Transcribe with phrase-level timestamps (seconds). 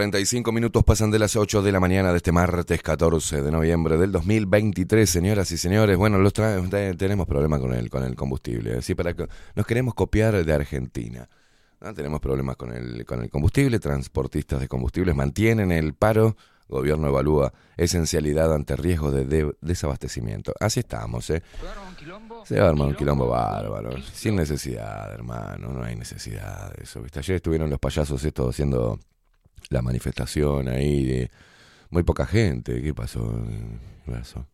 [0.00, 3.98] 45 minutos pasan de las 8 de la mañana de este martes 14 de noviembre
[3.98, 5.98] del 2023, señoras y señores.
[5.98, 8.80] Bueno, los tenemos problemas con el, con el combustible.
[8.80, 8.94] ¿sí?
[8.94, 9.14] Para
[9.54, 11.28] nos queremos copiar de Argentina.
[11.94, 13.78] Tenemos problemas con el, con el combustible.
[13.78, 16.34] Transportistas de combustibles mantienen el paro.
[16.66, 20.54] Gobierno evalúa esencialidad ante riesgo de, desabastecimiento.
[20.60, 21.42] Así estamos, ¿eh?
[22.46, 23.90] Se va a armar un quilombo bárbaro.
[24.14, 25.74] Sin necesidad, hermano.
[25.74, 27.02] No hay necesidad de eso.
[27.02, 27.18] ¿viste?
[27.18, 28.98] Ayer estuvieron los payasos estos haciendo
[29.70, 31.30] la manifestación ahí de
[31.90, 32.82] muy poca gente.
[32.82, 33.46] ¿Qué pasó?
[34.04, 34.46] ¿Qué pasó?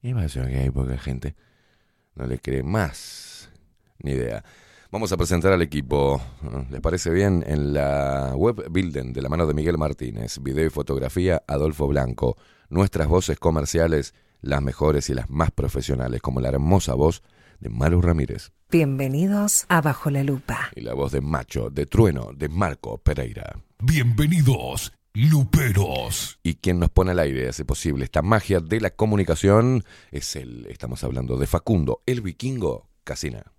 [0.00, 0.42] ¿Qué pasó?
[0.46, 1.34] Que hay poca gente.
[2.14, 3.50] No le cree más.
[3.98, 4.42] Ni idea.
[4.92, 6.20] Vamos a presentar al equipo.
[6.70, 7.44] ¿Les parece bien?
[7.46, 10.38] En la web Building de la mano de Miguel Martínez.
[10.40, 12.36] Video y fotografía Adolfo Blanco.
[12.68, 17.22] Nuestras voces comerciales, las mejores y las más profesionales, como la hermosa voz
[17.58, 18.52] de Maru Ramírez.
[18.70, 20.70] Bienvenidos a Bajo la Lupa.
[20.76, 23.60] Y la voz de Macho, de Trueno, de Marco Pereira.
[23.82, 26.38] Bienvenidos, Luperos.
[26.42, 30.66] Y quien nos pone al aire hace posible esta magia de la comunicación es él.
[30.68, 33.52] Estamos hablando de Facundo, el vikingo Casina.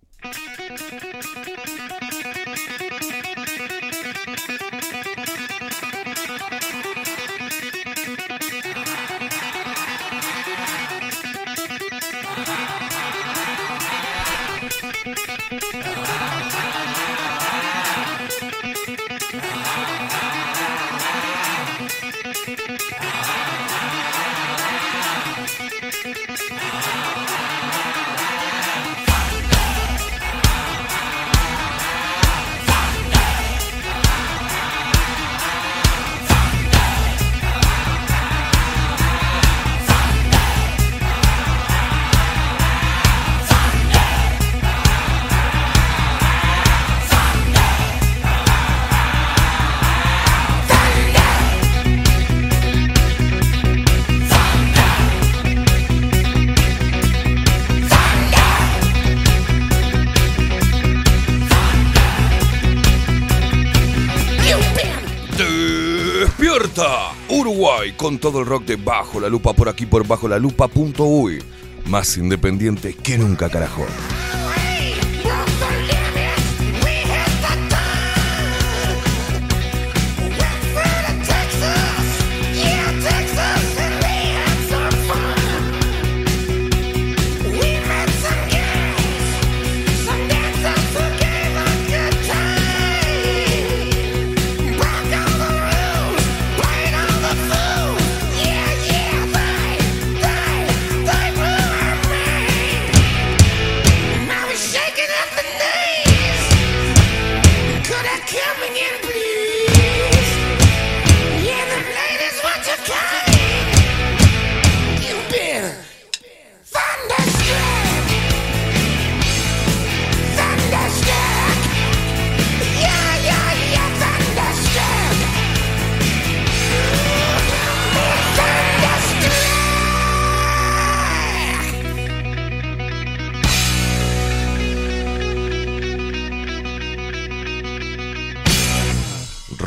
[67.30, 71.44] Uruguay con todo el rock de Bajo la Lupa por aquí por bajo la lupa.uy.
[71.86, 73.86] Más independiente que nunca, carajo.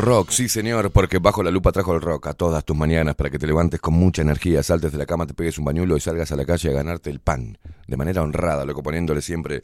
[0.04, 3.30] Rock, sí señor, porque bajo la lupa trajo el rock a todas tus mañanas para
[3.30, 6.00] que te levantes con mucha energía, saltes de la cama, te pegues un bañuelo y
[6.00, 7.58] salgas a la calle a ganarte el pan.
[7.86, 9.62] De manera honrada, loco, poniéndole siempre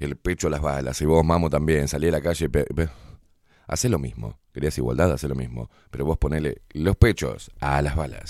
[0.00, 1.00] el pecho a las balas.
[1.00, 2.50] Y vos, mamo, también, salí a la calle.
[3.66, 4.38] Hacé lo mismo.
[4.52, 5.70] Querías igualdad, hacé lo mismo.
[5.90, 8.24] Pero vos ponele los pechos a las balas.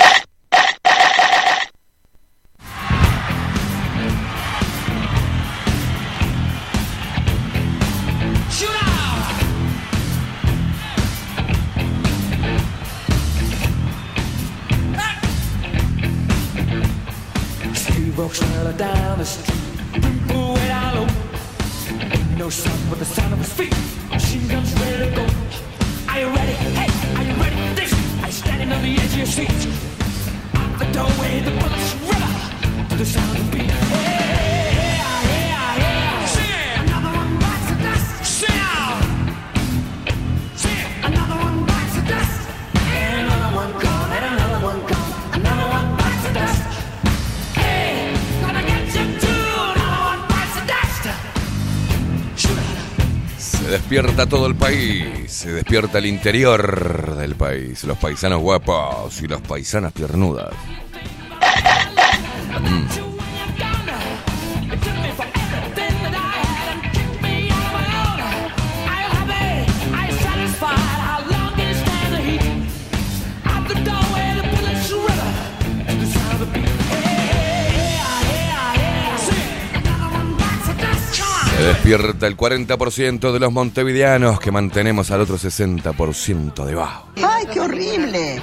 [18.24, 18.40] Walks
[18.78, 19.54] down the street,
[20.32, 21.06] way down low.
[22.00, 23.74] Ain't no sound but the sound of his feet.
[24.10, 25.26] Machine guns ready to go.
[26.08, 26.52] Are you ready?
[26.52, 26.88] Hey,
[27.18, 27.92] are you ready this?
[28.24, 29.50] You standing on the edge of your seat?
[30.54, 33.70] Out the doorway, the bullets river to the sound of the beat.
[33.70, 34.33] Hey.
[53.74, 59.40] Despierta todo el país, se despierta el interior del país, los paisanos guapos y las
[59.40, 60.54] paisanas piernudas.
[62.60, 63.13] Mm.
[81.64, 87.09] Despierta el 40% de los montevideanos que mantenemos al otro 60% debajo.
[87.16, 88.42] ¡Ay, qué horrible!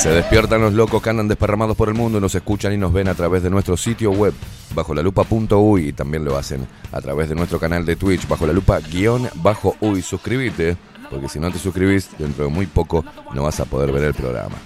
[0.00, 2.92] Se despiertan los locos que andan desparramados por el mundo y nos escuchan y nos
[2.92, 4.34] ven a través de nuestro sitio web
[4.74, 8.46] bajo la lupa.uy y también lo hacen a través de nuestro canal de Twitch bajo
[8.46, 10.02] la lupa guion bajo uy.
[10.02, 10.76] Suscríbete,
[11.10, 14.14] porque si no te suscribís, dentro de muy poco no vas a poder ver el
[14.14, 14.56] programa.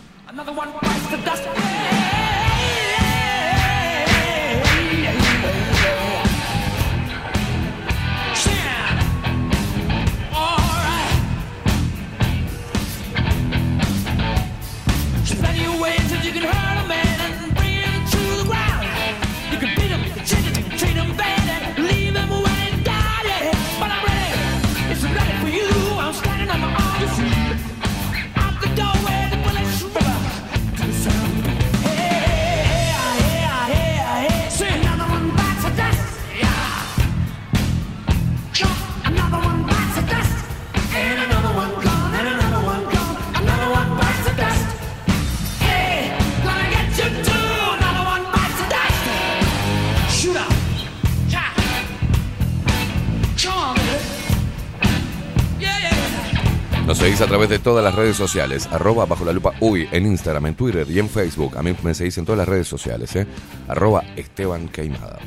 [56.92, 60.46] Seguís a través de todas las redes sociales, arroba bajo la lupa uy, en Instagram,
[60.46, 61.56] en Twitter y en Facebook.
[61.56, 63.26] A mí me seguís en todas las redes sociales, ¿eh?
[63.68, 65.18] arroba Esteban Queimada.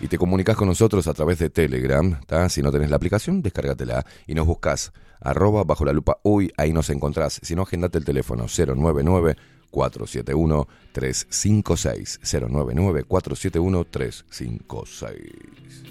[0.00, 4.06] Y te comunicas con nosotros a través de Telegram, Si no tenés la aplicación, descárgatela
[4.26, 7.40] y nos buscas arroba bajo la lupa uy, ahí nos encontrás.
[7.42, 9.36] Si no, agendate el teléfono 099
[9.70, 15.85] 471 356 099 471 356.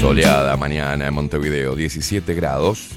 [0.00, 2.90] Soleada mañana en Montevideo, 17 grados.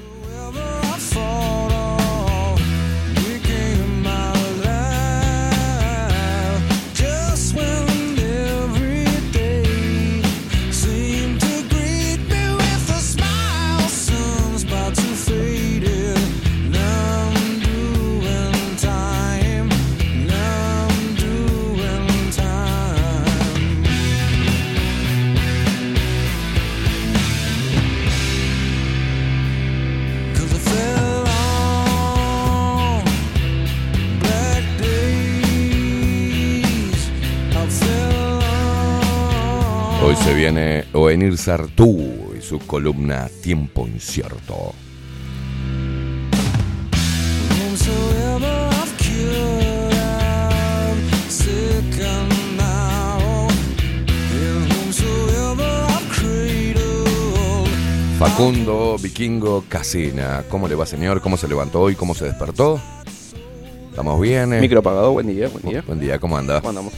[40.58, 44.74] Viene Oenir Sartú y su columna Tiempo Incierto.
[58.20, 60.44] Facundo Vikingo Casina.
[60.50, 61.22] ¿Cómo le va, señor?
[61.22, 61.94] ¿Cómo se levantó hoy?
[61.94, 62.82] ¿Cómo se despertó?
[63.92, 64.54] ¿Estamos bien?
[64.54, 64.62] eh?
[64.62, 65.84] Micro apagado, buen día, buen día.
[65.86, 66.60] Buen día, ¿cómo anda?
[66.62, 66.94] ¿Cómo andamos?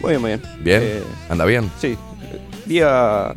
[0.00, 0.42] Muy bien, muy bien.
[0.64, 0.82] ¿Bien?
[0.82, 1.70] Eh, ¿Anda bien?
[1.80, 1.96] sí,
[2.70, 3.34] día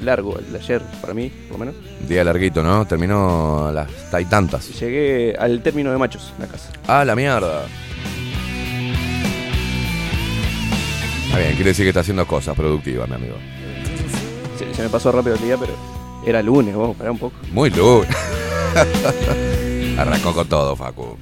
[0.00, 1.74] largo el de ayer, para mí, por lo menos.
[2.08, 2.86] Día larguito, ¿no?
[2.86, 3.88] Terminó a las
[4.18, 4.80] y tantas.
[4.80, 6.70] Llegué al término de machos en la casa.
[6.88, 7.66] ¡Ah, la mierda!
[11.26, 13.36] Está bien, quiere decir que está haciendo cosas productivas, mi amigo.
[14.58, 15.74] Se, se me pasó rápido el día, pero
[16.26, 17.36] era lunes, vamos a parar un poco.
[17.52, 18.06] Muy luz.
[19.98, 21.18] Arrancó con todo, Facu.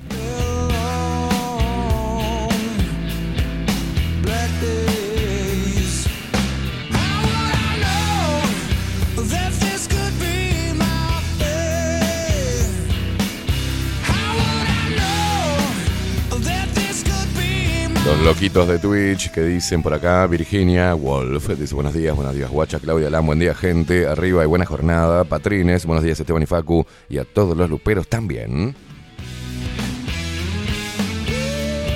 [18.11, 22.51] Los loquitos de Twitch que dicen por acá, Virginia Wolf, dice buenos días, buenos días,
[22.51, 26.47] Guacha, Claudia Lam, buen día, gente, arriba y buena jornada, Patrines, buenos días, Esteban y
[26.47, 28.75] Facu, y a todos los luperos también.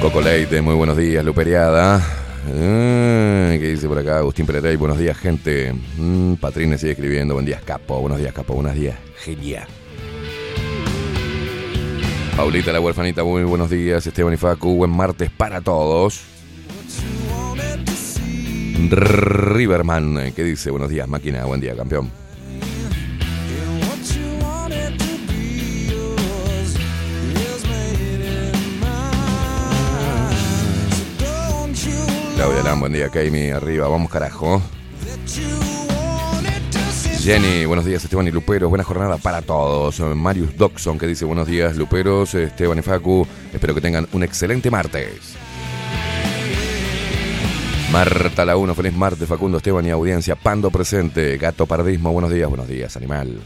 [0.00, 1.96] Coco Leite, muy buenos días, Luperiada.
[1.96, 4.18] Ah, ¿Qué dice por acá?
[4.18, 5.74] Agustín Pereira, buenos días, gente.
[5.96, 9.66] Mm, Patrines sigue escribiendo, buen días, Capo, buenos días, Capo, buenos días, genial.
[12.36, 14.04] Paulita la huerfanita, muy buenos días.
[14.04, 16.24] Esteban y Facu, buen martes para todos.
[18.90, 20.70] Riverman, eh, ¿qué dice?
[20.70, 22.10] Buenos días, máquina, buen día, campeón.
[32.34, 34.60] Claudia Lam, buen día, Kaimi, arriba, vamos carajo.
[37.24, 39.98] Jenny, buenos días, Esteban y Luperos, buena jornada para todos.
[39.98, 44.70] Marius Doxon, que dice buenos días, Luperos, Esteban y Facu, espero que tengan un excelente
[44.70, 45.34] martes.
[47.90, 52.46] Marta la 1, feliz martes, Facundo, Esteban y audiencia, Pando presente, Gato Pardismo, buenos días,
[52.46, 53.40] buenos días, animal.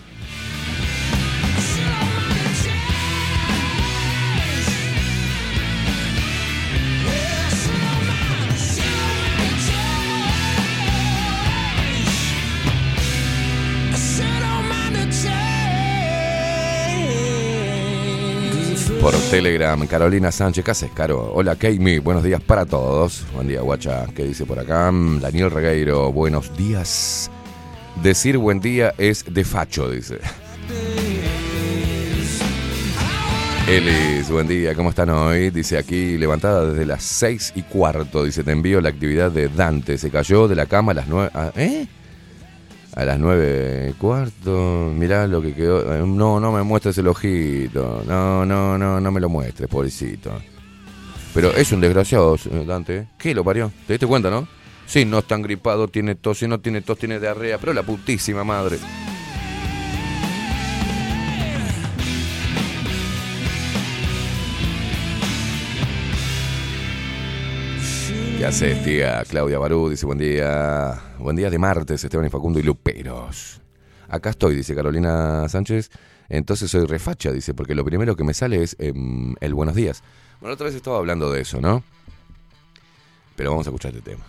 [19.09, 21.33] Por Telegram, Carolina Sánchez, ¿qué haces, Caro?
[21.33, 23.25] Hola, Keimi, buenos días para todos.
[23.33, 24.05] Buen día, guacha.
[24.14, 24.92] ¿Qué dice por acá?
[24.92, 27.31] Mm, Daniel Regueiro, buenos días.
[28.03, 30.18] Decir buen día es de facho, dice.
[33.66, 35.49] Elis, buen día, ¿cómo están hoy?
[35.49, 38.25] Dice aquí, levantada desde las seis y cuarto.
[38.25, 39.97] Dice, te envío la actividad de Dante.
[39.97, 41.31] Se cayó de la cama a las nueve.
[41.33, 41.87] ah, ¿Eh?
[42.99, 44.93] A las nueve cuarto.
[44.93, 45.95] Mirá lo que quedó.
[45.95, 48.03] eh, No, no me muestres el ojito.
[48.09, 50.33] No, no, no, no me lo muestres, pobrecito.
[51.33, 53.07] Pero es un desgraciado, eh, Dante.
[53.17, 53.71] ¿Qué lo parió?
[53.87, 54.49] ¿Te diste cuenta, no?
[54.85, 57.59] Sí, no está gripado, tiene tos, si no tiene tos, tiene diarrea.
[57.59, 58.79] Pero la putísima madre.
[68.39, 69.23] ¿Qué haces, tía?
[69.29, 70.95] Claudia Barú dice buen día.
[71.19, 73.61] Buen día de martes, Esteban y Facundo y Luperos.
[74.09, 75.91] Acá estoy, dice Carolina Sánchez.
[76.29, 80.05] Entonces soy refacha, dice, porque lo primero que me sale es em, el buenos días.
[80.41, 81.83] Bueno, otra vez estaba hablando de eso, ¿no?
[83.35, 84.25] Pero vamos a escuchar este tema.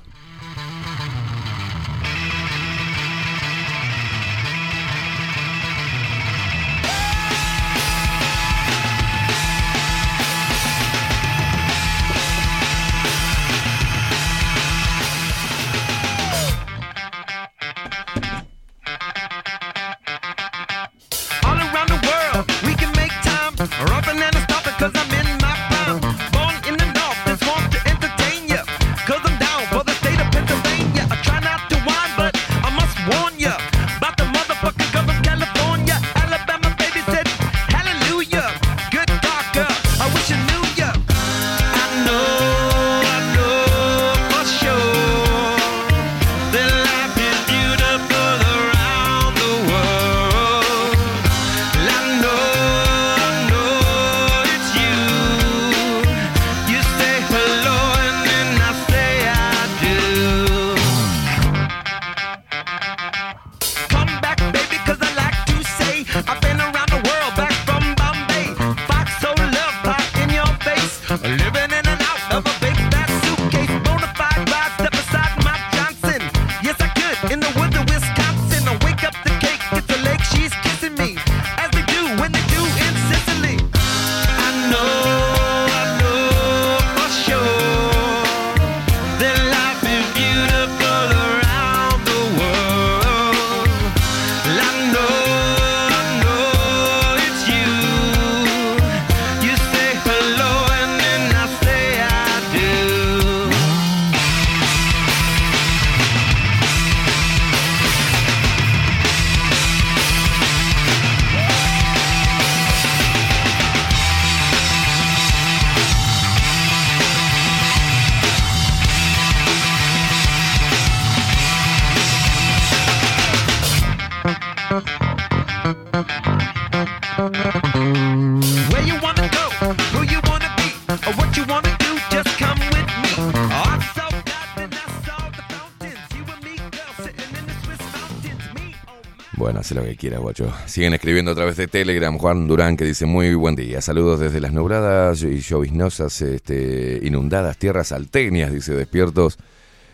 [139.76, 140.52] Lo que quieras, guacho.
[140.66, 142.18] Siguen escribiendo a través de Telegram.
[142.18, 143.82] Juan Durán que dice muy buen día.
[143.82, 149.38] Saludos desde las nubladas y lloviznosas, este, inundadas tierras salteñas, dice despiertos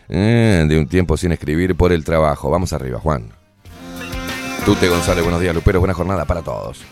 [0.08, 2.50] eh, de un tiempo sin escribir por el trabajo.
[2.50, 3.30] Vamos arriba, Juan.
[4.64, 5.78] Tute González, buenos días, Lupero.
[5.78, 6.82] Buena jornada para todos.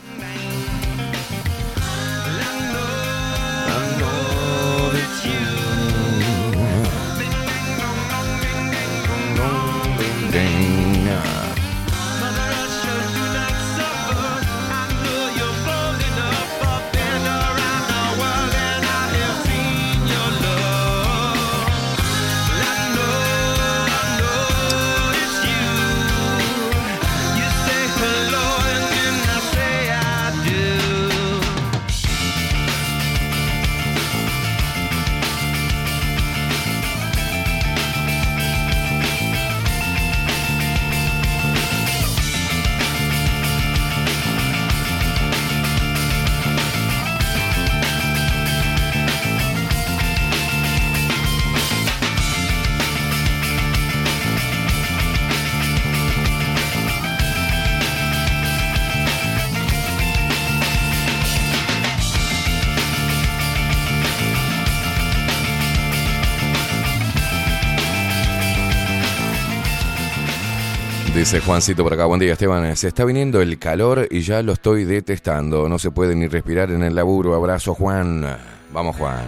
[71.43, 74.85] Juancito por acá, buen día Esteban, se está viniendo el calor y ya lo estoy
[74.85, 78.25] detestando, no se puede ni respirar en el laburo, abrazo Juan,
[78.73, 79.27] vamos Juan.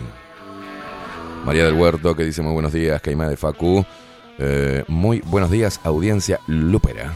[1.45, 3.85] María del Huerto que dice muy buenos días, Caimá de Facu,
[4.39, 7.15] Eh, muy buenos días audiencia Lupera.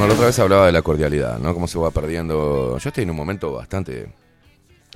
[0.00, 1.52] Bueno, la otra vez hablaba de la cordialidad, ¿no?
[1.52, 2.78] Cómo se va perdiendo.
[2.78, 4.10] Yo estoy en un momento bastante.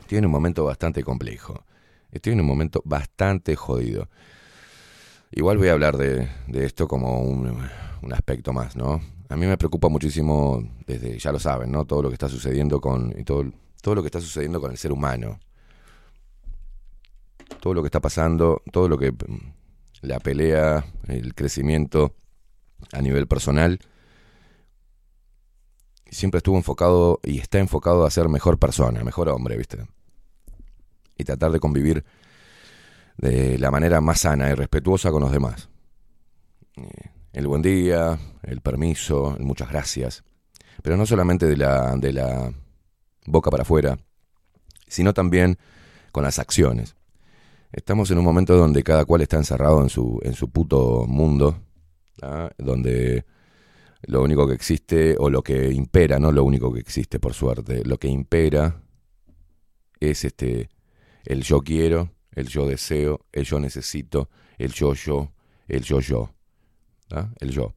[0.00, 1.62] Estoy en un momento bastante complejo.
[2.10, 4.08] Estoy en un momento bastante jodido.
[5.30, 7.68] Igual voy a hablar de, de esto como un,
[8.00, 9.02] un aspecto más, ¿no?
[9.28, 11.84] A mí me preocupa muchísimo, desde, ya lo saben, ¿no?
[11.84, 13.12] Todo lo que está sucediendo con.
[13.14, 13.44] Y todo,
[13.82, 15.38] todo lo que está sucediendo con el ser humano.
[17.60, 19.12] Todo lo que está pasando, todo lo que.
[20.00, 22.14] La pelea, el crecimiento
[22.90, 23.78] a nivel personal
[26.14, 29.78] siempre estuvo enfocado y está enfocado a ser mejor persona, mejor hombre, ¿viste?
[31.18, 32.04] Y tratar de convivir
[33.18, 35.68] de la manera más sana y respetuosa con los demás.
[36.76, 40.22] Eh, El buen día, el permiso, muchas gracias.
[40.82, 42.52] Pero no solamente de la, de la
[43.26, 43.98] boca para afuera,
[44.86, 45.58] sino también
[46.12, 46.94] con las acciones.
[47.72, 51.58] Estamos en un momento donde cada cual está encerrado en su, en su puto mundo,
[52.22, 52.50] ¿ah?
[52.56, 53.24] donde
[54.06, 57.82] lo único que existe, o lo que impera, no lo único que existe, por suerte,
[57.84, 58.82] lo que impera
[60.00, 60.68] es este
[61.24, 65.32] el yo quiero, el yo deseo, el yo necesito, el yo yo,
[65.68, 66.34] el yo yo,
[67.10, 67.32] ¿ah?
[67.40, 67.74] el yo.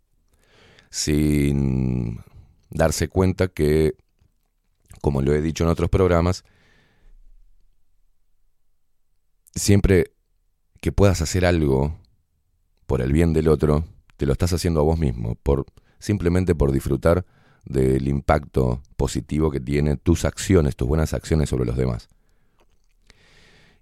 [0.89, 2.19] Sin
[2.69, 3.93] darse cuenta que,
[5.01, 6.43] como lo he dicho en otros programas,
[9.55, 10.11] siempre
[10.81, 11.99] que puedas hacer algo
[12.85, 13.85] por el bien del otro,
[14.17, 15.65] te lo estás haciendo a vos mismo, por
[15.99, 17.25] simplemente por disfrutar
[17.65, 22.07] del impacto positivo que tienen tus acciones, tus buenas acciones sobre los demás.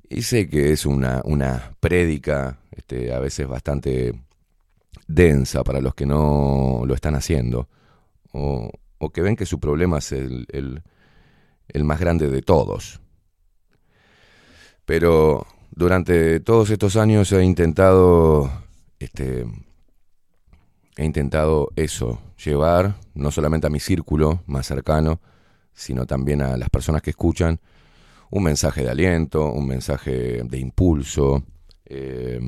[0.10, 4.14] Y sé que es una, una prédica este, a veces bastante
[5.08, 7.68] densa para los que no lo están haciendo,
[8.32, 10.84] o, o que ven que su problema es el, el,
[11.68, 13.02] el más grande de todos.
[14.86, 18.52] Pero durante todos estos años he intentado
[19.00, 19.46] este,
[20.98, 25.20] he intentado eso, llevar no solamente a mi círculo más cercano,
[25.74, 27.60] sino también a las personas que escuchan,
[28.32, 31.44] un mensaje de aliento, un mensaje de impulso.
[31.86, 32.40] eh,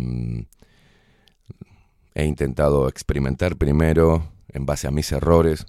[2.15, 5.65] he intentado experimentar primero, en base a mis errores,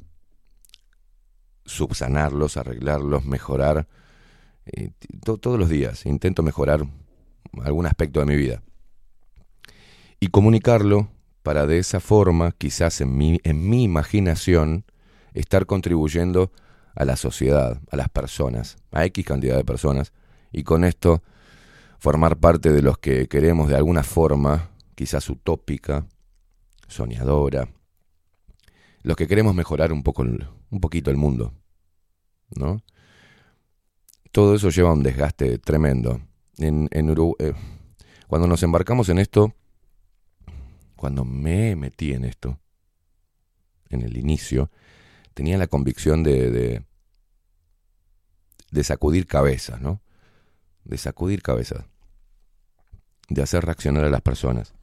[1.67, 3.87] subsanarlos, arreglarlos, mejorar.
[4.71, 4.91] eh,
[5.25, 6.87] to- todos los días intento mejorar
[7.63, 8.63] algún aspecto de mi vida.
[10.21, 11.09] Y comunicarlo
[11.43, 14.85] para de esa forma, quizás en mi, en mi imaginación,
[15.35, 16.53] estar contribuyendo
[16.95, 20.13] a la sociedad, a las personas, a X cantidad de personas,
[20.53, 21.23] y con esto
[21.99, 26.07] formar parte de los que queremos de alguna forma, quizás utópica,
[26.89, 27.69] soñadora,
[29.03, 31.53] los que queremos mejorar un poco, un poquito el mundo,
[32.55, 32.83] ¿no?
[34.33, 36.21] Todo eso lleva a un desgaste tremendo.
[36.59, 37.55] En, eh,
[38.27, 39.55] cuando nos embarcamos en esto,
[40.99, 42.59] cuando me metí en esto,
[43.89, 44.71] en el inicio,
[45.33, 46.83] tenía la convicción de,
[48.83, 50.03] sacudir cabezas, ¿no?
[50.85, 51.85] De sacudir cabezas.
[53.29, 54.75] De hacer reaccionar a las personas.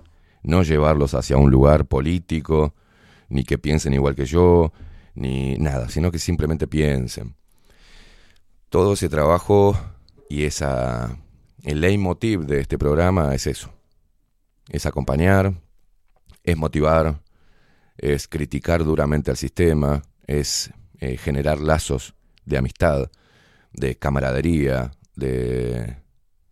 [0.42, 2.74] No llevarlos hacia un lugar político,
[3.28, 4.72] ni que piensen igual que yo,
[5.16, 7.36] ni nada, sino que simplemente piensen.
[8.70, 9.78] Todo ese trabajo
[10.30, 11.20] y esa
[11.64, 13.74] el leitmotiv de este programa es eso.
[14.70, 15.65] Es acompañar,
[16.46, 17.22] es motivar,
[17.98, 23.12] es criticar duramente al sistema, es eh, generar lazos de amistad,
[23.74, 25.98] de camaradería, de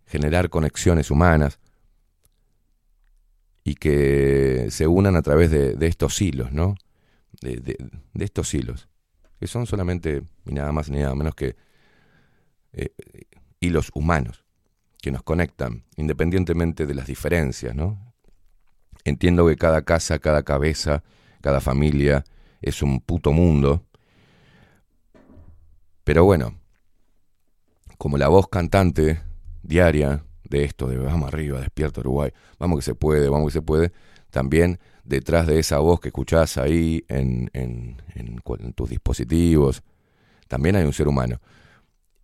[0.08, 1.60] generar conexiones humanas
[3.64, 6.76] y que se unan a través de, estos hilos, ¿no?
[7.42, 7.78] De, de-
[8.24, 8.90] estos hilos,
[9.40, 11.56] que son solamente y nada más ni nada menos que
[12.74, 12.90] eh,
[13.60, 14.44] hilos humanos
[15.02, 18.13] que nos conectan, independientemente de las diferencias, ¿no?
[19.06, 21.04] Entiendo que cada casa, cada cabeza,
[21.42, 22.24] cada familia
[22.62, 23.84] es un puto mundo,
[26.04, 26.56] pero bueno,
[27.98, 29.22] como la voz cantante
[29.62, 33.62] diaria de esto, de vamos arriba, despierta Uruguay, vamos que se puede, vamos que se
[33.62, 33.92] puede,
[34.30, 39.84] también detrás de esa voz que escuchás ahí en, en- en en tus dispositivos,
[40.48, 41.40] también hay un ser humano.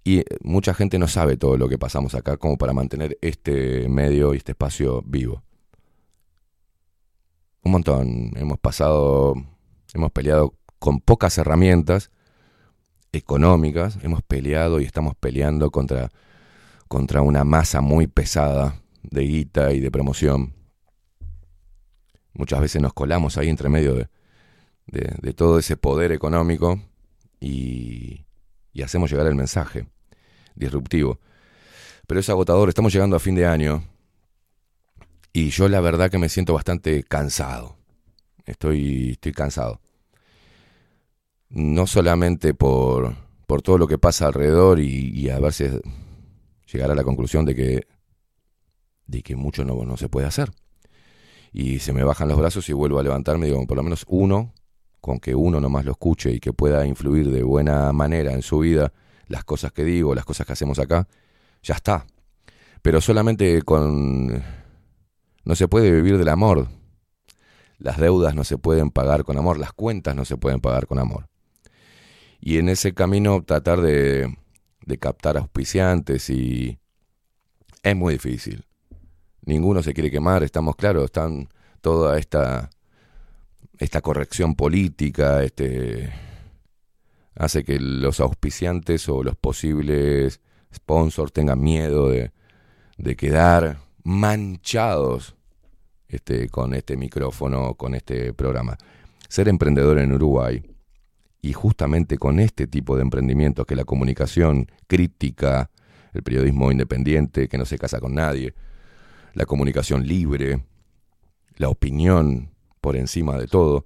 [0.03, 3.89] Y eh, mucha gente no sabe todo lo que pasamos acá como para mantener este
[3.89, 5.43] medio y este espacio vivo.
[7.63, 8.31] Un montón.
[8.35, 9.33] Hemos pasado,
[9.93, 12.11] hemos peleado con pocas herramientas
[13.11, 16.09] económicas, hemos peleado y estamos peleando contra,
[16.87, 20.53] contra una masa muy pesada de guita y de promoción.
[22.33, 24.07] Muchas veces nos colamos ahí entre medio de,
[24.87, 26.79] de- de todo ese poder económico
[27.41, 28.25] y,
[28.71, 29.87] y hacemos llegar el mensaje
[30.55, 31.19] disruptivo.
[32.07, 33.83] Pero es agotador, estamos llegando a fin de año
[35.33, 37.77] y yo la verdad que me siento bastante cansado.
[38.45, 39.79] Estoy, estoy cansado.
[41.49, 43.15] No solamente por,
[43.45, 45.65] por todo lo que pasa alrededor y, a si
[46.71, 47.87] llegar a la conclusión de que,
[49.07, 50.51] de que mucho no, no se puede hacer.
[51.51, 54.53] Y se me bajan los brazos y vuelvo a levantarme, digo, por lo menos uno,
[55.01, 58.59] con que uno nomás lo escuche y que pueda influir de buena manera en su
[58.59, 58.93] vida,
[59.27, 61.07] las cosas que digo, las cosas que hacemos acá,
[61.63, 62.05] ya está.
[62.81, 64.58] Pero solamente con...
[65.45, 66.67] No se puede vivir del amor.
[67.77, 70.99] Las deudas no se pueden pagar con amor, las cuentas no se pueden pagar con
[70.99, 71.29] amor.
[72.41, 74.35] Y en ese camino tratar de,
[74.99, 76.79] captar auspiciantes y...
[77.81, 78.65] Es muy difícil.
[79.45, 81.47] Ninguno se quiere quemar, estamos claros, están
[81.81, 82.69] toda esta
[83.77, 86.11] esta corrección política, este
[87.35, 90.41] hace que los auspiciantes o los posibles
[90.75, 95.35] sponsors tengan miedo de quedar manchados
[96.07, 98.75] este, con este micrófono, con este programa.
[99.27, 100.63] Ser emprendedor en Uruguay
[101.43, 105.69] y justamente con este tipo de emprendimientos que la comunicación crítica,
[106.11, 108.55] el periodismo independiente que no se casa con nadie,
[109.35, 110.63] la comunicación libre,
[111.57, 112.49] la opinión
[112.81, 113.85] por encima de todo,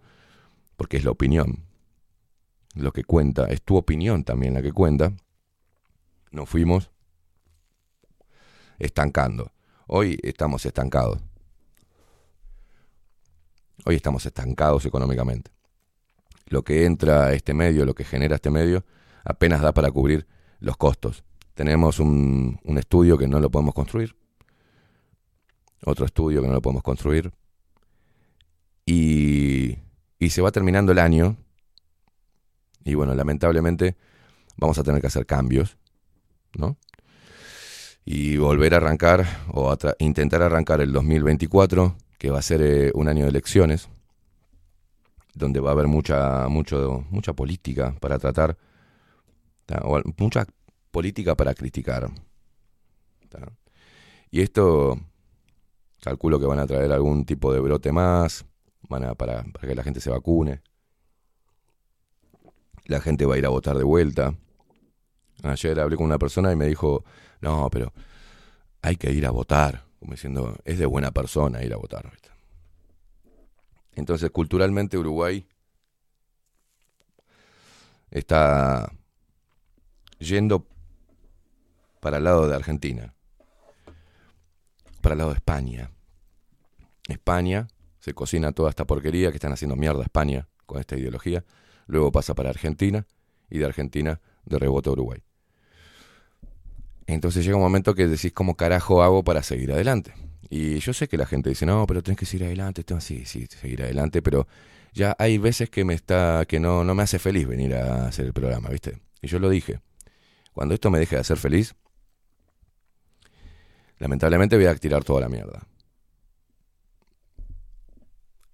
[0.78, 1.66] porque es la opinión.
[2.76, 5.12] Lo que cuenta, es tu opinión también la que cuenta.
[6.32, 6.92] Nos fuimos
[8.80, 9.52] estancando.
[9.88, 11.19] Hoy estamos estancados.
[13.86, 15.52] Hoy estamos estancados económicamente.
[16.48, 18.86] Lo que entra a este medio, lo que genera este medio,
[19.26, 20.26] apenas da para cubrir
[20.60, 21.24] los costos.
[21.54, 24.15] Tenemos un, un estudio que no lo podemos construir,
[25.86, 27.34] otro estudio que no lo podemos construir,
[28.86, 29.78] y,
[30.17, 31.38] y se va terminando el año,
[32.84, 33.98] y bueno, lamentablemente
[34.58, 35.78] vamos a tener que hacer cambios,
[36.56, 36.78] ¿no?
[38.06, 43.08] Y volver a arrancar, o intentar arrancar el 2024, que va a ser eh, un
[43.08, 43.89] año de elecciones,
[45.34, 48.58] donde va a haber mucha, mucho, mucha política para tratar,
[49.84, 50.46] o mucha
[50.92, 52.10] política para criticar.
[54.30, 55.00] Y esto,
[56.02, 58.46] calculo que van a traer algún tipo de brote más,
[58.89, 60.62] van a, para, para que la gente se vacune.
[62.86, 64.36] La gente va a ir a votar de vuelta.
[65.44, 67.04] Ayer hablé con una persona y me dijo,
[67.44, 67.94] no, pero
[68.82, 69.84] hay que ir a votar.
[70.00, 72.12] Como diciendo, es de buena persona ir a votar.
[73.96, 75.46] Entonces, culturalmente Uruguay
[78.10, 78.92] está
[80.20, 80.66] yendo
[82.00, 83.14] para el lado de Argentina,
[85.02, 85.92] para el lado de España.
[87.08, 87.68] España
[88.00, 91.46] se cocina toda esta porquería que están haciendo mierda España con esta ideología,
[91.88, 93.06] luego pasa para Argentina
[93.50, 95.24] y de Argentina de rebote a Uruguay.
[97.08, 100.13] Entonces llega un momento que decís, ¿cómo carajo hago para seguir adelante?
[100.50, 103.26] Y yo sé que la gente dice, no, pero tenés que seguir adelante, tengo- sí,
[103.26, 104.48] sí, seguir adelante, pero
[104.94, 108.26] ya hay veces que me está, que no, no me hace feliz venir a hacer
[108.28, 109.00] el programa, ¿viste?
[109.22, 109.80] Y yo lo dije.
[110.54, 111.76] Cuando esto me deje de hacer feliz,
[114.00, 115.66] lamentablemente voy a tirar toda la mierda.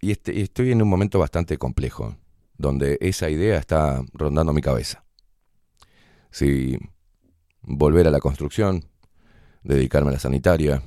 [0.01, 2.15] Y este- y estoy en un momento bastante complejo,
[2.57, 5.03] donde esa idea está rondando mi cabeza.
[6.31, 6.77] Si
[7.69, 8.83] volver a la construcción,
[9.63, 10.83] dedicarme a la sanitaria,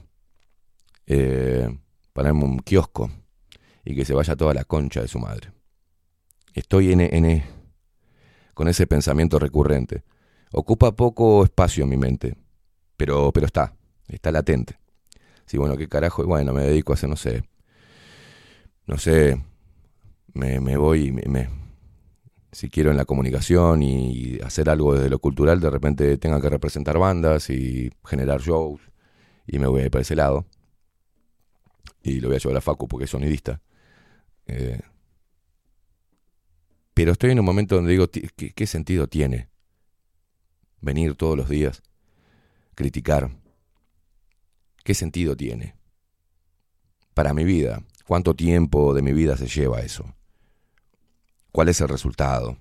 [1.07, 1.68] eh,
[2.12, 3.11] ponerme un kiosco
[3.85, 5.53] y que se vaya toda la concha de su madre.
[6.55, 7.42] Estoy en, en-
[8.55, 10.03] con ese pensamiento recurrente.
[10.53, 12.37] Ocupa poco espacio en mi mente,
[12.97, 13.75] pero, pero está,
[14.09, 14.79] está latente.
[15.47, 17.45] Sí, bueno, qué carajo, y bueno, me dedico a hacer, no sé,
[18.87, 19.42] no sé,
[20.35, 21.51] me, me voy, me, me-
[22.53, 26.51] si quiero en la comunicación y hacer algo desde lo cultural, de repente tenga que
[26.51, 28.81] representar bandas y generar shows,
[29.47, 30.47] y me voy a ir para ese lado.
[32.03, 33.62] Y lo voy a llevar a Facu porque es sonidista.
[34.47, 34.81] Eh,
[36.93, 39.49] pero estoy en un momento donde digo, ¿qué, qué sentido tiene
[40.81, 41.83] venir todos los días,
[42.75, 43.31] criticar?
[44.85, 45.77] ¿Qué sentido tiene?
[47.15, 50.15] Para mi vida, ¿cuánto tiempo de mi vida se lleva eso?
[51.53, 52.57] ¿Cuál es el resultado?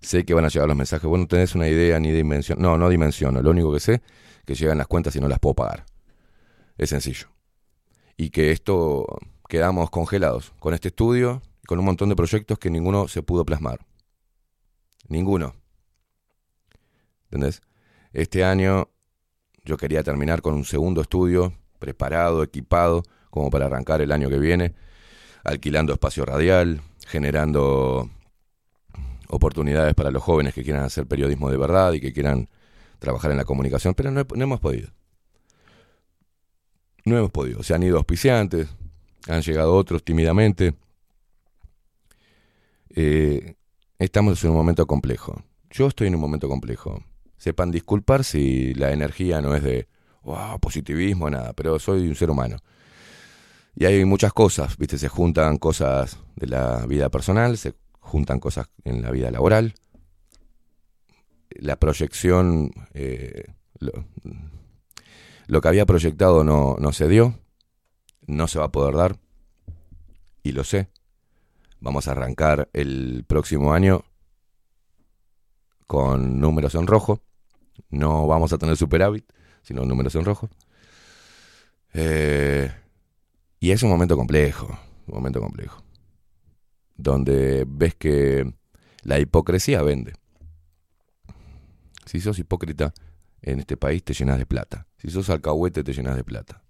[0.00, 2.60] Sé que van a llegar los mensajes, bueno, no tenés una idea ni dimensión.
[2.60, 3.42] No, no dimensiono.
[3.42, 4.02] Lo único que sé
[4.44, 5.84] que llegan las cuentas y no las puedo pagar.
[6.78, 7.28] Es sencillo.
[8.16, 9.06] Y que esto
[9.48, 13.84] quedamos congelados con este estudio, con un montón de proyectos que ninguno se pudo plasmar.
[15.08, 15.54] Ninguno.
[17.24, 17.60] ¿Entendés?
[18.12, 18.90] Este año
[19.64, 24.38] yo quería terminar con un segundo estudio preparado, equipado, como para arrancar el año que
[24.38, 24.74] viene,
[25.44, 28.08] alquilando espacio radial, generando
[29.28, 32.48] oportunidades para los jóvenes que quieran hacer periodismo de verdad y que quieran
[32.98, 34.90] trabajar en la comunicación, pero no, he- no hemos podido.
[37.04, 37.62] No hemos podido.
[37.62, 38.68] Se han ido auspiciantes,
[39.28, 40.74] han llegado otros tímidamente.
[42.90, 43.54] Eh,
[43.98, 45.42] estamos en un momento complejo.
[45.70, 47.02] Yo estoy en un momento complejo.
[47.38, 49.88] Sepan disculpar si la energía no es de
[50.22, 52.58] wow, positivismo, nada, pero soy un ser humano.
[53.74, 54.98] Y hay muchas cosas, ¿viste?
[54.98, 59.74] Se juntan cosas de la vida personal, se juntan cosas en la vida laboral.
[61.50, 63.44] La proyección, eh,
[63.78, 67.38] lo, que había proyectado no, no se dio,
[68.26, 69.18] no se va a poder dar,
[70.42, 70.88] y lo sé.
[71.80, 74.04] Vamos a arrancar el próximo año
[75.86, 77.20] con números en rojo.
[77.90, 79.30] No vamos a tener superávit,
[79.62, 80.48] sino números en rojo.
[81.94, 82.72] Eh,
[83.62, 85.84] y es un momento complejo, un momento complejo.
[86.96, 88.52] Donde ves que
[89.02, 90.14] la hipocresía vende.
[92.04, 92.92] Si sos hipócrita
[93.40, 94.88] en este país te llenas de plata.
[94.98, 96.64] Si sos alcahuete te llenas de plata.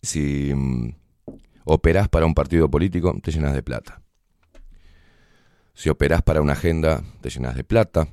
[0.00, 0.94] Si mm,
[1.64, 4.00] operás para un partido político te llenas de plata.
[5.74, 8.06] Si operás para una agenda te llenas de plata.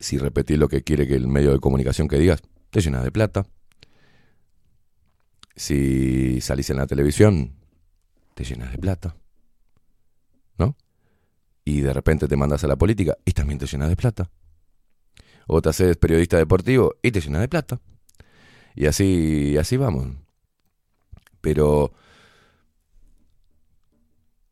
[0.00, 3.12] Si repetís lo que quiere que el medio de comunicación que digas, te llenas de
[3.12, 3.46] plata.
[5.58, 7.52] Si salís en la televisión,
[8.34, 9.16] te llenas de plata.
[10.56, 10.76] ¿No?
[11.64, 14.30] Y de repente te mandas a la política y también te llenas de plata.
[15.48, 17.80] O te haces periodista deportivo y te llenas de plata.
[18.76, 20.06] Y así, así vamos.
[21.40, 21.92] Pero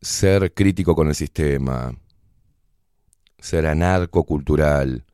[0.01, 1.97] ser crítico con el sistema,
[3.39, 5.05] ser anarcocultural,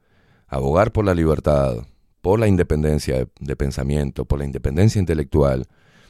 [0.47, 1.85] abogar por la libertad,
[2.21, 5.67] por la independencia de, de pensamiento, por la independencia intelectual,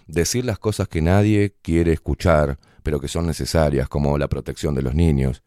[0.07, 4.81] decir las cosas que nadie quiere escuchar, pero que son necesarias, como la protección de
[4.81, 5.43] los niños,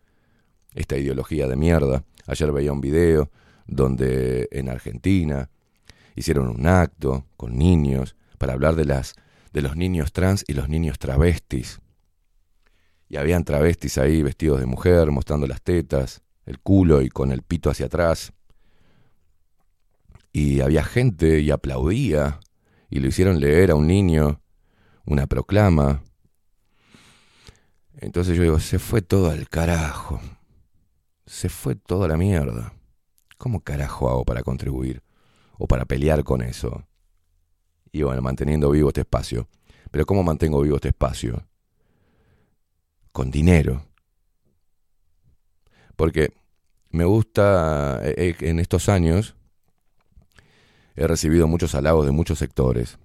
[0.75, 2.05] esta ideología de mierda.
[2.27, 3.31] Ayer veía un video
[3.67, 5.51] donde en Argentina
[6.15, 9.15] hicieron un acto con niños para hablar de las
[9.53, 11.81] de los niños trans y los niños travestis.
[13.09, 17.41] Y habían travestis ahí vestidos de mujer, mostrando las tetas, el culo y con el
[17.41, 18.35] pito hacia atrás.
[20.31, 22.39] Y había gente y aplaudía
[22.91, 24.43] y le hicieron leer a un niño
[25.07, 26.03] una proclama.
[27.99, 30.21] Entonces yo digo, se fue todo al carajo.
[31.25, 32.75] Se fue toda la mierda.
[33.39, 35.03] ¿Cómo carajo hago para contribuir?
[35.59, 36.85] O para pelear con eso.
[37.91, 39.49] Y bueno, manteniendo vivo este espacio.
[39.91, 41.47] Pero ¿cómo mantengo vivo este espacio?
[43.13, 43.87] Con dinero.
[45.97, 46.35] Porque
[46.91, 49.37] me gusta, eh, eh, en estos años,
[50.95, 52.99] he recibido muchos halagos de muchos sectores,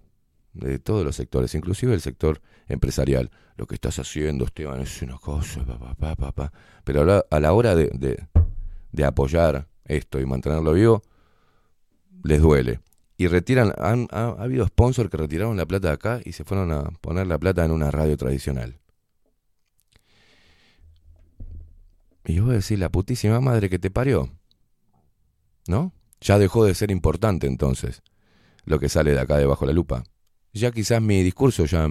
[0.54, 3.32] de todos los sectores, inclusive el sector empresarial.
[3.58, 6.52] Lo que estás haciendo, Esteban, es una cosa, pa, pa, pa, pa, pa.
[6.84, 8.28] Pero a la, hora de,
[9.06, 11.04] apoyar esto y mantenerlo vivo,
[12.24, 12.80] les duele.
[13.18, 16.44] Y retiran, han, ha, ha habido sponsors que retiraron la plata de acá y se
[16.44, 18.80] fueron a poner la plata en una radio tradicional.
[22.26, 24.30] Y vos decís, la putísima madre que te parió.
[25.68, 25.94] ¿No?
[26.20, 28.02] Ya dejó de ser importante entonces
[28.64, 30.04] lo que sale de acá debajo de la lupa.
[30.54, 31.88] Ya quizás mi discurso ya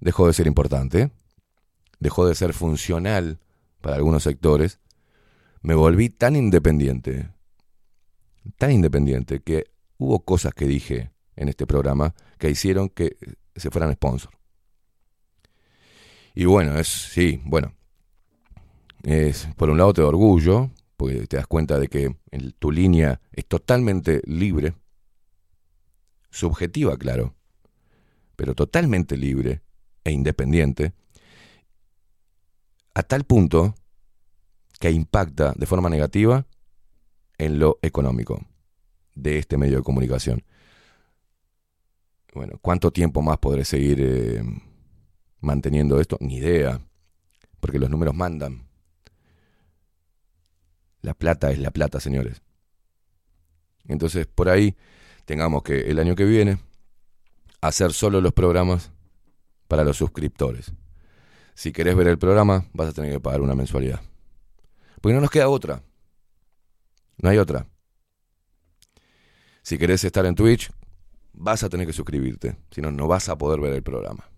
[0.00, 1.10] dejó de ser importante,
[1.98, 3.40] dejó de ser funcional
[3.80, 4.80] para algunos sectores.
[5.62, 7.30] Me volví tan independiente,
[8.56, 9.64] tan independiente, que
[9.96, 13.16] hubo cosas que dije en este programa que hicieron que
[13.56, 14.32] se fueran sponsor.
[16.34, 17.74] Y bueno, es, sí, bueno,
[19.02, 22.14] es, por un lado te orgullo, porque te das cuenta de que
[22.58, 24.74] tu línea es totalmente libre,
[26.30, 27.34] subjetiva, claro,
[28.38, 29.62] pero totalmente libre
[30.04, 30.92] e independiente,
[32.94, 33.74] a tal punto
[34.78, 36.46] que impacta de forma negativa
[37.36, 38.46] en lo económico
[39.16, 40.44] de este medio de comunicación.
[42.32, 44.44] Bueno, ¿cuánto tiempo más podré seguir eh,
[45.40, 46.16] manteniendo esto?
[46.20, 46.80] Ni idea,
[47.58, 48.68] porque los números mandan.
[51.02, 52.40] La plata es la plata, señores.
[53.88, 54.76] Entonces, por ahí
[55.24, 56.67] tengamos que el año que viene
[57.60, 58.92] hacer solo los programas
[59.66, 60.72] para los suscriptores.
[61.54, 64.00] Si querés ver el programa, vas a tener que pagar una mensualidad.
[65.00, 65.82] Porque no nos queda otra.
[67.18, 67.66] No hay otra.
[69.62, 70.70] Si querés estar en Twitch,
[71.32, 72.56] vas a tener que suscribirte.
[72.70, 74.28] Si no, no vas a poder ver el programa.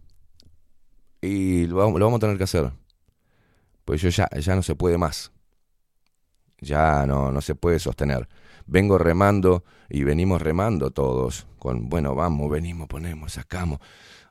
[1.21, 2.73] Y lo vamos, a tener que hacer.
[3.85, 5.31] Pues ya, ya no se puede más.
[6.61, 8.29] Ya no, no se puede sostener.
[8.71, 11.47] Vengo remando y venimos remando todos.
[11.59, 13.81] Con, bueno, vamos, venimos, ponemos, sacamos.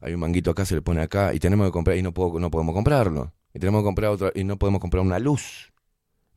[0.02, 2.40] Hay un manguito acá, se le pone acá y tenemos que comprar y no, puedo,
[2.40, 3.34] no podemos comprarlo.
[3.54, 5.74] Y tenemos que comprar otra y no podemos comprar una luz.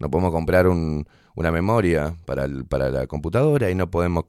[0.01, 4.25] No podemos comprar un, una memoria para, el- para la computadora y no podemos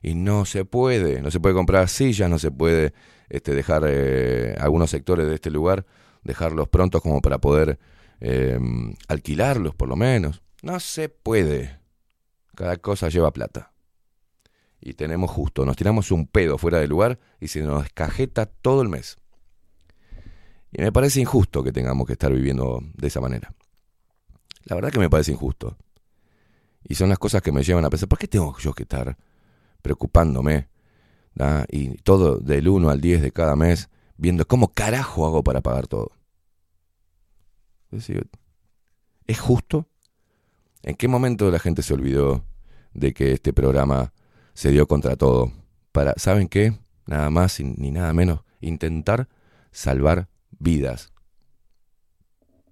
[0.00, 2.92] y no se puede, no se puede comprar sillas, no se puede
[3.28, 5.86] este, dejar eh, algunos sectores de este lugar,
[6.22, 7.80] dejarlos prontos como para poder
[8.20, 8.60] eh,
[9.08, 10.40] alquilarlos por lo menos.
[10.62, 11.77] No se puede.
[12.58, 13.72] Cada cosa lleva plata.
[14.80, 18.82] Y tenemos justo, nos tiramos un pedo fuera del lugar y se nos cajeta todo
[18.82, 19.16] el mes.
[20.72, 23.54] Y me parece injusto que tengamos que estar viviendo de esa manera.
[24.64, 25.76] La verdad que me parece injusto.
[26.82, 29.16] Y son las cosas que me llevan a pensar, ¿por qué tengo yo que estar
[29.80, 30.66] preocupándome?
[31.68, 35.86] Y todo del 1 al 10 de cada mes, viendo cómo carajo hago para pagar
[35.86, 36.10] todo.
[39.28, 39.86] ¿Es justo?
[40.88, 42.46] ¿En qué momento la gente se olvidó
[42.94, 44.14] de que este programa
[44.54, 45.52] se dio contra todo?
[45.92, 46.78] Para, ¿saben qué?
[47.04, 49.28] Nada más ni nada menos, intentar
[49.70, 51.12] salvar vidas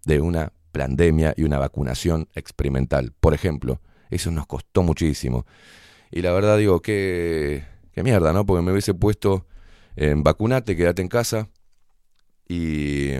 [0.07, 3.13] de una pandemia y una vacunación experimental.
[3.21, 5.45] Por ejemplo, eso nos costó muchísimo.
[6.11, 8.47] Y la verdad digo, qué, qué mierda, ¿no?
[8.47, 9.47] Porque me hubiese puesto
[9.95, 11.51] en vacunate, quédate en casa
[12.49, 13.11] y,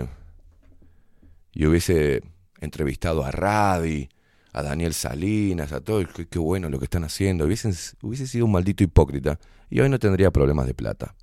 [1.53, 2.23] y hubiese
[2.61, 4.09] entrevistado a Radi,
[4.57, 7.45] a Daniel Salinas, a todo, qué, qué bueno lo que están haciendo.
[7.45, 9.39] Hubiesen, hubiese sido un maldito hipócrita
[9.69, 11.15] y hoy no tendría problemas de plata.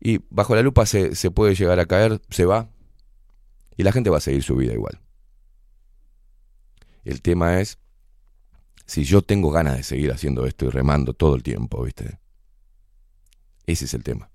[0.00, 2.68] Y bajo la lupa se, se puede llegar a caer, se va,
[3.76, 5.00] y la gente va a seguir su vida igual.
[7.04, 7.78] El tema es
[8.86, 12.18] si yo tengo ganas de seguir haciendo esto y remando todo el tiempo, ¿viste?
[13.66, 14.30] Ese es el tema.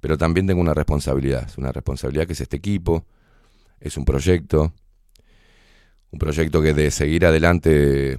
[0.00, 3.04] Pero también tengo una responsabilidad, es una responsabilidad que es este equipo,
[3.78, 4.72] es un proyecto,
[6.12, 8.18] un proyecto que de seguir adelante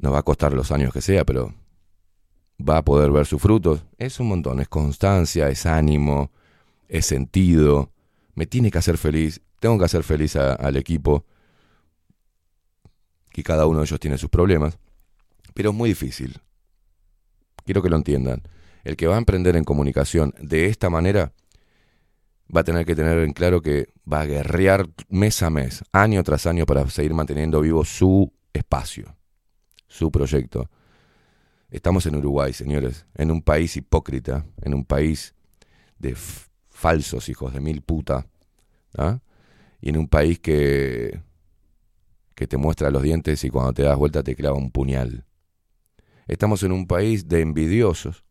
[0.00, 1.52] nos va a costar los años que sea, pero
[2.58, 3.84] va a poder ver sus frutos.
[3.98, 6.30] Es un montón, es constancia, es ánimo,
[6.88, 7.90] es sentido,
[8.34, 11.24] me tiene que hacer feliz, tengo que hacer feliz al equipo,
[13.30, 14.78] que cada uno de ellos tiene sus problemas,
[15.52, 16.40] pero es muy difícil.
[17.64, 18.42] Quiero que lo entiendan.
[18.84, 21.32] El que va a emprender en comunicación de esta manera
[22.54, 26.22] va a tener que tener en claro que va a guerrear mes a mes, año
[26.22, 29.16] tras año, para seguir manteniendo vivo su espacio,
[29.86, 30.70] su proyecto.
[31.70, 35.34] Estamos en Uruguay, señores, en un país hipócrita, en un país
[35.98, 36.14] de
[36.70, 38.26] falsos hijos de mil puta,
[38.96, 39.20] ¿ah?
[39.80, 41.20] y en un país que,
[42.34, 45.24] que te muestra los dientes y cuando te das vuelta te clava un puñal.
[46.26, 48.24] Estamos en un país de envidiosos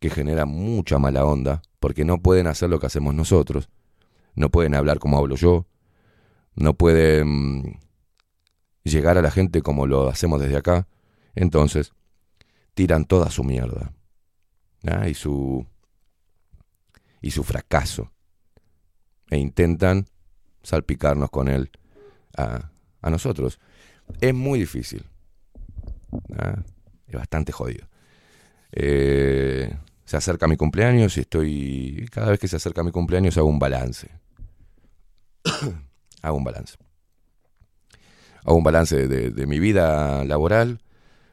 [0.00, 3.68] que genera mucha mala onda porque no pueden hacer lo que hacemos nosotros,
[4.34, 5.66] no pueden hablar como hablo yo,
[6.54, 7.78] no pueden mm,
[8.84, 10.88] llegar a la gente como lo hacemos desde acá,
[11.34, 11.92] entonces
[12.72, 13.92] tiran toda su mierda
[14.86, 15.10] ¿ah?
[15.10, 15.66] y su
[17.20, 18.10] y su fracaso
[19.28, 20.06] e intentan
[20.62, 21.70] salpicarnos con él
[22.34, 22.70] a,
[23.02, 23.60] a nosotros.
[24.22, 25.04] Es muy difícil.
[26.38, 26.62] ¿ah?
[27.06, 27.86] Es bastante jodido.
[28.72, 32.06] Eh, se acerca mi cumpleaños y estoy.
[32.10, 34.10] Cada vez que se acerca mi cumpleaños hago un balance.
[36.22, 36.76] hago un balance.
[38.44, 40.80] hago un balance de, mi vida laboral,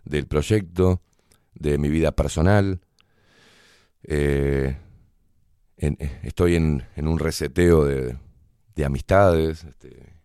[0.05, 1.01] del proyecto,
[1.53, 2.81] de mi vida personal.
[4.03, 4.77] Eh,
[5.77, 8.17] eh, estoy en, un reseteo de,
[8.75, 9.63] de amistades.
[9.63, 10.21] este,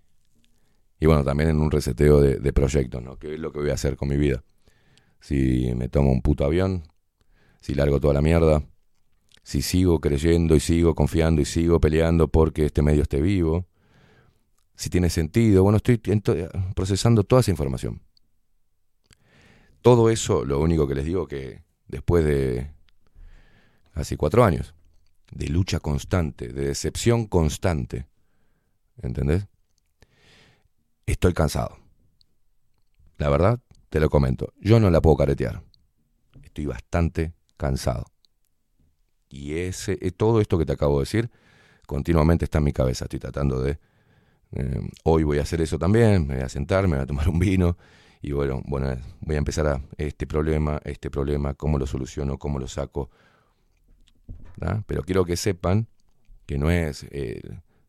[0.99, 3.19] y bueno, también en un reseteo de, proyectos, ¿no?
[3.19, 4.43] ¿Qué es lo que voy a hacer con mi vida?
[5.21, 6.85] Si me tomo un puto avión,
[7.67, 8.63] si largo toda la mierda,
[9.43, 13.67] si sigo creyendo y sigo confiando y sigo peleando porque este medio esté vivo,
[14.77, 15.65] si tiene sentido.
[15.65, 16.01] Bueno, estoy
[16.77, 18.03] procesando toda esa información.
[19.83, 22.71] Todo eso, lo único que les digo que después de
[23.93, 24.73] casi cuatro años
[25.33, 28.07] de lucha constante, de decepción constante,
[29.03, 29.49] ¿entendés?
[31.05, 31.79] Estoy cansado.
[33.19, 33.59] La verdad,
[33.89, 34.53] te lo comento.
[34.61, 35.65] Yo no la puedo caretear.
[36.45, 38.07] Estoy bastante cansado.
[39.29, 41.31] Y ese, eh, todo esto que te acabo de decir,
[41.87, 43.05] continuamente está en mi cabeza.
[43.07, 43.79] Estoy tratando de.
[44.53, 46.27] eh, hoy voy a hacer eso también.
[46.27, 47.77] Me voy a sentar, me voy a tomar un vino.
[48.23, 52.59] Y bueno, bueno, voy a empezar a este problema, este problema, cómo lo soluciono, cómo
[52.59, 53.11] lo saco.
[54.87, 55.87] Pero quiero que sepan
[56.47, 57.43] que no es eh,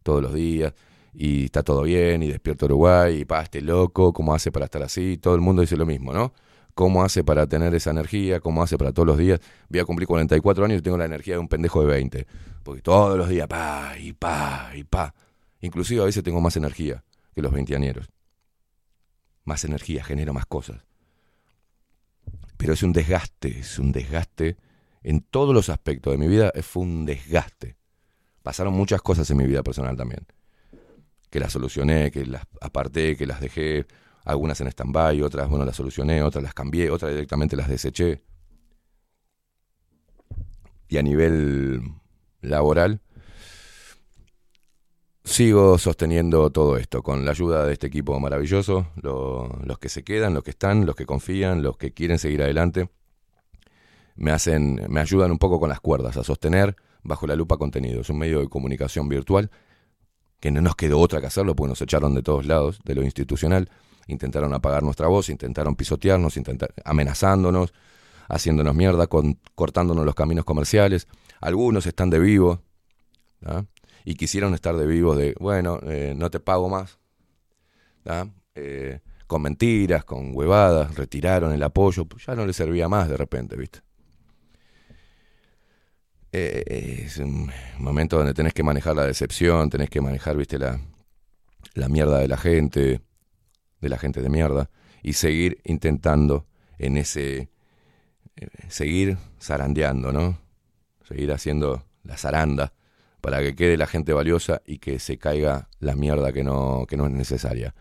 [0.04, 0.74] todos los días
[1.14, 4.84] y está todo bien y despierto Uruguay y pa, este loco, cómo hace para estar
[4.84, 5.18] así.
[5.18, 6.34] Todo el mundo dice lo mismo, ¿no?
[6.78, 8.40] ¿Cómo hace para tener esa energía?
[8.40, 9.40] ¿Cómo hace para todos los días?
[9.68, 12.28] Voy a cumplir 44 años y tengo la energía de un pendejo de 20.
[12.62, 15.12] Porque todos los días, pa, y pa, y pa.
[15.62, 17.04] Inclusive a veces tengo más energía
[17.34, 18.08] que los veinteañeros.
[19.44, 20.86] Más energía, genero más cosas.
[22.58, 24.58] Pero es un desgaste, es un desgaste
[25.02, 27.76] en todos los aspectos de mi vida, fue un desgaste.
[28.44, 30.28] Pasaron muchas cosas en mi vida personal también.
[31.32, 33.88] Que las solucioné, que las aparté, que las dejé,
[34.28, 38.22] algunas en stand-by, otras, bueno, las solucioné, otras las cambié, otras directamente las deseché.
[40.90, 41.82] Y a nivel
[42.42, 43.02] laboral,
[45.24, 50.04] sigo sosteniendo todo esto con la ayuda de este equipo maravilloso, lo- los que se
[50.04, 52.90] quedan, los que están, los que confían, los que quieren seguir adelante.
[54.16, 58.02] Me hacen, me ayudan un poco con las cuerdas a sostener bajo la lupa contenido.
[58.02, 59.52] Es un medio de comunicación virtual
[60.40, 63.04] que no nos quedó otra que hacerlo porque nos echaron de todos lados, de lo
[63.04, 63.70] institucional.
[64.08, 67.74] Intentaron apagar nuestra voz, intentaron pisotearnos, intentar, amenazándonos,
[68.30, 71.08] haciéndonos mierda, cortándonos los caminos comerciales.
[71.42, 72.62] Algunos están de vivo
[74.06, 76.98] y quisieron estar de vivo de, bueno, eh, no te pago más.
[78.56, 83.18] Eh, con mentiras, con huevadas, retiraron el apoyo, pues ya no les servía más de
[83.18, 83.82] repente, ¿viste?
[86.32, 90.80] Eh, es un momento donde tenés que manejar la decepción, tenés que manejar, viste, la,
[91.74, 93.02] la mierda de la gente,
[93.82, 94.70] de la gente de mierda,
[95.04, 96.46] y seguir intentando
[96.78, 97.50] en ese,
[98.36, 100.38] eh, seguir zarandeando, ¿no?
[101.08, 102.74] Seguir haciendo la zaranda
[103.22, 106.98] para que quede la gente valiosa y que se caiga la mierda que no, que
[106.98, 107.74] no es necesaria.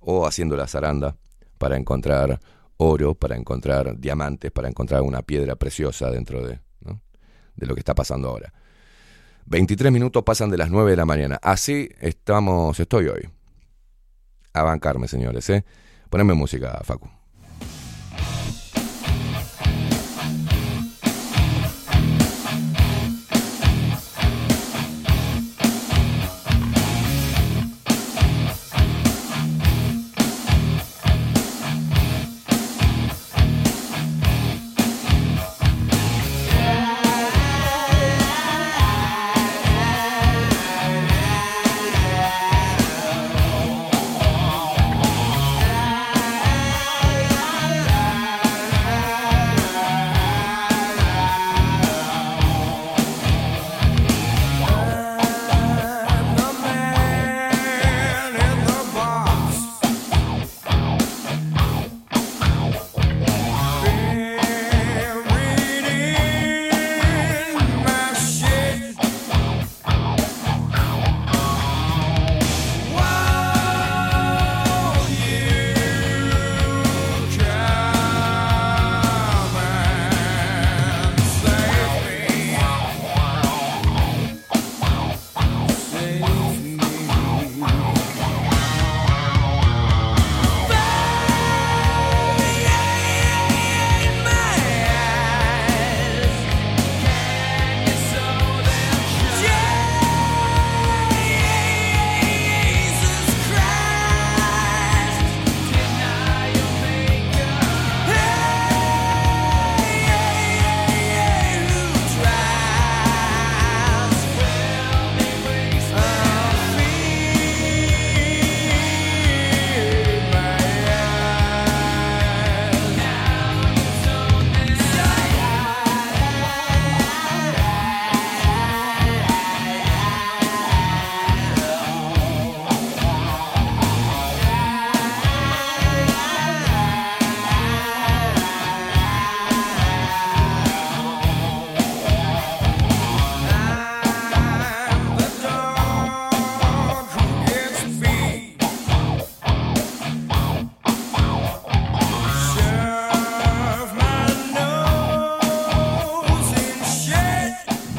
[0.00, 1.16] O haciendo la zaranda
[1.58, 2.40] para encontrar
[2.76, 6.58] oro, para encontrar diamantes, para encontrar una piedra preciosa dentro de,
[7.56, 8.52] de lo que está pasando ahora.
[9.46, 11.38] 23 minutos pasan de las 9 de la mañana.
[11.42, 13.28] Así estamos, estoy hoy.
[14.54, 15.64] A bancarme, señores, ¿eh?
[16.10, 17.21] Poneme música, Facu.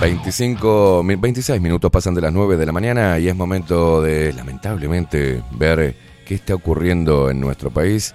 [0.03, 4.33] 25, mi- 26 minutos pasan de las 9 de la mañana y es momento de,
[4.33, 5.95] lamentablemente, ver
[6.25, 8.13] qué está ocurriendo en nuestro país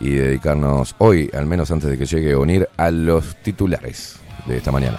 [0.00, 4.16] y dedicarnos hoy, al menos antes de que llegue a unir, a los titulares
[4.46, 4.98] de esta mañana.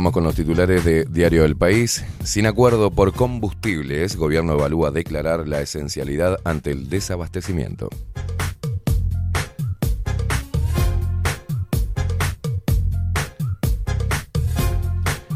[0.00, 2.04] Con los titulares de Diario del País.
[2.24, 7.90] Sin acuerdo por combustibles, gobierno evalúa declarar la esencialidad ante el desabastecimiento.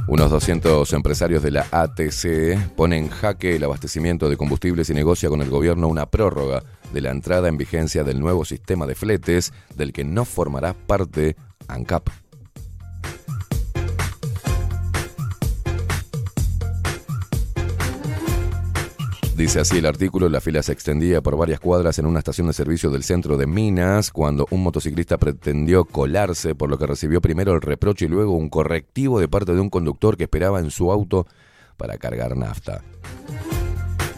[0.08, 5.28] Unos 200 empresarios de la ATC ponen en jaque el abastecimiento de combustibles y negocia
[5.28, 9.52] con el gobierno una prórroga de la entrada en vigencia del nuevo sistema de fletes
[9.76, 11.36] del que no formará parte
[11.68, 12.23] ANCAP.
[19.37, 22.53] Dice así el artículo, la fila se extendía por varias cuadras en una estación de
[22.53, 27.53] servicio del centro de Minas cuando un motociclista pretendió colarse, por lo que recibió primero
[27.53, 30.93] el reproche y luego un correctivo de parte de un conductor que esperaba en su
[30.93, 31.26] auto
[31.76, 32.82] para cargar nafta.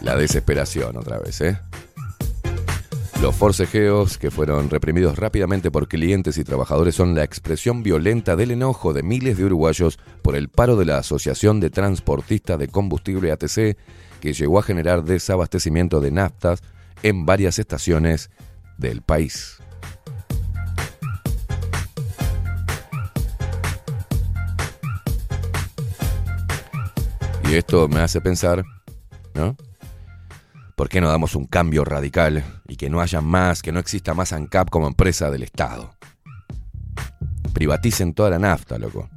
[0.03, 1.59] La desesperación otra vez, ¿eh?
[3.19, 8.51] Los forcejeos, que fueron reprimidos rápidamente por clientes y trabajadores, son la expresión violenta del
[8.51, 13.31] enojo de miles de uruguayos por el paro de la Asociación de Transportistas de Combustible
[13.31, 13.75] ATC,
[14.19, 16.61] que llegó a generar desabastecimiento de naftas
[17.03, 18.29] en varias estaciones
[18.77, 19.59] del país.
[27.49, 28.65] Y esto me hace pensar,
[29.33, 29.55] ¿no?
[30.75, 34.13] ¿Por qué no damos un cambio radical y que no haya más, que no exista
[34.13, 35.95] más ANCAP como empresa del Estado?
[37.53, 39.09] Privaticen toda la nafta, loco.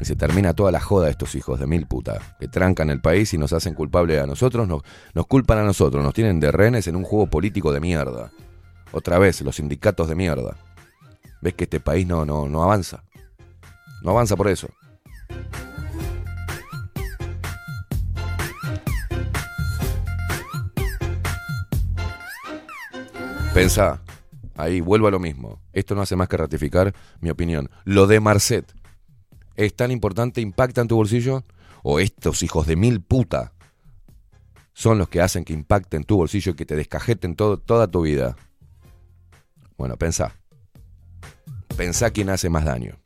[0.00, 3.00] Y se termina toda la joda de estos hijos de mil puta, que trancan el
[3.00, 4.82] país y nos hacen culpables a nosotros, nos,
[5.14, 8.30] nos culpan a nosotros, nos tienen de rehenes en un juego político de mierda.
[8.92, 10.56] Otra vez, los sindicatos de mierda.
[11.40, 13.02] ¿Ves que este país no, no, no avanza?
[14.02, 14.68] No avanza por eso.
[23.54, 24.00] Pensá,
[24.56, 25.60] ahí vuelvo a lo mismo.
[25.72, 27.70] Esto no hace más que ratificar mi opinión.
[27.84, 28.72] Lo de Marcet,
[29.58, 31.44] ¿es tan importante, impacta en tu bolsillo?
[31.82, 33.52] ¿O estos hijos de mil puta
[34.72, 37.88] son los que hacen que impacte en tu bolsillo y que te descajeten todo, toda
[37.88, 38.36] tu vida?
[39.76, 40.36] Bueno, pensá.
[41.76, 42.98] Pensá quién hace más daño.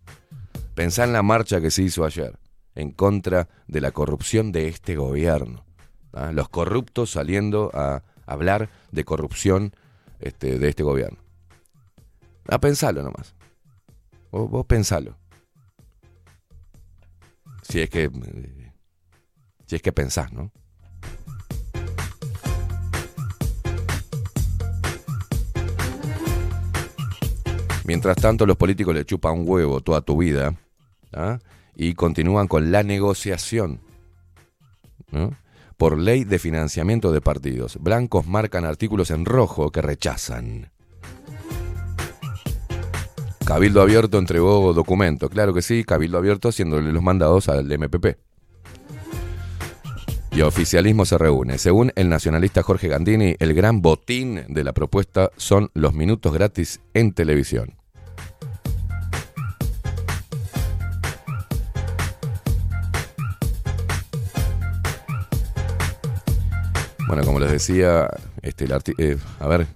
[0.75, 2.39] Pensá en la marcha que se hizo ayer
[2.75, 5.65] en contra de la corrupción de este gobierno.
[6.13, 6.33] ¿ah?
[6.33, 9.75] Los corruptos saliendo a hablar de corrupción
[10.21, 11.19] este, de este gobierno.
[12.49, 13.35] A pensarlo nomás.
[14.31, 15.22] Vos, vos pensalo.
[17.73, 18.05] Si es que.
[18.05, 18.73] eh,
[19.71, 20.53] es que pensás, ¿no?
[27.87, 30.55] Mientras tanto, los políticos le chupan un huevo toda tu vida
[31.15, 31.39] ¿ah?
[31.75, 33.81] y continúan con la negociación.
[35.11, 35.35] ¿no?
[35.79, 37.79] Por ley de financiamiento de partidos.
[37.81, 40.72] Blancos marcan artículos en rojo que rechazan.
[43.45, 45.29] Cabildo Abierto entregó documento.
[45.29, 48.17] Claro que sí, Cabildo Abierto haciéndole los mandados al MPP.
[50.31, 51.59] Y oficialismo se reúne.
[51.59, 56.81] Según el nacionalista Jorge Gandini, el gran botín de la propuesta son los minutos gratis
[56.95, 57.75] en televisión.
[67.07, 68.09] Bueno, como les decía,
[68.43, 68.67] este,
[68.99, 69.67] eh, a ver,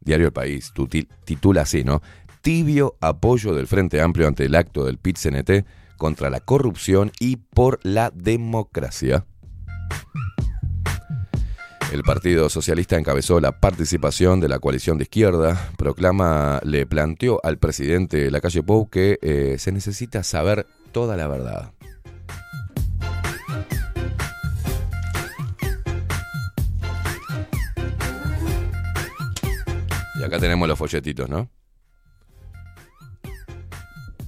[0.00, 2.02] Diario El País, tu ti- titula así, ¿no?
[2.44, 5.64] Tibio apoyo del Frente Amplio ante el acto del PIT-CNT
[5.96, 9.24] contra la corrupción y por la democracia.
[11.90, 15.70] El Partido Socialista encabezó la participación de la coalición de izquierda.
[15.78, 21.72] Proclama, le planteó al presidente Lacalle Pou que eh, se necesita saber toda la verdad.
[30.22, 31.48] Acá tenemos los folletitos, ¿no?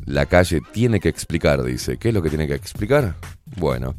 [0.06, 1.98] La calle tiene que explicar, dice.
[1.98, 3.16] ¿Qué es lo que tiene que explicar?
[3.56, 3.96] Bueno,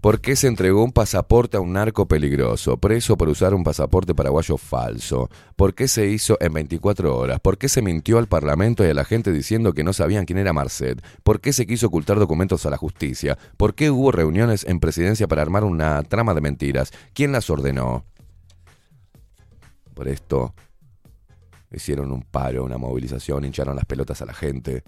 [0.00, 2.76] ¿por qué se entregó un pasaporte a un narco peligroso?
[2.76, 5.28] Preso por usar un pasaporte paraguayo falso.
[5.56, 7.40] ¿Por qué se hizo en 24 horas?
[7.40, 10.38] ¿Por qué se mintió al Parlamento y a la gente diciendo que no sabían quién
[10.38, 11.02] era Marcet?
[11.24, 13.36] ¿Por qué se quiso ocultar documentos a la justicia?
[13.56, 16.92] ¿Por qué hubo reuniones en presidencia para armar una trama de mentiras?
[17.12, 18.04] ¿Quién las ordenó?
[19.94, 20.54] Por esto
[21.72, 24.84] hicieron un paro, una movilización, hincharon las pelotas a la gente.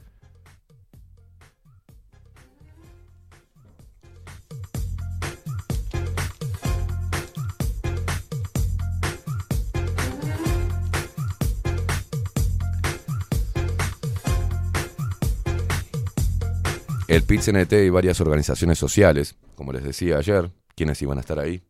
[17.13, 21.63] El PIT-CNT y varias organizaciones sociales, como les decía ayer, ¿quiénes iban a estar ahí?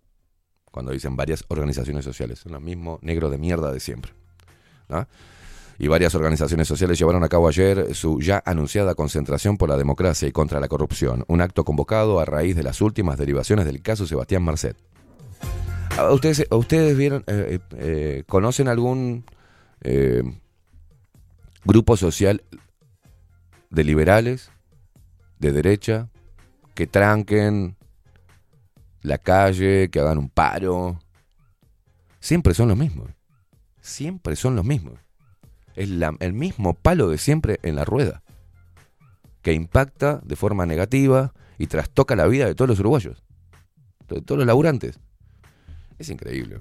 [0.70, 4.12] Cuando dicen varias organizaciones sociales, son los mismos negros de mierda de siempre.
[4.88, 5.08] ¿no?
[5.80, 10.28] Y varias organizaciones sociales llevaron a cabo ayer su ya anunciada concentración por la democracia
[10.28, 14.06] y contra la corrupción, un acto convocado a raíz de las últimas derivaciones del caso
[14.06, 14.76] Sebastián Marcet.
[15.98, 19.24] ¿A ¿Ustedes, ustedes vieron, eh, eh, eh, conocen algún
[21.64, 22.44] grupo social
[23.70, 24.52] de liberales,
[25.42, 26.08] de derecha,
[26.74, 27.76] que tranquen
[29.02, 31.00] la calle, que hagan un paro?
[32.20, 33.10] Siempre son los mismos.
[33.80, 34.94] Siempre son los mismos.
[35.74, 38.22] Es la- el mismo palo de siempre en la rueda,
[39.42, 43.24] que impacta de forma negativa y trastoca la vida de todos los uruguayos,
[44.08, 45.00] de todos los laburantes.
[45.98, 46.60] Es increíble.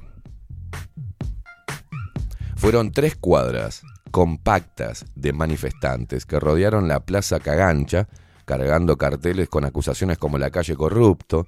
[2.55, 8.07] Fueron tres cuadras compactas de manifestantes que rodearon la Plaza Cagancha,
[8.57, 11.47] cargando carteles con acusaciones como la calle corrupto,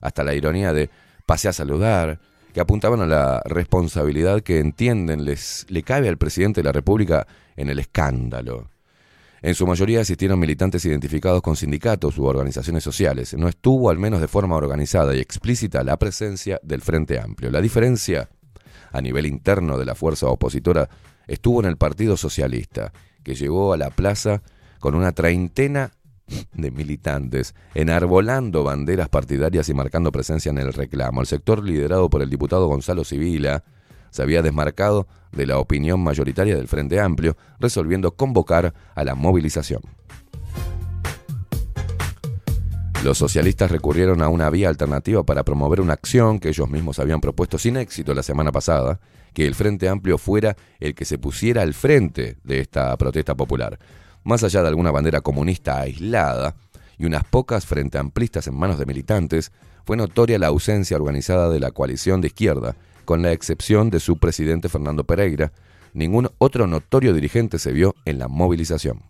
[0.00, 0.90] hasta la ironía de
[1.26, 2.20] pase a saludar,
[2.54, 7.26] que apuntaban a la responsabilidad que entienden les le cabe al presidente de la República
[7.56, 8.70] en el escándalo.
[9.42, 13.34] En su mayoría asistieron militantes identificados con sindicatos u organizaciones sociales.
[13.34, 17.50] No estuvo, al menos de forma organizada y explícita, la presencia del Frente Amplio.
[17.50, 18.28] La diferencia
[18.92, 20.88] a nivel interno de la fuerza opositora
[21.26, 22.92] estuvo en el Partido Socialista,
[23.24, 24.42] que llegó a la plaza
[24.78, 25.90] con una treintena
[26.54, 31.20] de militantes, enarbolando banderas partidarias y marcando presencia en el reclamo.
[31.20, 33.64] El sector liderado por el diputado Gonzalo Civila
[34.10, 39.82] se había desmarcado de la opinión mayoritaria del Frente Amplio, resolviendo convocar a la movilización.
[43.04, 47.20] Los socialistas recurrieron a una vía alternativa para promover una acción que ellos mismos habían
[47.20, 48.98] propuesto sin éxito la semana pasada,
[49.32, 53.78] que el Frente Amplio fuera el que se pusiera al frente de esta protesta popular.
[54.26, 56.56] Más allá de alguna bandera comunista aislada
[56.98, 59.52] y unas pocas frente amplistas en manos de militantes,
[59.84, 62.74] fue notoria la ausencia organizada de la coalición de izquierda,
[63.04, 65.52] con la excepción de su presidente Fernando Pereira.
[65.94, 69.04] Ningún otro notorio dirigente se vio en la movilización.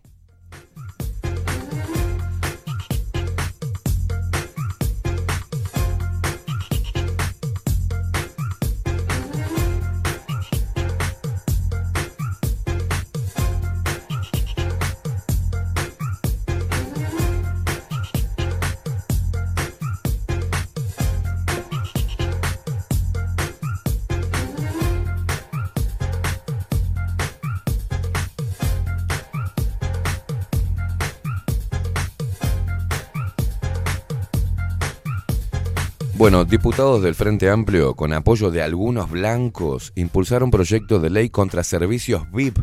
[36.27, 41.63] Bueno, diputados del Frente Amplio, con apoyo de algunos blancos, impulsaron proyectos de ley contra
[41.63, 42.59] servicios VIP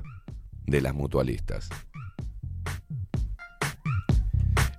[0.68, 1.70] de las mutualistas.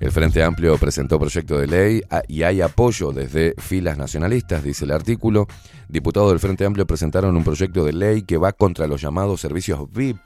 [0.01, 4.85] El Frente Amplio presentó proyecto de ley ah, y hay apoyo desde filas nacionalistas, dice
[4.85, 5.47] el artículo.
[5.89, 9.91] Diputados del Frente Amplio presentaron un proyecto de ley que va contra los llamados servicios
[9.93, 10.19] VIP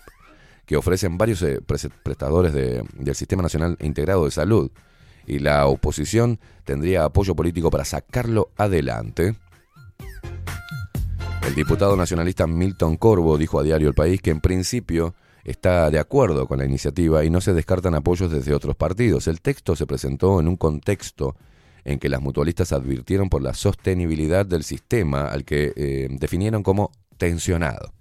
[0.66, 4.68] que ofrecen varios eh, pres- prestadores de- del Sistema Nacional Integrado de Salud.
[5.28, 9.36] Y la oposición tendría apoyo político para sacarlo adelante.
[11.46, 15.14] El diputado nacionalista Milton Corvo dijo a Diario El País que en principio
[15.44, 19.28] está de acuerdo con la iniciativa y no se descartan apoyos desde otros partidos.
[19.28, 21.36] El texto se presentó en un contexto
[21.84, 26.90] en que las mutualistas advirtieron por la sostenibilidad del sistema al que eh, definieron como
[27.16, 27.92] tensionado.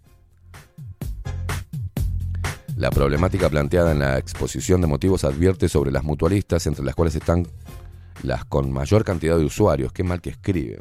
[2.78, 7.16] La problemática planteada en la exposición de motivos advierte sobre las mutualistas, entre las cuales
[7.16, 7.48] están
[8.22, 10.80] las con mayor cantidad de usuarios, qué mal que escribe,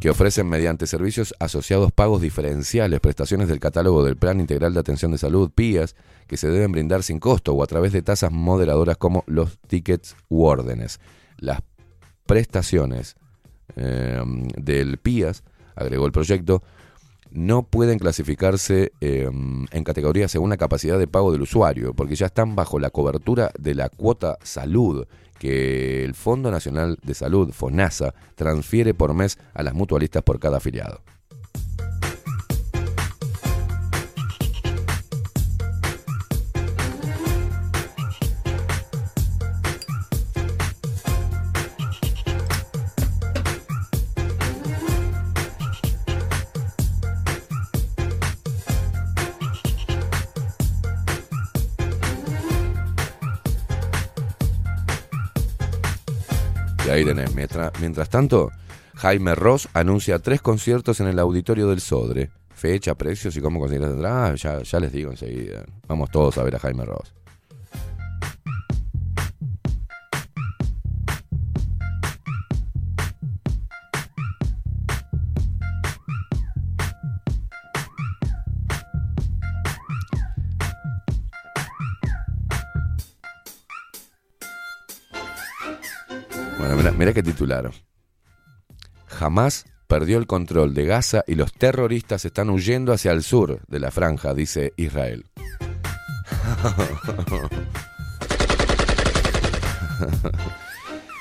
[0.00, 5.12] que ofrecen mediante servicios asociados pagos diferenciales, prestaciones del catálogo del Plan Integral de Atención
[5.12, 8.98] de Salud, PIAS, que se deben brindar sin costo o a través de tasas moderadoras
[8.98, 11.00] como los tickets u órdenes.
[11.38, 11.62] Las
[12.26, 13.16] prestaciones
[13.76, 14.22] eh,
[14.58, 15.42] del PIAS,
[15.74, 16.62] agregó el proyecto,
[17.34, 22.26] no pueden clasificarse eh, en categoría según la capacidad de pago del usuario, porque ya
[22.26, 25.06] están bajo la cobertura de la cuota salud
[25.38, 30.58] que el Fondo Nacional de Salud, FONASA, transfiere por mes a las mutualistas por cada
[30.58, 31.02] afiliado.
[56.94, 57.34] Ahí tenés.
[57.34, 58.50] Mientras, tanto,
[58.94, 62.30] Jaime Ross anuncia tres conciertos en el auditorio del Sodre.
[62.54, 64.40] Fecha, precios y cómo conseguir las entradas.
[64.40, 65.64] Ya, ya les digo enseguida.
[65.88, 67.12] Vamos todos a ver a Jaime Ross.
[87.04, 87.70] Mira qué titular.
[89.08, 93.78] Jamás perdió el control de Gaza y los terroristas están huyendo hacia el sur de
[93.78, 95.26] la franja, dice Israel.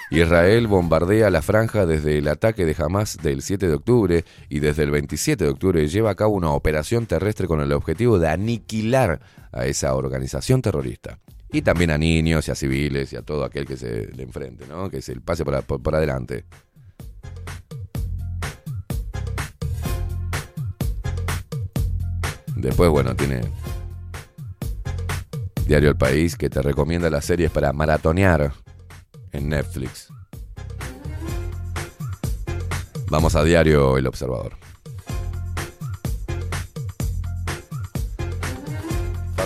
[0.10, 4.84] Israel bombardea la franja desde el ataque de Hamas del 7 de octubre y desde
[4.84, 9.20] el 27 de octubre lleva a cabo una operación terrestre con el objetivo de aniquilar
[9.52, 11.20] a esa organización terrorista.
[11.54, 14.66] Y también a niños y a civiles y a todo aquel que se le enfrente,
[14.68, 14.90] ¿no?
[14.90, 16.46] Que se pase por, por- adelante.
[22.56, 23.42] Después, bueno, tiene
[25.68, 28.54] Diario El País que te recomienda las series para maratonear
[29.32, 30.08] en Netflix.
[33.08, 34.63] Vamos a Diario El Observador.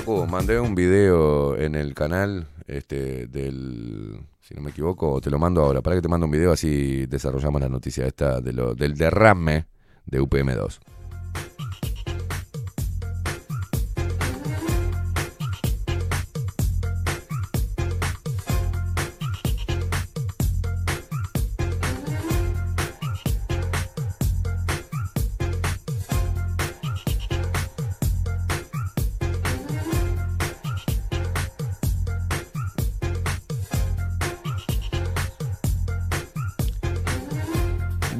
[0.07, 4.17] Mandé un video en el canal este, del.
[4.39, 5.81] Si no me equivoco, te lo mando ahora.
[5.81, 9.65] Para que te mando un video así desarrollamos la noticia esta de lo, del derrame
[10.05, 10.79] de UPM2.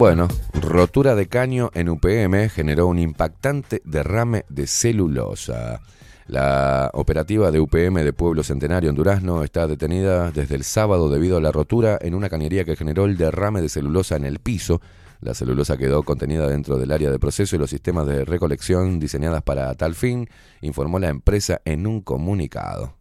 [0.07, 5.81] Bueno, rotura de caño en UPM generó un impactante derrame de celulosa.
[6.27, 11.35] La operativa de UPM de Pueblo Centenario en Durazno está detenida desde el sábado debido
[11.35, 14.79] a la rotura en una cañería que generó el derrame de celulosa en el piso.
[15.19, 19.43] La celulosa quedó contenida dentro del área de proceso y los sistemas de recolección diseñadas
[19.43, 20.29] para tal fin,
[20.61, 22.93] informó la empresa en un comunicado.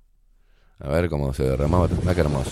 [0.80, 1.86] A ver cómo se derramaba.
[1.86, 2.50] Mira qué hermoso.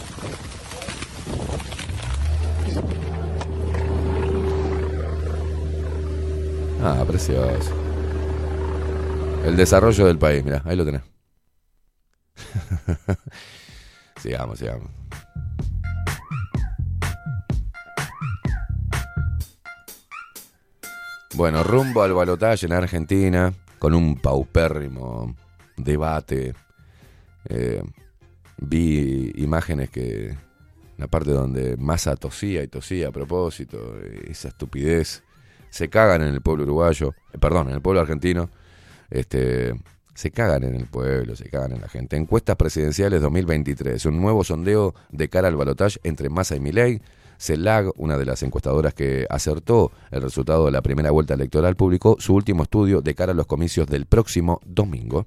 [6.82, 7.72] Ah, precioso.
[9.44, 11.02] El desarrollo del país, mira, ahí lo tenés.
[14.20, 14.90] sigamos, sigamos.
[21.34, 25.34] Bueno, rumbo al balotaje en Argentina, con un paupérrimo
[25.76, 26.54] debate.
[27.48, 27.82] Eh,
[28.58, 30.36] vi imágenes que,
[30.96, 35.24] la parte donde Massa tosía y tosía a propósito, esa estupidez
[35.74, 38.48] se cagan en el pueblo uruguayo, eh, perdón, en el pueblo argentino,
[39.10, 39.74] este,
[40.14, 42.16] se cagan en el pueblo, se cagan en la gente.
[42.16, 47.02] Encuestas presidenciales 2023, un nuevo sondeo de cara al balotaje entre Massa y Milei.
[47.38, 52.18] CELAG, una de las encuestadoras que acertó el resultado de la primera vuelta electoral, publicó
[52.20, 55.26] su último estudio de cara a los comicios del próximo domingo.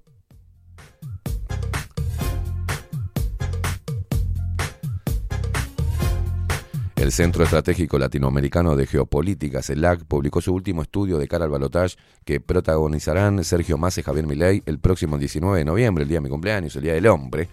[7.08, 11.96] El Centro Estratégico Latinoamericano de Geopolítica, CELAC, publicó su último estudio de cara al balotaje
[12.26, 16.24] que protagonizarán Sergio Massa y Javier Milei el próximo 19 de noviembre, el día de
[16.24, 17.48] mi cumpleaños, el Día del Hombre.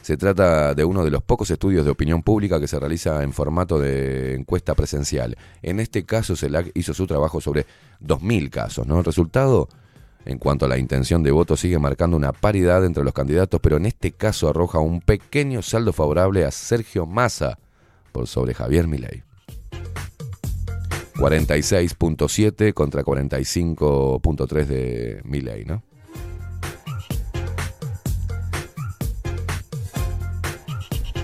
[0.00, 3.32] Se trata de uno de los pocos estudios de opinión pública que se realiza en
[3.32, 5.36] formato de encuesta presencial.
[5.60, 7.66] En este caso, CELAC hizo su trabajo sobre
[8.00, 8.86] 2.000 casos.
[8.86, 9.00] ¿no?
[9.00, 9.68] El resultado,
[10.24, 13.76] en cuanto a la intención de voto, sigue marcando una paridad entre los candidatos, pero
[13.76, 17.58] en este caso arroja un pequeño saldo favorable a Sergio Massa
[18.10, 19.22] por sobre Javier Milei.
[21.14, 25.82] 46.7 contra 45.3 de Milei, ¿no?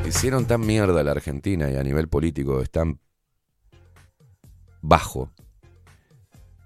[0.07, 3.01] Hicieron tan mierda a la Argentina y a nivel político es tan
[4.83, 5.31] bajo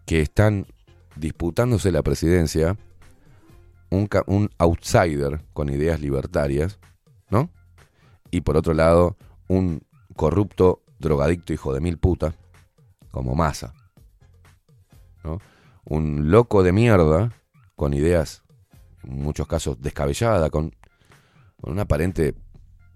[0.06, 0.66] que están
[1.16, 2.76] disputándose la presidencia
[3.90, 6.78] un, un outsider con ideas libertarias,
[7.28, 7.50] ¿no?
[8.30, 9.16] Y por otro lado,
[9.48, 9.82] un
[10.16, 12.34] corrupto, drogadicto, hijo de mil putas,
[13.10, 13.74] como Massa,
[15.24, 15.38] ¿no?
[15.84, 17.32] Un loco de mierda
[17.74, 18.42] con ideas,
[19.02, 20.74] en muchos casos descabelladas, con,
[21.60, 22.34] con un aparente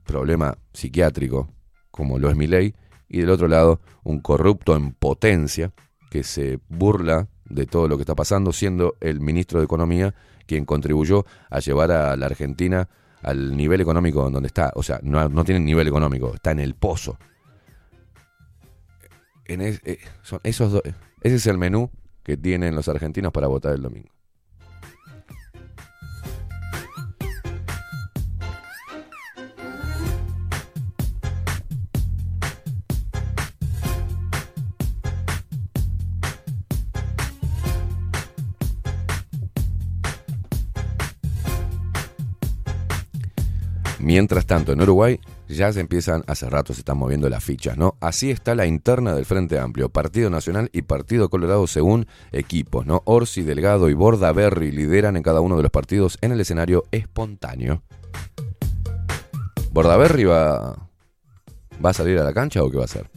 [0.04, 1.48] problema psiquiátrico,
[1.90, 2.74] como lo es Milei,
[3.08, 5.72] y del otro lado, un corrupto en potencia
[6.10, 10.14] que se burla de todo lo que está pasando, siendo el ministro de Economía
[10.46, 12.88] quien contribuyó a llevar a la Argentina
[13.25, 14.70] al nivel económico donde está.
[14.75, 17.18] O sea, no, no tiene nivel económico, está en el pozo.
[19.47, 20.83] En es- eh, son esos dos-
[21.22, 21.91] ese es el menú
[22.22, 24.09] que tienen los argentinos para votar el domingo.
[44.05, 47.96] Mientras tanto, en Uruguay ya se empiezan, hace rato se están moviendo las fichas, ¿no?
[48.00, 53.00] Así está la interna del Frente Amplio, Partido Nacional y Partido Colorado según equipos, ¿no?
[53.07, 56.84] Orsi, Delgado y Borda Berry lideran en cada uno de los partidos en el escenario
[56.90, 57.82] espontáneo.
[59.72, 60.90] ¿Bordaberry va,
[61.82, 63.09] va a salir a la cancha o qué va a hacer?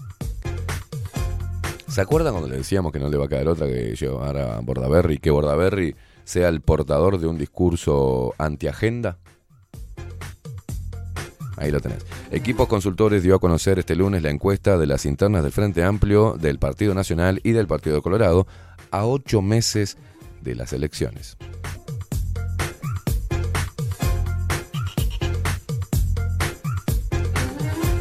[1.90, 4.62] ¿Se acuerdan cuando le decíamos que no le va a caer otra que llevar a
[4.62, 9.18] Bordaberry, que Bordaberry sea el portador de un discurso antiagenda?
[11.58, 12.06] Ahí lo tenés.
[12.32, 16.38] Equipos Consultores dio a conocer este lunes la encuesta de las internas del Frente Amplio,
[16.40, 18.48] del Partido Nacional y del Partido Colorado
[18.92, 19.98] a ocho meses
[20.42, 21.36] de las elecciones.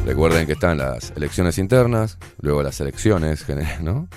[0.05, 4.07] Recuerden que están las elecciones internas, luego las elecciones generales, ¿no?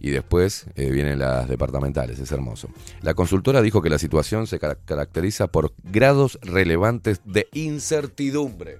[0.00, 2.68] Y después eh, vienen las departamentales, es hermoso.
[3.02, 8.78] La consultora dijo que la situación se cara- caracteriza por grados relevantes de incertidumbre.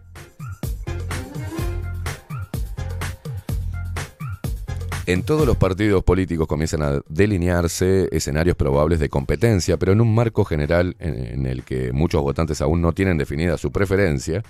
[5.06, 10.14] En todos los partidos políticos comienzan a delinearse escenarios probables de competencia, pero en un
[10.14, 14.42] marco general en, en el que muchos votantes aún no tienen definida su preferencia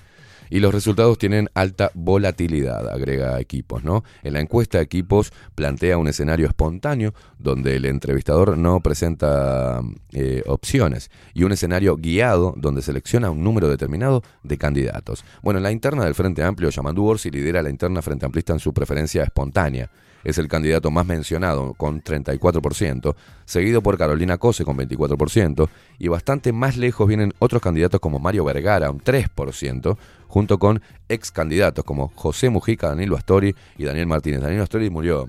[0.51, 4.05] y los resultados tienen alta volatilidad, agrega Equipos, ¿no?
[4.22, 9.80] En la encuesta Equipos plantea un escenario espontáneo donde el entrevistador no presenta
[10.12, 15.24] eh, opciones y un escenario guiado donde selecciona un número determinado de candidatos.
[15.42, 18.61] Bueno, en la interna del Frente Amplio, Yamandu Orsi lidera la interna Frente Amplista en
[18.61, 19.90] su preferencia espontánea.
[20.24, 25.68] Es el candidato más mencionado con 34%, seguido por Carolina Cose con 24%,
[25.99, 29.96] y bastante más lejos vienen otros candidatos como Mario Vergara, un 3%,
[30.29, 34.41] junto con ex candidatos como José Mujica, Danilo Astori y Daniel Martínez.
[34.41, 35.29] Danilo Astori murió.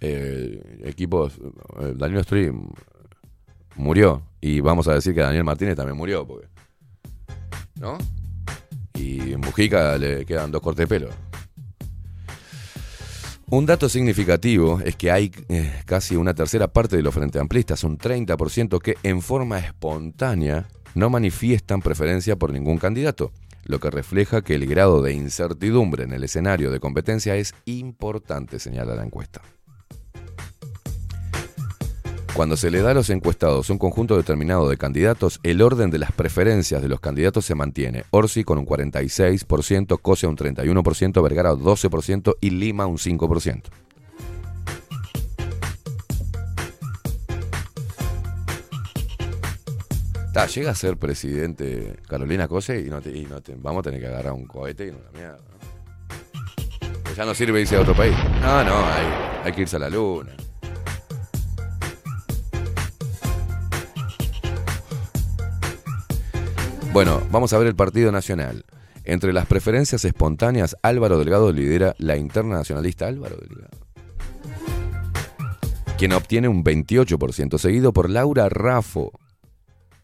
[0.00, 1.38] Eh, equipos,
[1.80, 2.52] eh, Danilo Astori
[3.76, 6.26] murió, y vamos a decir que Daniel Martínez también murió,
[7.80, 7.98] ¿no?
[8.94, 11.08] Y Mujica le quedan dos cortes de pelo.
[13.48, 17.84] Un dato significativo es que hay eh, casi una tercera parte de los frente amplistas,
[17.84, 20.66] un 30%, que en forma espontánea
[20.96, 23.30] no manifiestan preferencia por ningún candidato,
[23.64, 28.58] lo que refleja que el grado de incertidumbre en el escenario de competencia es importante,
[28.58, 29.42] señala la encuesta.
[32.32, 35.98] Cuando se le da a los encuestados un conjunto determinado de candidatos, el orden de
[35.98, 38.04] las preferencias de los candidatos se mantiene.
[38.10, 43.62] Orsi con un 46%, Cose un 31%, Vergara un 12% y Lima un 5%.
[50.44, 54.46] Llega a ser presidente Carolina Cose y, no no vamos a tener que agarrar un
[54.46, 55.38] cohete y una mierda.
[55.38, 57.00] ¿no?
[57.02, 58.14] Pues ya no sirve irse a otro país.
[58.42, 59.06] No, no, hay,
[59.44, 60.36] hay que irse a la luna.
[66.92, 68.66] Bueno, vamos a ver el Partido Nacional.
[69.04, 73.78] Entre las preferencias espontáneas, Álvaro Delgado lidera la interna nacionalista Álvaro Delgado,
[75.96, 79.12] quien obtiene un 28%, seguido por Laura Raffo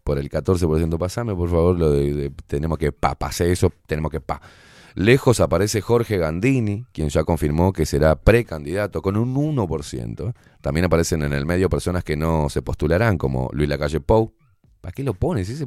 [0.04, 0.98] por el 14%.
[0.98, 4.40] Pasame, por favor, lo de, tenemos que pa, pasé eso, tenemos que pa.
[4.94, 10.34] Lejos aparece Jorge Gandini, quien ya confirmó que será precandidato con un 1%.
[10.60, 14.34] También aparecen en el medio personas que no se postularán, como Luis Lacalle Pou.
[14.80, 15.64] ¿Para qué lo pones?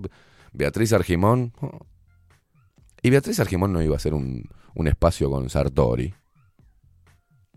[0.54, 1.54] Beatriz Argimón.
[1.62, 1.80] Oh.
[3.02, 6.14] Y Beatriz Argimón no iba a ser un, un espacio con Sartori.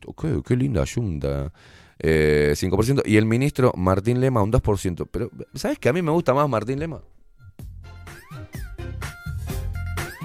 [0.07, 1.53] Oh, qué linda yunta.
[1.99, 3.03] Eh, 5%.
[3.05, 5.09] Y el ministro Martín Lema un 2%.
[5.11, 7.03] Pero, ¿sabes que a mí me gusta más Martín Lema?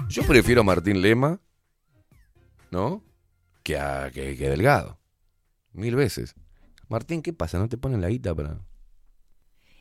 [0.08, 1.40] Yo prefiero a Martín Lema,
[2.70, 3.02] ¿no?
[3.62, 4.98] Que a que, que Delgado.
[5.72, 6.36] Mil veces.
[6.88, 7.58] Martín, ¿qué pasa?
[7.58, 8.60] ¿No te ponen la guita para...?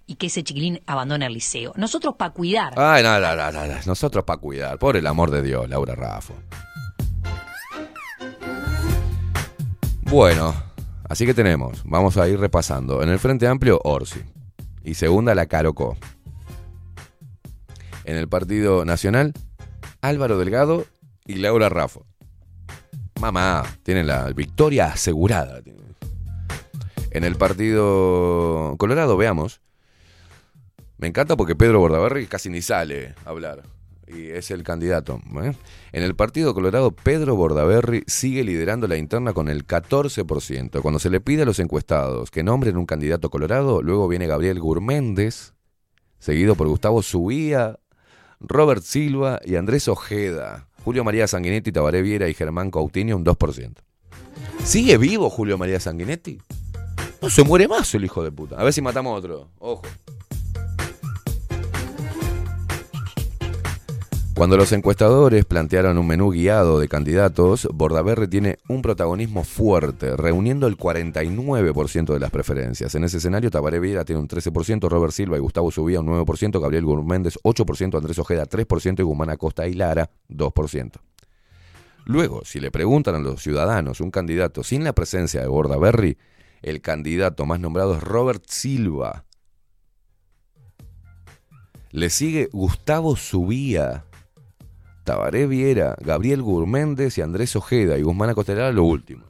[0.05, 1.73] Y que ese chiquilín abandone el liceo.
[1.77, 2.73] Nosotros para cuidar.
[2.75, 3.73] Ay, no, no, no, no, no.
[3.85, 4.77] Nosotros para cuidar.
[4.79, 6.33] Por el amor de Dios, Laura Raffo.
[10.01, 10.53] Bueno,
[11.13, 11.83] así que tenemos.
[11.85, 13.03] Vamos a ir repasando.
[13.03, 14.21] En el Frente Amplio, Orsi.
[14.83, 15.95] Y segunda, la Carocó.
[18.03, 19.33] En el Partido Nacional,
[20.01, 20.87] Álvaro Delgado
[21.27, 22.07] y Laura Raffo.
[23.21, 25.61] Mamá, tienen la victoria asegurada.
[27.11, 29.61] En el Partido Colorado, veamos.
[30.97, 33.61] Me encanta porque Pedro Bordaberry casi ni sale a hablar.
[34.07, 35.21] Y es el candidato.
[35.41, 35.53] ¿eh?
[35.91, 40.81] En el Partido Colorado, Pedro Bordaberry sigue liderando la interna con el 14%.
[40.81, 44.59] Cuando se le pide a los encuestados que nombren un candidato colorado, luego viene Gabriel
[44.59, 45.53] Gurméndez,
[46.19, 47.79] seguido por Gustavo Subía,
[48.39, 50.67] Robert Silva y Andrés Ojeda.
[50.83, 53.73] Julio María Sanguinetti, Tabaré Viera y Germán Coutinho un 2%.
[54.65, 56.39] ¿Sigue vivo Julio María Sanguinetti?
[57.21, 58.57] No se muere más el hijo de puta.
[58.59, 59.49] A ver si matamos otro.
[59.59, 59.83] Ojo.
[64.35, 70.65] Cuando los encuestadores plantearon un menú guiado de candidatos, Bordaberry tiene un protagonismo fuerte, reuniendo
[70.65, 72.95] el 49% de las preferencias.
[72.95, 76.59] En ese escenario, Tabaré Viera tiene un 13%, Robert Silva y Gustavo Subía un 9%,
[76.59, 80.91] Gabriel Gurméndez 8%, Andrés Ojeda 3% y Guzmán Acosta y Lara 2%.
[82.05, 86.17] Luego, si le preguntan a los ciudadanos un candidato sin la presencia de Bordaberry,
[86.63, 89.25] el candidato más nombrado es Robert Silva.
[91.91, 94.05] Le sigue Gustavo Subía,
[95.03, 99.25] Tabaré Viera, Gabriel Gurméndez y Andrés Ojeda y Guzmán Acosta lo último.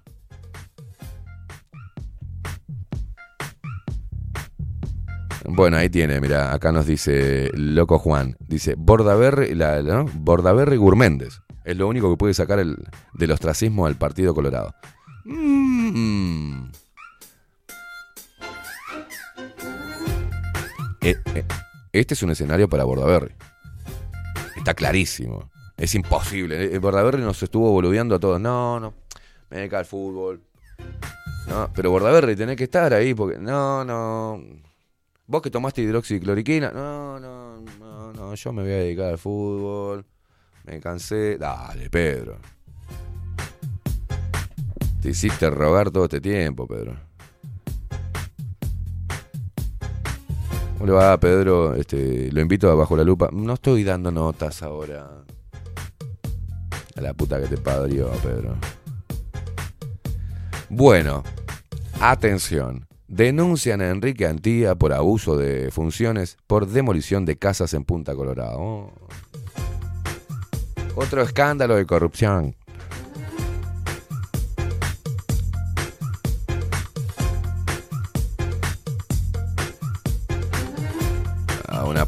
[5.45, 10.05] Bueno, ahí tiene, mira, acá nos dice Loco Juan, dice Bordaberry, la, ¿no?
[10.13, 11.41] Bordaberry Gurméndez.
[11.65, 12.77] Es lo único que puede sacar el,
[13.13, 14.73] del ostracismo al Partido Colorado.
[15.25, 16.71] Mm.
[21.01, 21.45] Eh, eh,
[21.91, 23.33] Este es un escenario para Bordaberry.
[24.55, 25.52] Está clarísimo.
[25.77, 26.73] Es imposible.
[26.73, 28.39] Eh, Bordaberry nos estuvo boludeando a todos.
[28.39, 28.93] No, no.
[29.49, 30.41] Me cae el fútbol.
[31.47, 33.37] No, pero Bordaberry tenés que estar ahí porque.
[33.37, 34.41] No, no.
[35.25, 36.71] Vos que tomaste hidroxicloriquina.
[36.71, 38.35] No, no, no, no.
[38.35, 40.05] Yo me voy a dedicar al fútbol.
[40.65, 41.37] Me cansé.
[41.37, 42.37] Dale, Pedro.
[45.01, 46.95] Te hiciste rogar todo este tiempo, Pedro.
[50.77, 51.75] ¿Cómo le va, Pedro?
[51.75, 53.29] Este, lo invito a Bajo la Lupa.
[53.31, 55.23] No estoy dando notas ahora.
[57.03, 58.55] La puta que te padrió, Pedro.
[60.69, 61.21] Bueno,
[61.99, 62.87] atención.
[63.09, 68.57] Denuncian a Enrique Antía por abuso de funciones por demolición de casas en Punta Colorado.
[68.57, 68.93] Oh.
[70.95, 72.55] Otro escándalo de corrupción.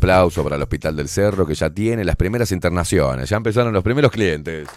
[0.06, 3.28] Aplauso para el Hospital del Cerro que ya tiene las primeras internaciones.
[3.28, 4.70] Ya empezaron los primeros clientes.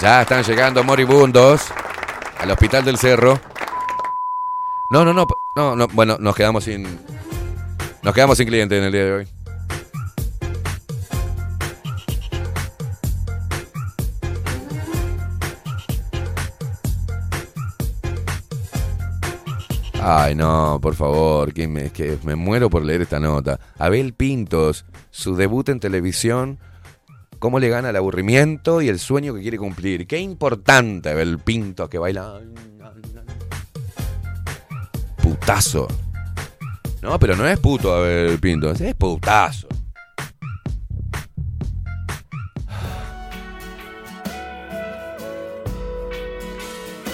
[0.00, 1.66] Ya están llegando moribundos
[2.38, 3.38] al Hospital del Cerro.
[4.90, 5.88] No, no, no, no, no.
[5.88, 6.98] Bueno, nos quedamos sin.
[8.02, 9.39] Nos quedamos sin clientes en el día de hoy.
[20.02, 23.60] Ay, no, por favor, que me, que me muero por leer esta nota.
[23.78, 26.58] Abel Pintos, su debut en televisión,
[27.38, 30.06] cómo le gana el aburrimiento y el sueño que quiere cumplir.
[30.06, 32.40] Qué importante Abel Pintos que baila.
[35.22, 35.86] Putazo.
[37.02, 39.68] No, pero no es puto Abel Pintos, es putazo.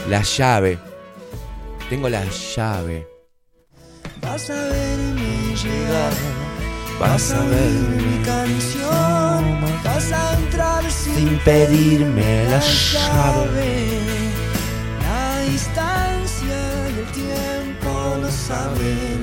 [0.08, 0.85] La llave.
[1.88, 3.06] Tengo la llave.
[4.20, 6.12] Vas a verme llegar,
[6.98, 14.00] vas a ver mi canción, vas a entrar sin, pedirme la llave.
[15.00, 16.58] La distancia
[16.90, 19.22] y el tiempo no saben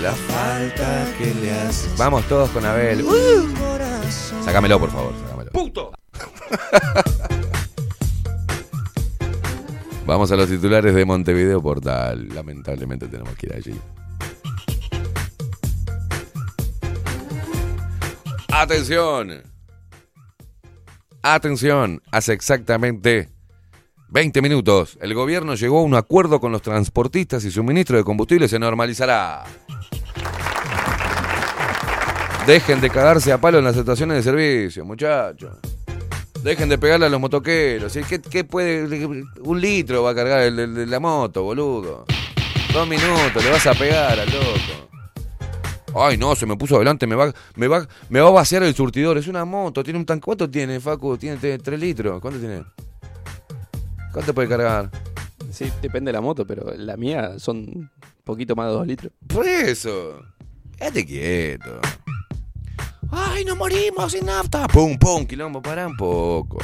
[0.00, 1.96] La falta que le haces.
[1.96, 3.02] Vamos todos con Abel.
[3.02, 5.12] Uh, Mi sácamelo, por favor.
[5.24, 5.50] Sácamelo.
[5.50, 5.92] ¡Puto!
[10.08, 12.30] Vamos a los titulares de Montevideo Portal.
[12.34, 13.78] Lamentablemente tenemos que ir allí.
[18.48, 19.42] Atención.
[21.20, 22.00] Atención.
[22.10, 23.28] Hace exactamente
[24.08, 28.48] 20 minutos el gobierno llegó a un acuerdo con los transportistas y suministro de combustible
[28.48, 29.44] se normalizará.
[32.46, 35.58] Dejen de cagarse a palo en las estaciones de servicio, muchachos.
[36.42, 37.96] Dejen de pegarle a los motoqueros.
[38.08, 39.06] ¿Qué, qué puede?
[39.40, 42.04] Un litro va a cargar el, el de la moto, boludo.
[42.72, 44.88] Dos minutos, le vas a pegar al loco.
[45.94, 48.74] Ay, no, se me puso adelante, me va, me va, me va a vaciar el
[48.74, 49.18] surtidor.
[49.18, 50.24] Es una moto, tiene un tanque.
[50.24, 51.16] ¿Cuánto tiene, Facu?
[51.16, 52.20] Tiene tres litros.
[52.20, 52.62] ¿Cuánto tiene?
[54.12, 54.90] ¿Cuánto puede cargar?
[55.50, 57.90] Sí, depende de la moto, pero la mía son un
[58.22, 59.12] poquito más de dos litros.
[59.26, 60.22] Por eso.
[60.76, 61.80] Quédate quieto.
[63.10, 64.68] Ay, nos morimos sin nafta.
[64.68, 66.58] Pum, pum, quilombo, para un poco.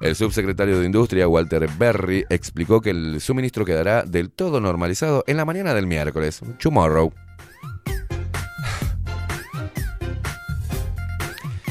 [0.00, 5.36] El subsecretario de Industria, Walter Berry, explicó que el suministro quedará del todo normalizado en
[5.36, 7.12] la mañana del miércoles, tomorrow.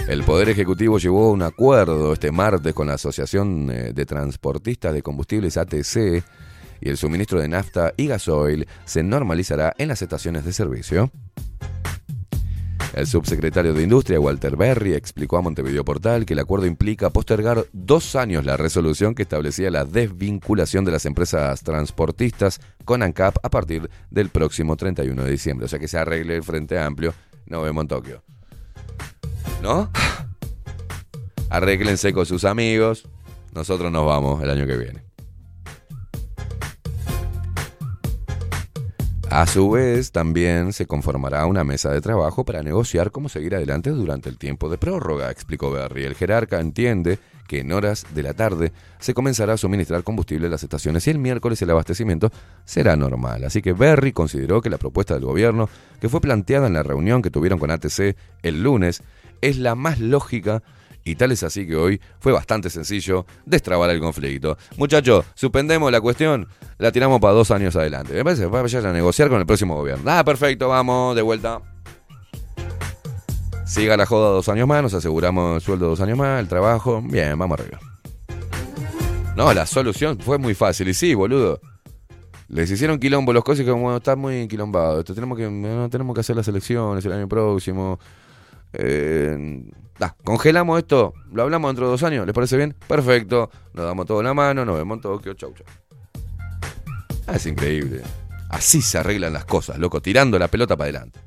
[0.07, 5.03] El Poder Ejecutivo llevó un acuerdo este martes con la Asociación eh, de Transportistas de
[5.03, 6.23] Combustibles ATC
[6.81, 11.11] y el suministro de nafta y gasoil se normalizará en las estaciones de servicio.
[12.93, 17.65] El subsecretario de Industria, Walter Berry, explicó a Montevideo Portal que el acuerdo implica postergar
[17.71, 23.49] dos años la resolución que establecía la desvinculación de las empresas transportistas con ANCAP a
[23.49, 25.65] partir del próximo 31 de diciembre.
[25.65, 27.13] O sea que se arregle el Frente Amplio.
[27.45, 28.23] Nos vemos en Tokio.
[29.61, 29.91] ¿No?
[31.49, 33.07] Arréglense con sus amigos.
[33.53, 35.08] Nosotros nos vamos el año que viene.
[39.31, 43.91] A su vez, también se conformará una mesa de trabajo para negociar cómo seguir adelante
[43.91, 46.03] durante el tiempo de prórroga, explicó Berry.
[46.03, 50.51] El jerarca entiende que en horas de la tarde se comenzará a suministrar combustible en
[50.51, 52.31] las estaciones y el miércoles el abastecimiento
[52.65, 53.43] será normal.
[53.43, 55.69] Así que Berry consideró que la propuesta del gobierno,
[56.01, 59.03] que fue planteada en la reunión que tuvieron con ATC el lunes,
[59.41, 60.63] es la más lógica
[61.09, 64.57] y tal es así que hoy fue bastante sencillo destrabar el conflicto.
[64.77, 68.13] Muchachos, suspendemos la cuestión, la tiramos para dos años adelante.
[68.13, 70.03] Me parece que vayan a negociar con el próximo gobierno.
[70.11, 71.61] Ah, perfecto, vamos, de vuelta.
[73.65, 77.01] Siga la joda dos años más, nos aseguramos el sueldo dos años más, el trabajo.
[77.03, 77.79] Bien, vamos arriba.
[79.35, 80.89] No, la solución fue muy fácil.
[80.89, 81.59] Y sí, boludo.
[82.49, 85.03] Les hicieron quilombo los cosas y como está muy quilombado.
[85.03, 87.99] Tenemos que, no, tenemos que hacer las elecciones el año próximo.
[88.73, 89.63] Eh,
[89.99, 92.75] da, congelamos esto, lo hablamos dentro de dos años, ¿les parece bien?
[92.87, 95.65] Perfecto, nos damos todo la mano, nos vemos en Tokio, chau, chau.
[97.27, 98.01] Ah, es increíble.
[98.49, 101.19] Así se arreglan las cosas, loco, tirando la pelota para adelante.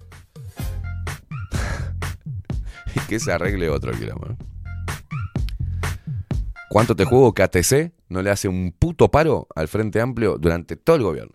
[2.96, 4.36] y que se arregle otro quilombo.
[6.68, 10.74] ¿Cuánto te juego que ATC no le hace un puto paro al Frente Amplio durante
[10.76, 11.34] todo el gobierno?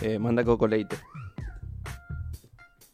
[0.00, 0.96] Eh, manda Coco Leite.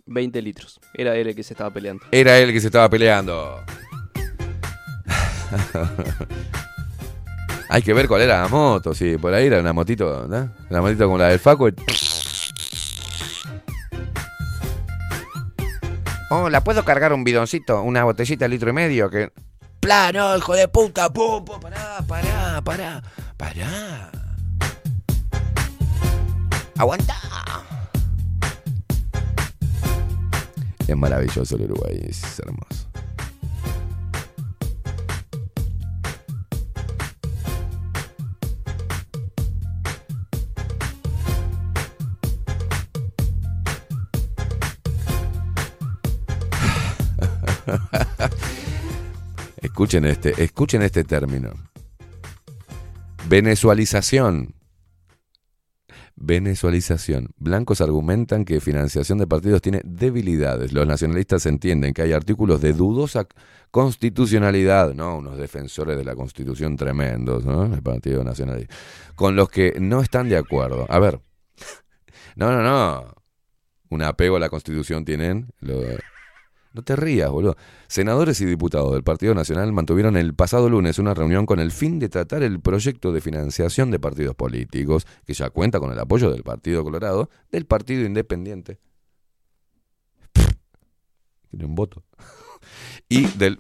[0.09, 0.81] 20 litros.
[0.95, 2.05] Era él el que se estaba peleando.
[2.11, 3.63] Era él el que se estaba peleando.
[7.71, 10.51] Hay que ver cuál era la moto, si por ahí era una motito, ¿no?
[10.71, 11.69] Una motito como la del Faco.
[16.31, 19.11] Hola, ¿puedo cargar un bidoncito, una botellita de litro y medio?
[19.11, 19.33] Que...
[19.81, 23.03] Plano, hijo de puta, pum, pum, pará, pará, pará,
[23.37, 24.11] pará.
[26.77, 27.15] Aguanta.
[30.89, 32.89] Es maravilloso el Uruguay, es hermoso.
[49.61, 51.53] escuchen este, escuchen este término.
[53.29, 54.58] Venezualización.
[56.21, 57.29] Venezualización.
[57.39, 60.73] Blancos argumentan que financiación de partidos tiene debilidades.
[60.73, 63.27] Los nacionalistas entienden que hay artículos de dudosa
[63.71, 65.19] constitucionalidad, ¿no?
[65.19, 67.65] Unos defensores de la constitución tremendos, ¿no?
[67.73, 68.75] El Partido Nacionalista.
[69.15, 70.87] Con los que no están de acuerdo.
[70.89, 71.21] A ver.
[72.37, 73.15] No, no, no.
[73.91, 75.49] Un apego a la constitución tienen.
[75.61, 75.83] lo-
[76.73, 77.57] no te rías, boludo.
[77.87, 81.99] Senadores y diputados del Partido Nacional mantuvieron el pasado lunes una reunión con el fin
[81.99, 86.31] de tratar el proyecto de financiación de partidos políticos, que ya cuenta con el apoyo
[86.31, 88.79] del Partido Colorado, del Partido Independiente.
[91.51, 92.05] Tiene un voto.
[93.11, 93.59] Y del,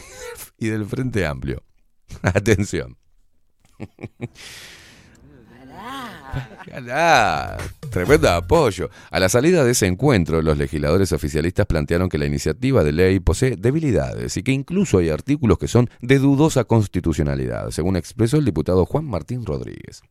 [0.58, 1.62] y del Frente Amplio.
[2.22, 2.96] Atención.
[6.70, 7.56] Pará,
[7.90, 8.88] Tremendo apoyo.
[9.10, 13.18] A la salida de ese encuentro, los legisladores oficialistas plantearon que la iniciativa de ley
[13.20, 18.44] posee debilidades y que incluso hay artículos que son de dudosa constitucionalidad, según expresó el
[18.44, 20.02] diputado Juan Martín Rodríguez.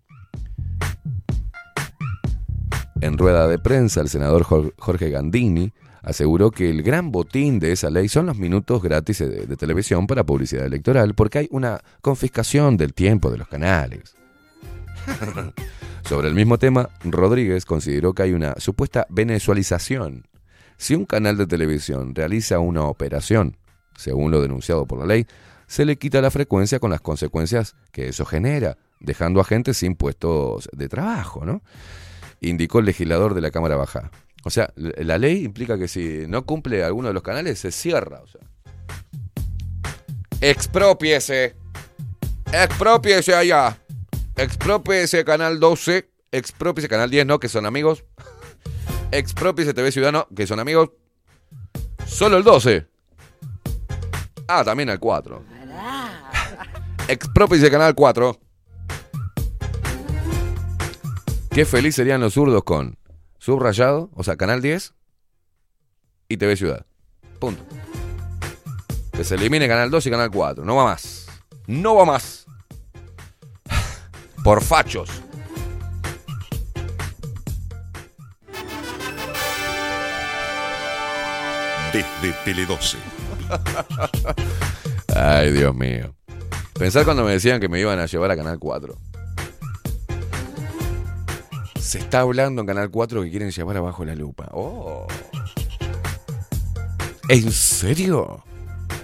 [3.02, 5.72] En rueda de prensa, el senador Jor- Jorge Gandini
[6.02, 10.06] aseguró que el gran botín de esa ley son los minutos gratis de, de televisión
[10.06, 14.16] para publicidad electoral, porque hay una confiscación del tiempo de los canales.
[16.03, 20.27] Sobre el mismo tema, Rodríguez consideró que hay una supuesta venezualización.
[20.77, 23.57] Si un canal de televisión realiza una operación,
[23.97, 25.27] según lo denunciado por la ley,
[25.67, 29.95] se le quita la frecuencia con las consecuencias que eso genera, dejando a gente sin
[29.95, 31.61] puestos de trabajo, ¿no?
[32.41, 34.09] Indicó el legislador de la Cámara Baja.
[34.45, 38.21] O sea, la ley implica que si no cumple alguno de los canales, se cierra.
[38.21, 38.41] O sea.
[40.41, 41.55] Expropiese.
[42.51, 43.77] Expropiese allá.
[44.40, 46.10] Expropiese Canal 12.
[46.32, 48.06] Expropiese Canal 10, no, que son amigos.
[49.11, 50.91] Expropiese TV Ciudadano, que son amigos.
[52.07, 52.88] Solo el 12.
[54.48, 55.44] Ah, también el 4.
[57.10, 58.40] Expropiese Canal 4.
[61.52, 62.98] Qué feliz serían los zurdos con
[63.40, 64.94] subrayado, o sea, Canal 10
[66.30, 66.86] y TV Ciudad.
[67.40, 67.61] Punto.
[69.11, 70.64] Que se elimine Canal 2 y Canal 4.
[70.64, 71.28] No va más.
[71.68, 72.45] No va más.
[74.44, 75.10] Por fachos.
[81.94, 82.98] Desde Tele 12.
[85.16, 86.16] Ay, Dios mío.
[86.74, 88.95] Pensar cuando me decían que me iban a llevar a Canal 4.
[91.80, 94.48] Se está hablando en Canal 4 que quieren llevar abajo la lupa.
[94.53, 95.07] Oh.
[97.28, 98.44] ¿En serio?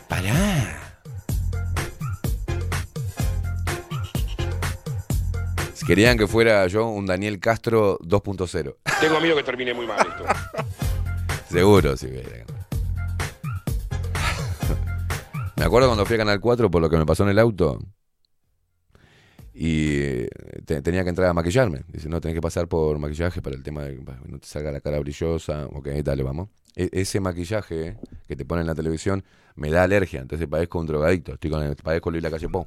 [0.08, 0.85] Pará.
[5.88, 8.76] Querían que fuera yo un Daniel Castro 2.0.
[9.00, 10.24] Tengo miedo que termine muy mal esto.
[11.50, 12.10] Seguro, sí.
[15.58, 17.80] Me acuerdo cuando fui a Canal 4 por lo que me pasó en el auto.
[19.54, 20.30] Y eh,
[20.66, 21.84] te- tenía que entrar a maquillarme.
[21.88, 24.72] Dice, no, tenés que pasar por maquillaje para el tema de que no te salga
[24.72, 25.68] la cara brillosa.
[25.68, 26.50] Ok, dale, vamos.
[26.76, 27.96] E- ese maquillaje
[28.28, 29.24] que te ponen en la televisión
[29.56, 30.20] me da alergia.
[30.20, 31.34] Entonces padezco un drogadicto.
[31.36, 32.66] Estoy con el, padezco Luis Lacalle Pou.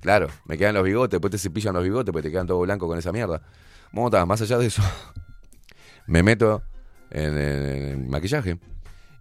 [0.00, 2.86] Claro, me quedan los bigotes, después te cepillan los bigotes, porque te quedan todo blanco
[2.86, 3.42] con esa mierda.
[3.92, 4.82] Bueno, ta, más allá de eso,
[6.06, 6.62] me meto
[7.10, 8.58] en maquillaje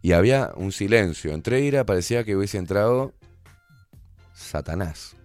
[0.02, 1.34] y había un silencio.
[1.34, 3.14] Entré y era, parecía que hubiese entrado
[4.34, 5.16] Satanás.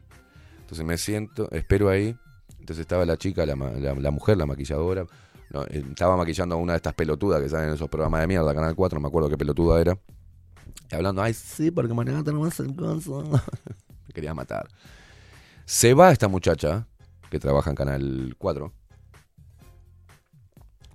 [0.61, 2.17] Entonces me siento, espero ahí.
[2.59, 5.07] Entonces estaba la chica, la, mujer, la maquilladora.
[5.69, 8.55] Eh, estaba maquillando a una de estas pelotudas que salen en esos programas de mierda,
[8.55, 9.99] Canal 4, no me acuerdo qué pelotuda era.
[10.91, 13.23] Y hablando, ay, sí, porque mañana tenemos el coso.
[14.07, 14.69] me quería matar.
[15.65, 16.87] Se va esta muchacha,
[17.31, 18.73] que trabaja en Canal 4.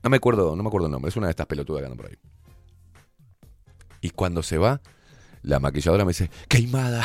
[0.03, 1.97] No me acuerdo, no me acuerdo el nombre, es una de estas pelotudas que andan
[1.97, 2.17] por ahí.
[4.01, 4.79] Y cuando se va,
[5.41, 7.03] la maquilladora me dice, ¡Queimada!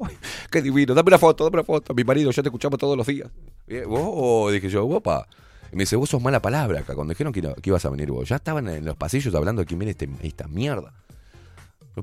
[0.50, 0.94] ¡Qué divino!
[0.94, 1.94] Dame una foto, dame una foto.
[1.94, 3.30] Mi marido, yo te escuchamos todos los días.
[3.68, 5.26] Y, oh, dije yo, opa.
[5.72, 6.94] Y me dice, vos sos mala palabra acá.
[6.94, 9.78] Cuando dijeron que ibas a venir vos, ya estaban en los pasillos hablando de quién
[9.78, 10.92] viene este, esta mierda.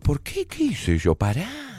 [0.04, 0.46] ¿Por qué?
[0.46, 1.16] ¿Qué hice yo?
[1.16, 1.77] Pará.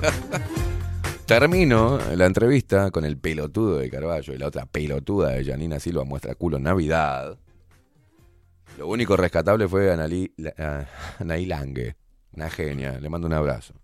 [1.26, 6.04] Termino la entrevista con el pelotudo de Carballo y la otra pelotuda de Janina Silva
[6.04, 7.38] muestra culo Navidad.
[8.78, 11.96] Lo único rescatable fue Anaí Lange,
[12.32, 13.74] una genia, le mando un abrazo.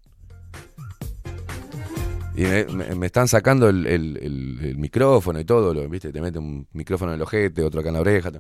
[2.35, 2.43] Y
[2.75, 6.13] me, están sacando el, micrófono y todo, ¿viste?
[6.13, 8.31] Te mete un micrófono en el ojete, otro acá en la oreja.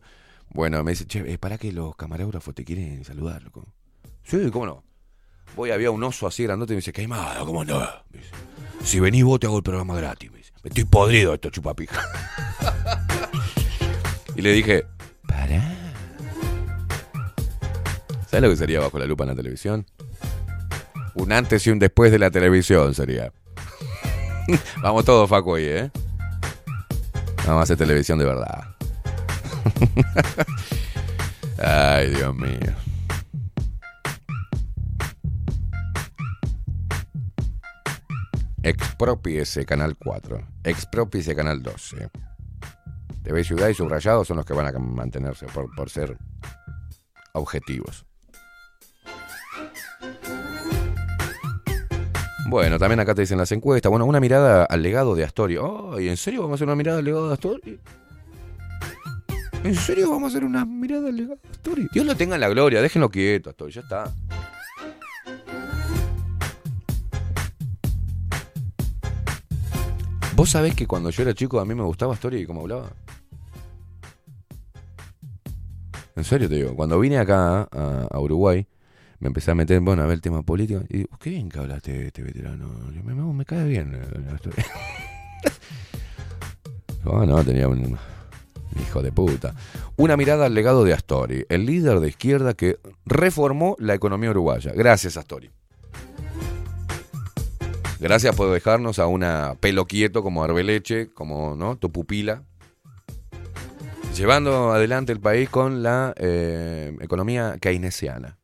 [0.51, 3.67] Bueno, me dice, che, eh, para que los camarógrafos te quieren saludar, loco.
[4.23, 4.86] Sí, ¿cómo no?
[5.55, 7.79] Voy, había un oso así grandote y me dice, queimada, ¿cómo no?
[8.11, 8.31] Me dice,
[8.85, 10.31] si venís vos te hago el programa gratis.
[10.31, 12.01] Me dice, me estoy podrido esto, chupapija.
[14.37, 14.85] y le dije,
[15.27, 15.63] pará.
[18.27, 19.87] ¿Sabes lo que sería bajo la lupa en la televisión?
[21.15, 23.33] Un antes y un después de la televisión sería.
[24.83, 25.91] Vamos todos, Facu, ahí, ¿eh?
[27.47, 28.65] Vamos a hacer televisión de verdad.
[31.59, 32.75] Ay, Dios mío.
[38.67, 40.45] Expropiese Canal 4.
[40.65, 42.11] Expropiese Canal 12.
[43.23, 46.19] TV Ciudad y Subrayado son los que van a mantenerse por, ser
[47.33, 48.05] objetivos.
[52.49, 53.89] Bueno, también acá te dicen las encuestas.
[53.89, 55.63] Bueno, una mirada al legado de Astoria.
[55.63, 57.79] Oh, ¿y en serio vamos a hacer una mirada al legado de Astoria?
[59.63, 61.89] ¿En serio vamos a hacer una mirada al legado de Astoria?
[61.93, 64.13] Dios lo tenga en la gloria, déjenlo quieto, Astoria, ya está.
[70.37, 72.91] ¿Vos sabés que cuando yo era chico a mí me gustaba Astoria y cómo hablaba?
[76.15, 78.67] En serio te digo, cuando vine acá a, Uruguay,
[79.19, 81.59] me empecé a meter, bueno, a ver el tema político, y digo, qué bien que
[81.59, 82.69] hablaste este veterano,
[83.33, 84.65] me, cae bien eh, Astoria.
[87.09, 87.97] Oh, no, tenía un
[88.83, 89.55] hijo de puta.
[89.97, 94.73] Una mirada al legado de Astori, el líder de izquierda que reformó la economía uruguaya.
[94.75, 95.49] Gracias, Astori.
[97.99, 101.77] Gracias por dejarnos a una pelo quieto como Arbeleche, como ¿no?
[101.77, 102.43] tu pupila.
[104.17, 108.39] Llevando adelante el país con la eh, economía keynesiana.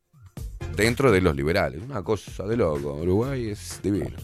[0.75, 1.81] dentro de los liberales.
[1.83, 2.93] Una cosa de loco.
[2.95, 4.17] Uruguay es divino.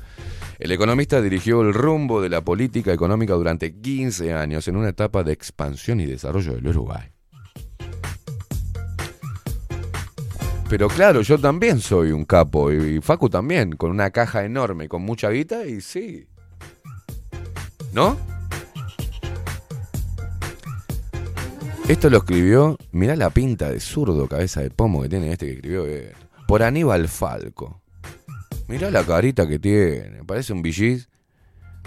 [0.58, 5.24] El economista dirigió el rumbo de la política económica durante 15 años en una etapa
[5.24, 7.10] de expansión y desarrollo del Uruguay.
[10.70, 15.02] Pero claro, yo también soy un capo y Facu también, con una caja enorme, con
[15.02, 16.28] mucha guita y sí.
[17.92, 18.16] ¿No?
[21.88, 25.54] Esto lo escribió, mirá la pinta de zurdo cabeza de pomo que tiene este que
[25.54, 25.86] escribió,
[26.48, 27.82] por Aníbal Falco.
[28.68, 31.09] Mirá la carita que tiene, parece un villis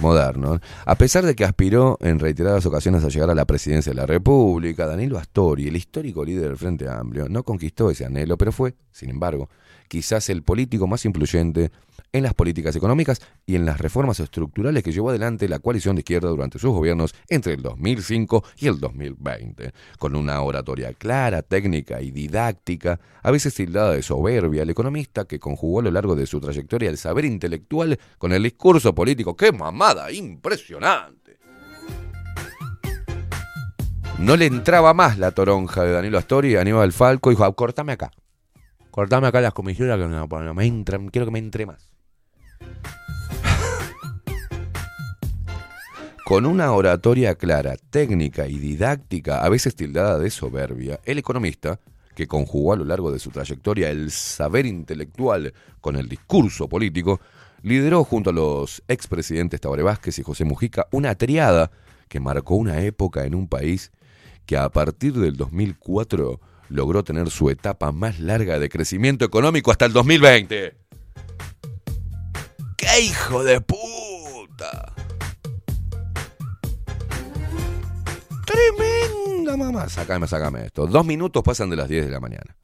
[0.00, 0.60] moderno.
[0.84, 4.06] A pesar de que aspiró en reiteradas ocasiones a llegar a la presidencia de la
[4.06, 8.74] República, Danilo Astori, el histórico líder del Frente Amplio, no conquistó ese anhelo, pero fue,
[8.90, 9.48] sin embargo,
[9.88, 11.70] quizás el político más influyente
[12.12, 16.00] en las políticas económicas y en las reformas estructurales que llevó adelante la coalición de
[16.00, 19.72] izquierda durante sus gobiernos entre el 2005 y el 2020.
[19.98, 25.40] Con una oratoria clara, técnica y didáctica, a veces tildada de soberbia, el economista que
[25.40, 29.36] conjugó a lo largo de su trayectoria el saber intelectual con el discurso político.
[29.36, 30.12] ¡Qué mamada!
[30.12, 31.38] ¡Impresionante!
[34.18, 38.12] No le entraba más la toronja de Danilo Astori Aníbal Falco dijo, "Ah, cortame acá.
[38.90, 41.91] Cortame acá las comisuras que me entran, quiero que me entre más.
[46.32, 51.78] Con una oratoria clara, técnica y didáctica, a veces tildada de soberbia, el economista,
[52.14, 55.52] que conjugó a lo largo de su trayectoria el saber intelectual
[55.82, 57.20] con el discurso político,
[57.60, 61.70] lideró junto a los expresidentes Tabaré Vázquez y José Mujica una triada
[62.08, 63.92] que marcó una época en un país
[64.46, 66.40] que a partir del 2004
[66.70, 70.76] logró tener su etapa más larga de crecimiento económico hasta el 2020.
[72.78, 74.94] ¡Qué hijo de puta!
[78.76, 79.88] Tremenda mamá.
[79.88, 80.86] Sácame, sácame esto.
[80.86, 82.56] Dos minutos pasan de las 10 de la mañana.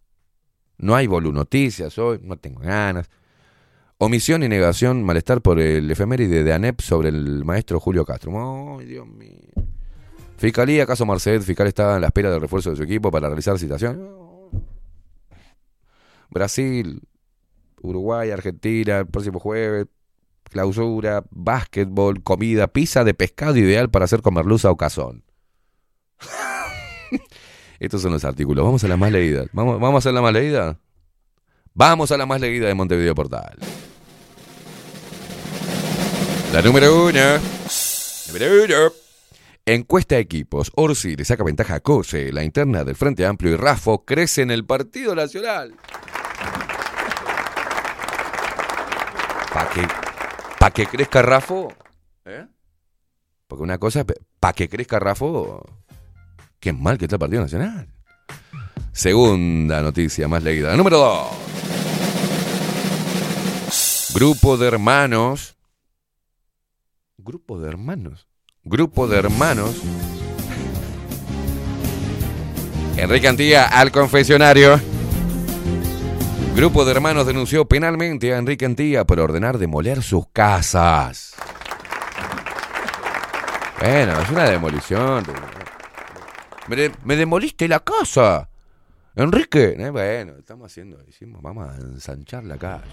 [0.79, 3.09] No hay Bolu Noticias hoy, no tengo ganas.
[3.99, 8.79] Omisión y negación, malestar por el efeméride de ANEP sobre el maestro Julio Castro.
[8.79, 9.53] ¡Ay, Dios mío!
[10.37, 13.59] Fiscalía, caso Marcet, fiscal está en la espera del refuerzo de su equipo para realizar
[13.59, 14.09] citación.
[16.31, 17.03] Brasil,
[17.83, 19.87] Uruguay, Argentina, el próximo jueves,
[20.45, 25.25] clausura, básquetbol, comida, pizza de pescado ideal para hacer con merluza o cazón.
[27.81, 28.65] Estos son los artículos.
[28.65, 29.47] Vamos a la más leída.
[29.53, 30.79] ¿Vamos, ¿Vamos a la más leída?
[31.75, 33.57] Vamos a la más leída de Montevideo Portal.
[36.53, 37.21] La número uno.
[39.65, 40.73] Encuesta equipos.
[40.75, 42.33] Orsi le saca ventaja a Cose.
[42.33, 45.75] La interna del Frente Amplio y Rafo crece en el Partido Nacional.
[49.53, 49.87] ¿Para que,
[50.59, 51.73] pa que crezca Rafo?
[52.25, 52.47] ¿Eh?
[53.47, 54.05] Porque una cosa,
[54.41, 55.63] para que crezca Rafo,
[56.61, 57.89] qué mal que está el Partido Nacional.
[58.93, 60.77] Segunda noticia más leída.
[60.77, 61.29] Número 2.
[64.15, 65.57] Grupo de hermanos.
[67.17, 68.27] Grupo de hermanos.
[68.65, 69.77] Grupo de hermanos.
[72.97, 74.81] Enrique Antía al confesionario.
[76.57, 81.35] Grupo de hermanos denunció penalmente a Enrique Antía por ordenar demoler sus casas.
[83.79, 85.23] Bueno, es una demolición.
[86.69, 88.49] Me, de- me demoliste la casa.
[89.17, 89.75] Enrique.
[89.79, 92.85] Eh, bueno, estamos haciendo, hicimos, vamos a ensanchar la calle.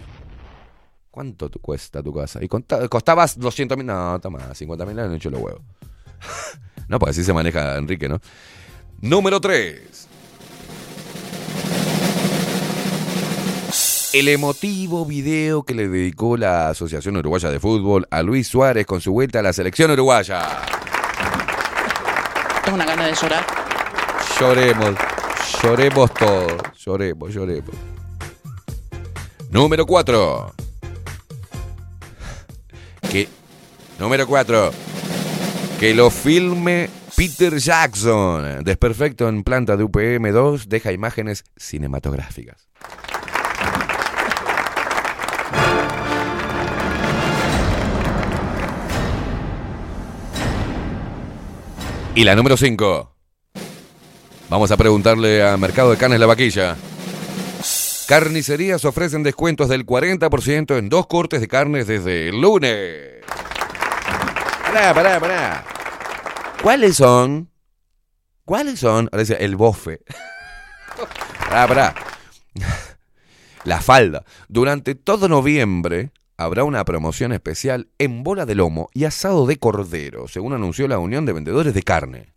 [1.11, 2.39] ¿Cuánto cuesta tu casa?
[2.43, 5.61] Y costabas 200 mil, no, toma, 50 mil, han hecho los huevos.
[6.87, 8.19] no, pues así se maneja Enrique, ¿no?
[9.01, 10.07] Número 3.
[14.13, 19.01] El emotivo video que le dedicó la Asociación Uruguaya de Fútbol a Luis Suárez con
[19.01, 20.47] su vuelta a la selección uruguaya.
[22.63, 23.64] Tengo una gana de llorar.
[24.39, 24.95] Lloremos,
[25.63, 27.75] lloremos todos, lloremos, lloremos.
[29.49, 30.53] Número 4.
[33.09, 33.29] Que,
[33.97, 34.71] número 4.
[35.79, 38.61] Que lo filme Peter Jackson.
[38.65, 42.67] Desperfecto en planta de UPM2 deja imágenes cinematográficas.
[52.15, 53.14] Y la número 5.
[54.49, 56.77] Vamos a preguntarle a Mercado de Carnes La Vaquilla.
[58.07, 63.23] Carnicerías ofrecen descuentos del 40% en dos cortes de carnes desde el lunes.
[64.63, 65.65] Pará, pará, pará.
[66.61, 67.49] ¿Cuáles son?
[68.45, 69.09] ¿Cuáles son?
[69.11, 70.01] Ahora el bofe.
[71.49, 71.95] pará, pará.
[73.63, 74.25] La falda.
[74.47, 80.27] Durante todo noviembre habrá una promoción especial en bola de lomo y asado de cordero,
[80.27, 82.34] según anunció la Unión de Vendedores de Carne.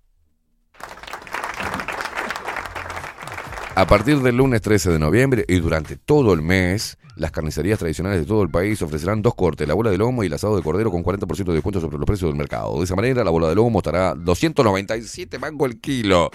[3.79, 8.19] A partir del lunes 13 de noviembre y durante todo el mes, las carnicerías tradicionales
[8.19, 10.65] de todo el país ofrecerán dos cortes, la bola de lomo y el asado de
[10.65, 12.77] cordero con 40% de descuento sobre los precios del mercado.
[12.79, 16.29] De esa manera, la bola de lomo estará 297 mangos el kilo.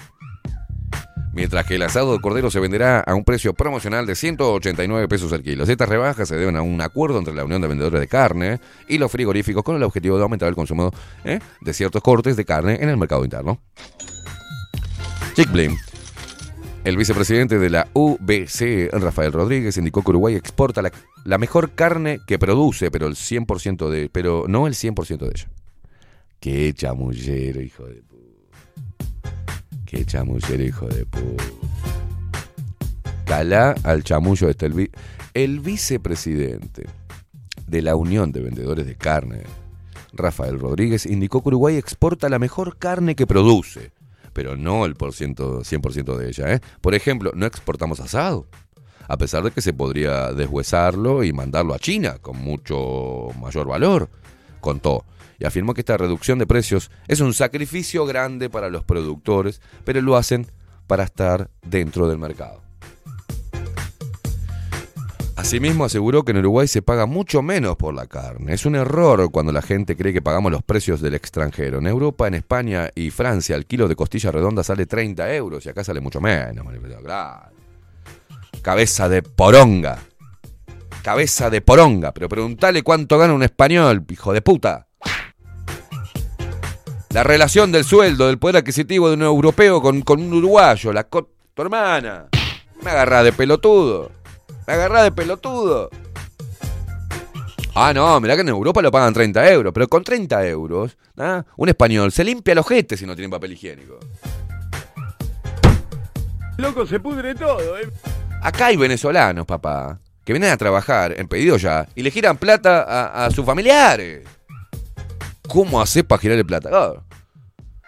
[1.34, 5.30] Mientras que el asado de cordero se venderá a un precio promocional de 189 pesos
[5.34, 5.66] el kilo.
[5.66, 9.00] Estas rebajas se deben a un acuerdo entre la Unión de Vendedores de Carne y
[9.00, 10.92] los frigoríficos con el objetivo de aumentar el consumo
[11.26, 11.40] ¿eh?
[11.60, 13.60] de ciertos cortes de carne en el mercado interno.
[15.36, 15.76] Chick Blim.
[16.84, 22.38] El vicepresidente de la UBC, Rafael Rodríguez, indicó que Uruguay exporta la, mejor carne que
[22.38, 25.48] produce, pero el 100% de, pero no el 100% de ella.
[26.42, 28.58] Qué chamullero, hijo de puta.
[29.86, 31.46] Qué chamullero, hijo de puta.
[33.24, 34.66] Calá al chamullo este.
[34.66, 34.92] El,
[35.34, 36.86] el vicepresidente
[37.66, 39.44] de la Unión de Vendedores de Carne,
[40.12, 43.93] Rafael Rodríguez, indicó que Uruguay exporta la mejor carne que produce,
[44.34, 46.54] pero no el por ciento, 100% de ella.
[46.54, 46.60] ¿eh?
[46.82, 48.48] Por ejemplo, no exportamos asado,
[49.08, 54.10] a pesar de que se podría deshuesarlo y mandarlo a China con mucho mayor valor,
[54.60, 55.06] contó.
[55.40, 60.02] Y afirmó que esta reducción de precios es un sacrificio grande para los productores, pero
[60.02, 60.48] lo hacen
[60.88, 62.62] para estar dentro del mercado.
[65.44, 68.54] Asimismo, aseguró que en Uruguay se paga mucho menos por la carne.
[68.54, 71.80] Es un error cuando la gente cree que pagamos los precios del extranjero.
[71.80, 75.70] En Europa, en España y Francia, el kilo de costilla redonda sale 30 euros y
[75.70, 76.66] acá sale mucho menos.
[78.62, 80.00] Cabeza de poronga.
[81.04, 82.14] Cabeza de poronga.
[82.14, 84.88] Pero preguntale cuánto gana un español, hijo de puta.
[87.10, 90.94] La relación del sueldo, del poder adquisitivo de un europeo con, con un uruguayo.
[90.94, 92.30] La co- tu hermana.
[92.82, 94.10] Me agarrá de pelotudo.
[94.66, 95.90] Me agarrá de pelotudo.
[97.76, 101.44] Ah, no, mirá que en Europa lo pagan 30 euros, pero con 30 euros, ¿ah?
[101.58, 104.00] un español se limpia los ojete si no tiene papel higiénico.
[106.58, 107.90] Loco, se pudre todo, ¿eh?
[108.44, 112.84] Acá hay venezolanos, papá, que vienen a trabajar en pedido ya y le giran plata
[112.84, 114.24] a, a sus familiares.
[115.48, 116.70] ¿Cómo hace para girarle plata?
[116.70, 117.04] Claro.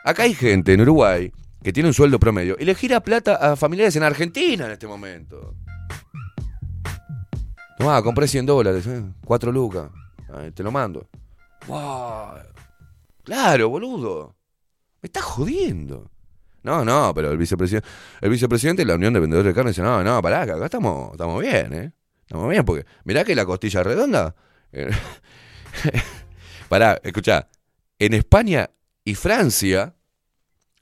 [0.04, 1.32] Acá hay gente en Uruguay
[1.64, 4.88] que tiene un sueldo promedio y le gira plata a familiares en Argentina en este
[4.88, 5.54] momento.
[7.78, 9.04] Tomá, compré 100 dólares, ¿eh?
[9.26, 9.90] 4 lucas.
[10.54, 11.08] Te lo mando.
[11.68, 12.40] Wow.
[13.24, 14.36] Claro, boludo.
[15.02, 16.10] Me estás jodiendo.
[16.64, 17.88] No, no, pero el vicepresidente,
[18.22, 20.66] el vicepresidente de la Unión de Vendedores de Carne dice, no, no, pará, que acá
[20.66, 21.92] estamos, estamos bien, ¿eh?
[22.22, 24.36] Estamos bien, porque mirá que la costilla redonda...
[26.70, 27.48] pará, escuchá.
[28.00, 28.70] En España
[29.04, 29.94] y Francia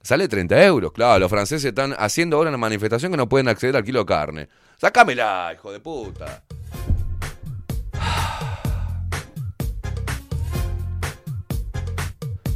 [0.02, 0.94] sale 30 euros.
[0.94, 4.06] Claro, los franceses están haciendo ahora una manifestación que no pueden acceder al kilo de
[4.06, 4.50] carne.
[4.78, 6.44] Sácamela, hijo de puta.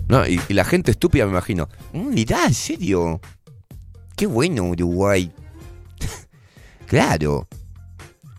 [0.07, 1.67] No, y, la gente estúpida me imagino.
[1.93, 3.19] "Mm, Mirá, en serio.
[4.15, 5.31] Qué bueno Uruguay.
[6.87, 7.47] claro.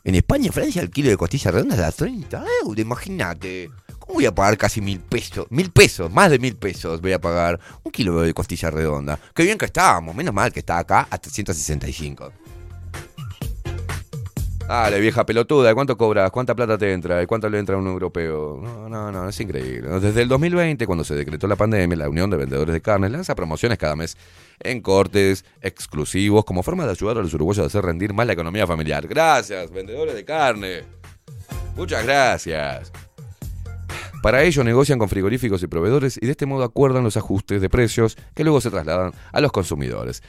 [0.05, 3.71] En España y Francia el kilo de costilla redonda es a 30 euros, imagínate.
[3.99, 5.47] ¿Cómo voy a pagar casi mil pesos?
[5.51, 9.19] Mil pesos, más de mil pesos voy a pagar un kilo de costilla redonda.
[9.35, 12.33] Qué bien que estábamos, menos mal que está acá a 365.
[14.69, 16.31] Dale, vieja pelotuda, ¿cuánto cobras?
[16.31, 17.23] ¿Cuánta plata te entra?
[17.23, 18.61] ¿Y cuánto le entra a un europeo?
[18.63, 19.89] No, no, no, es increíble.
[19.99, 23.35] Desde el 2020, cuando se decretó la pandemia, la Unión de Vendedores de Carne lanza
[23.35, 24.19] promociones cada mes
[24.61, 28.35] en cortes exclusivos como forma de ayudar a los uruguayos a hacer rendir más la
[28.35, 29.09] economía familiar.
[29.09, 30.83] Gracias, vendedores de carne.
[31.75, 32.93] Muchas gracias.
[34.23, 37.71] Para ello negocian con frigoríficos y proveedores y de este modo acuerdan los ajustes de
[37.71, 40.23] precios que luego se trasladan a los consumidores.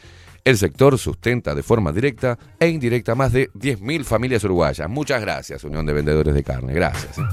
[0.44, 4.90] El sector sustenta de forma directa e indirecta más de 10.000 familias uruguayas.
[4.90, 6.74] Muchas gracias, Unión de Vendedores de Carne.
[6.74, 7.18] Gracias.
[7.18, 7.24] ¿eh?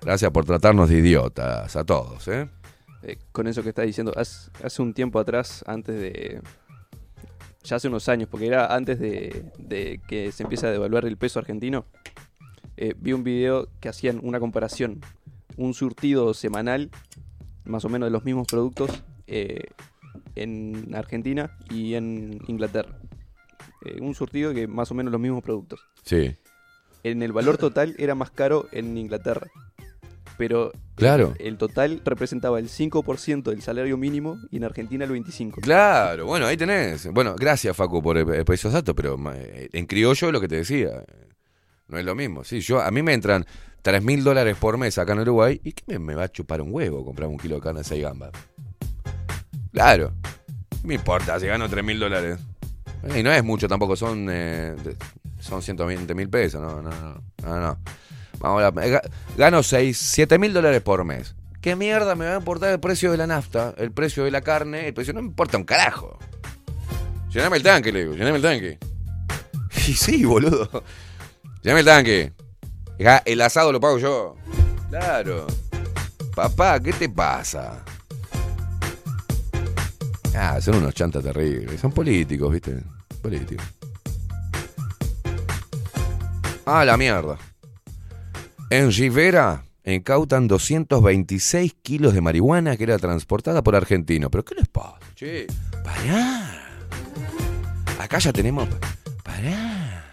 [0.00, 2.28] Gracias por tratarnos de idiotas a todos.
[2.28, 2.48] ¿eh?
[3.02, 6.40] Eh, con eso que está diciendo, hace, un tiempo atrás, antes de.
[7.64, 11.38] Ya hace unos años, porque era antes de, que se empiece a devaluar el peso
[11.38, 11.84] argentino,
[12.76, 15.00] eh, vi un video que hacían una comparación.
[15.56, 16.90] Un surtido semanal,
[17.64, 19.02] más o menos de los mismos productos,
[20.34, 22.98] en Argentina y en Inglaterra.
[23.84, 25.80] Eh, un surtido que más o menos los mismos productos.
[26.02, 26.36] Sí.
[27.04, 29.46] En el valor total era más caro en Inglaterra.
[30.36, 31.34] Pero Claro.
[31.38, 35.60] el total representaba el 5% del salario mínimo y en Argentina el 25%.
[35.62, 37.12] Claro, bueno, ahí tenés.
[37.12, 40.48] Bueno, gracias Facu por, eh, por esos datos, pero eh, en criollo es lo que
[40.48, 41.04] te decía.
[41.88, 42.44] No es lo mismo.
[42.44, 43.46] Sí, yo, a mí me entran
[43.82, 46.60] 3 mil dólares por mes acá en Uruguay y ¿qué me, me va a chupar
[46.60, 48.30] un huevo comprar un kilo de carne de 6 gambas?
[49.78, 50.12] Claro.
[50.70, 52.38] ¿Qué me importa si gano 3 mil dólares?
[53.14, 54.74] Y no es mucho tampoco, son, eh,
[55.38, 56.60] son 120 mil pesos.
[56.60, 57.60] No, no, no.
[57.60, 57.78] no.
[58.40, 61.36] Vamos a la- ga- gano 6, 7 mil dólares por mes.
[61.60, 64.40] ¿Qué mierda me va a importar el precio de la nafta, el precio de la
[64.40, 64.88] carne?
[64.88, 66.18] El precio no me importa un carajo.
[67.32, 68.78] Llename el tanque, le digo, llename el tanque.
[69.86, 70.82] Y sí, boludo.
[71.62, 72.32] Llame el tanque.
[73.24, 74.34] El asado lo pago yo.
[74.90, 75.46] Claro.
[76.34, 77.84] Papá, ¿qué te pasa?
[80.34, 81.80] Ah, son unos chantas terribles.
[81.80, 82.82] Son políticos, ¿viste?
[83.22, 83.66] Políticos.
[86.64, 87.38] Ah, la mierda.
[88.70, 94.30] En Rivera incautan 226 kilos de marihuana que era transportada por argentinos.
[94.30, 94.98] ¿Pero qué les pasa?
[95.14, 95.46] Che,
[95.82, 96.60] pará.
[97.98, 98.68] Acá ya tenemos...
[99.22, 100.04] Pará.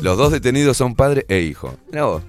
[0.00, 1.76] Los dos detenidos son padre e hijo.
[1.90, 2.22] Mirá vos.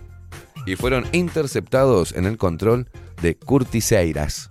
[0.65, 2.87] Y fueron interceptados en el control
[3.21, 4.49] de Curtiseiras.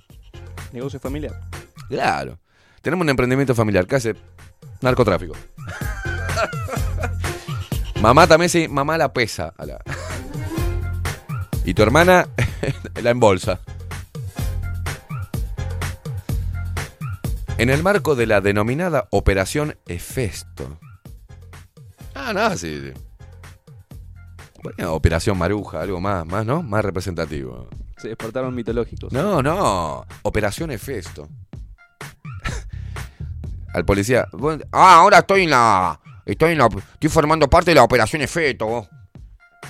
[0.73, 1.41] Negocio familiar.
[1.89, 2.39] Claro.
[2.83, 4.15] Tenemos un emprendimiento familiar que hace
[4.81, 5.35] narcotráfico.
[8.01, 9.53] mamá también sí, mamá la pesa.
[9.59, 9.83] a la-
[11.65, 12.29] Y tu hermana
[13.03, 13.61] la embolsa.
[17.59, 20.79] En el marco de la denominada Operación Efesto.
[22.15, 22.81] Ah, no, sí.
[22.81, 22.93] sí.
[24.63, 26.63] Bueno, Operación Maruja, algo más, más, ¿no?
[26.63, 27.69] Más representativo.
[28.01, 29.13] Se despertaron mitológicos.
[29.13, 30.07] No, no.
[30.23, 31.29] Operación Efesto.
[33.75, 34.27] Al policía.
[34.33, 36.01] "Bueno, Ah, ahora estoy en la.
[36.25, 36.67] Estoy en la.
[36.67, 38.89] Estoy formando parte de la Operación Efecto.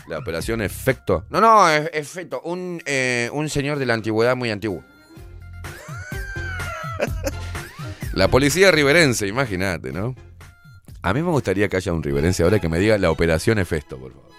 [0.09, 1.25] La Operación Efecto.
[1.31, 2.41] No, no, Efecto.
[2.45, 4.83] Un, eh, un señor de la antigüedad muy antiguo.
[8.13, 10.15] la policía riverense, imagínate, ¿no?
[11.03, 13.99] A mí me gustaría que haya un riverense ahora que me diga la Operación Efesto,
[13.99, 14.30] por favor.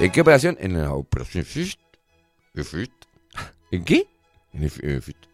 [0.00, 0.56] ¿En qué operación?
[0.60, 1.44] En la Operación.
[2.54, 3.06] Efesto.
[3.70, 4.08] ¿En qué?
[4.52, 5.28] En Ef- Efesto.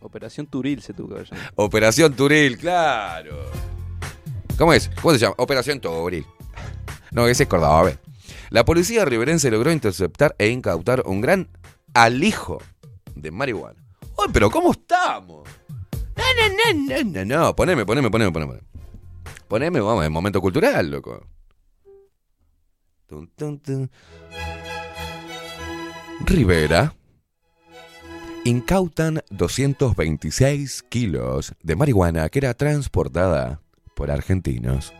[0.00, 1.48] Operación Turil se tuvo que llamado.
[1.56, 3.50] Operación Turil, claro.
[4.58, 4.90] ¿Cómo es?
[5.00, 5.34] ¿Cómo se llama?
[5.38, 6.26] Operación Turil.
[7.10, 7.80] No, ese es Córdoba.
[7.80, 7.98] a ver.
[8.50, 11.48] La policía riverense logró interceptar e incautar un gran
[11.94, 12.60] alijo
[13.14, 13.82] de marihuana.
[14.18, 15.48] ¡Uy, pero cómo estamos!
[16.16, 17.56] No, no, no, no, no, no.
[17.56, 18.60] Poneme, poneme, poneme, poneme.
[19.48, 21.26] Poneme, vamos, en momento cultural, loco.
[26.20, 26.94] Rivera.
[28.44, 33.60] Incautan 226 kilos de marihuana que era transportada
[33.94, 34.92] por argentinos.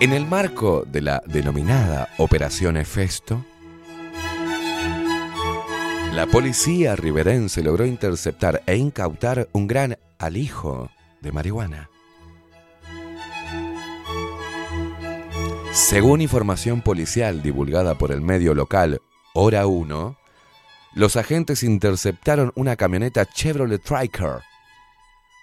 [0.00, 3.44] En el marco de la denominada Operación Efesto,
[6.12, 10.90] la policía riverense logró interceptar e incautar un gran alijo
[11.20, 11.90] de marihuana.
[15.76, 19.02] Según información policial divulgada por el medio local
[19.34, 20.16] Hora 1,
[20.94, 24.40] los agentes interceptaron una camioneta Chevrolet Triker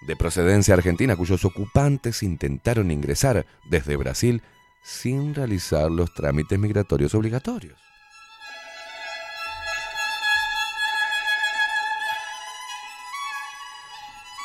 [0.08, 4.42] de procedencia argentina cuyos ocupantes intentaron ingresar desde Brasil
[4.82, 7.78] sin realizar los trámites migratorios obligatorios.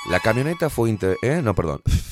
[0.09, 1.41] La camioneta fue inter- ¿eh?
[1.43, 1.81] No, perdón.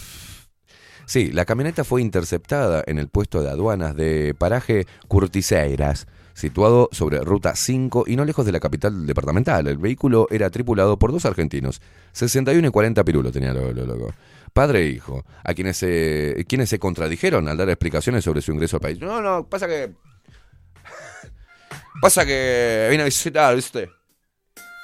[1.07, 7.21] Sí, la camioneta fue interceptada en el puesto de aduanas de paraje Curtiseiras, situado sobre
[7.21, 9.67] Ruta 5 y no lejos de la capital departamental.
[9.67, 11.81] El vehículo era tripulado por dos argentinos,
[12.11, 14.13] 61 y 40 pirulos tenía lo, lo.
[14.51, 18.75] Padre e hijo, a quienes se, quienes se contradijeron al dar explicaciones sobre su ingreso
[18.75, 18.99] al país.
[18.99, 19.93] No, no, pasa que...
[22.01, 23.89] Pasa que vine a visitar, ¿viste?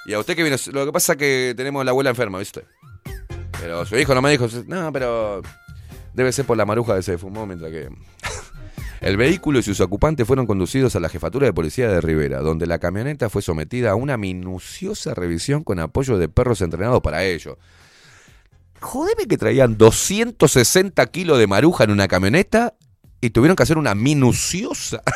[0.06, 0.56] Y a usted que vino...
[0.72, 2.64] Lo que pasa que tenemos la abuela enferma, ¿viste?
[3.60, 4.48] Pero su hijo no me dijo...
[4.68, 5.41] No, pero...
[6.14, 7.90] Debe ser por la maruja que se fumó mientras que...
[9.02, 12.65] El vehículo y sus ocupantes fueron conducidos a la jefatura de policía de Rivera, donde
[12.68, 17.57] la camioneta fue sometida a una minuciosa revisión con apoyo de perros entrenados para ello.
[18.80, 22.76] Jodeme que traían 260 kilos de maruja en una camioneta
[23.19, 25.02] y tuvieron que hacer una minuciosa.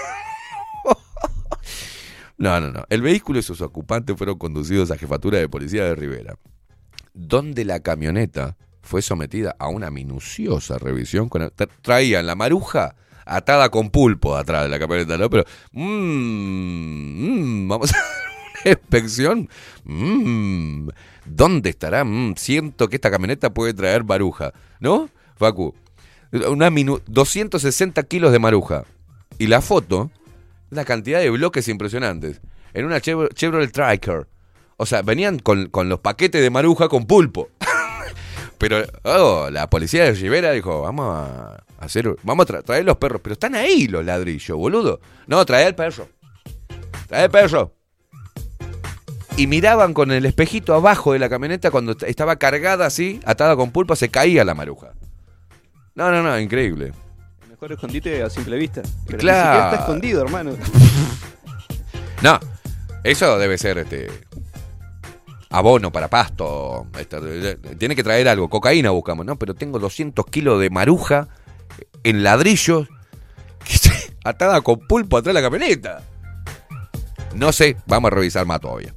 [2.39, 2.85] No, no, no.
[2.89, 6.37] El vehículo y sus ocupantes fueron conducidos a jefatura de policía de Rivera,
[7.15, 8.57] donde la camioneta
[8.87, 11.29] fue sometida a una minuciosa revisión.
[11.29, 12.95] Con, tra- traían la maruja
[13.25, 15.29] atada con pulpo atrás de la camioneta, ¿no?
[15.29, 15.43] Pero,
[15.73, 17.97] mmm, mm, vamos a
[18.65, 19.49] una inspección.
[19.83, 20.89] Mmm,
[21.25, 22.03] ¿dónde estará?
[22.03, 25.73] Mm, siento que esta camioneta puede traer maruja, ¿no, Facu?
[26.49, 28.83] Una minu 260 kilos de maruja.
[29.39, 30.11] Y la foto,
[30.71, 32.41] una cantidad de bloques impresionantes.
[32.73, 34.27] En una Chev- Chevrolet Triker.
[34.77, 37.49] O sea, venían con, con los paquetes de maruja con pulpo.
[38.57, 42.97] Pero oh, la policía de Rivera dijo, vamos a hacer, vamos a tra- traer los
[42.97, 43.21] perros.
[43.23, 44.99] Pero están ahí los ladrillos, boludo.
[45.27, 46.07] No, trae el perro.
[47.07, 47.73] Trae el perro.
[49.37, 53.69] Y miraban con el espejito abajo de la camioneta cuando estaba cargada así, atada con
[53.71, 54.93] pulpo, se caía la maruja.
[55.93, 56.91] No, no, no, increíble.
[57.43, 58.81] El mejor escondite a simple vista.
[59.05, 59.39] Pero Claro.
[59.49, 60.51] ni siquiera está escondido, hermano.
[62.23, 62.39] No,
[63.03, 64.07] eso debe ser este.
[65.49, 66.87] Abono para pasto.
[67.77, 68.49] tiene que traer algo.
[68.49, 69.37] Cocaína buscamos, ¿no?
[69.37, 71.27] Pero tengo 200 kilos de maruja
[72.03, 72.87] en ladrillos
[74.23, 76.01] atada con pulpo atrás de la camioneta.
[77.35, 78.93] No sé, vamos a revisar más todavía.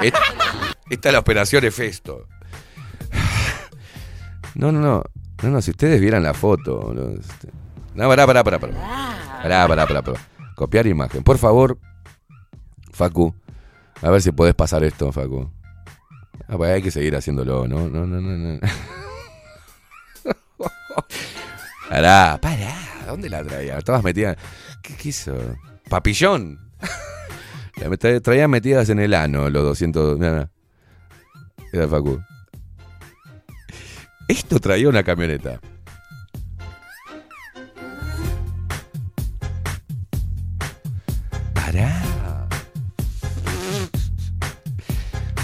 [0.00, 0.20] Esta,
[0.90, 2.26] esta es la operación Efesto.
[4.54, 5.02] No, no, no.
[5.42, 6.92] No, no, si ustedes vieran la foto.
[6.94, 7.48] No, este-
[7.94, 8.72] no pará, pará, pará, pará.
[9.42, 10.20] Pará, pará, pará, pará.
[10.54, 11.22] Copiar imagen.
[11.24, 11.78] Por favor,
[12.92, 13.34] Facu.
[14.02, 15.50] A ver si podés pasar esto, Facu.
[16.52, 17.88] Ah, pues hay que seguir haciéndolo, ¿no?
[17.88, 18.60] No, no, no.
[21.88, 22.74] Pará, pará.
[23.06, 23.78] ¿Dónde la traía?
[23.78, 24.36] Estabas metida.
[24.82, 25.34] ¿Qué quiso?
[25.88, 26.58] Papillón.
[27.76, 30.18] La me tra- traía metidas en el ano los 200.
[30.18, 30.50] Mira, mira.
[31.72, 32.20] Era Facu.
[34.28, 35.58] Esto traía una camioneta.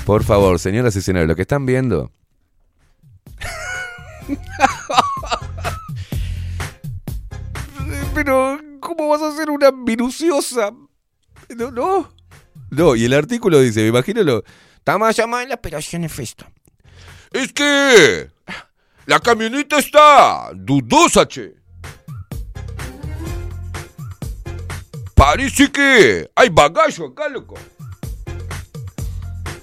[0.09, 2.11] Por favor, señoras y señores, lo que están viendo.
[8.15, 10.71] Pero, ¿cómo vas a hacer una minuciosa?
[11.55, 12.11] No, no.
[12.71, 14.45] No, y el artículo dice, me imagino lo.
[14.79, 16.47] Estamos llamando a la operación Efesto.
[17.31, 18.31] Es que
[19.05, 21.55] la camioneta está dudosa, che.
[25.15, 27.57] Parece que hay bagaje acá, loco.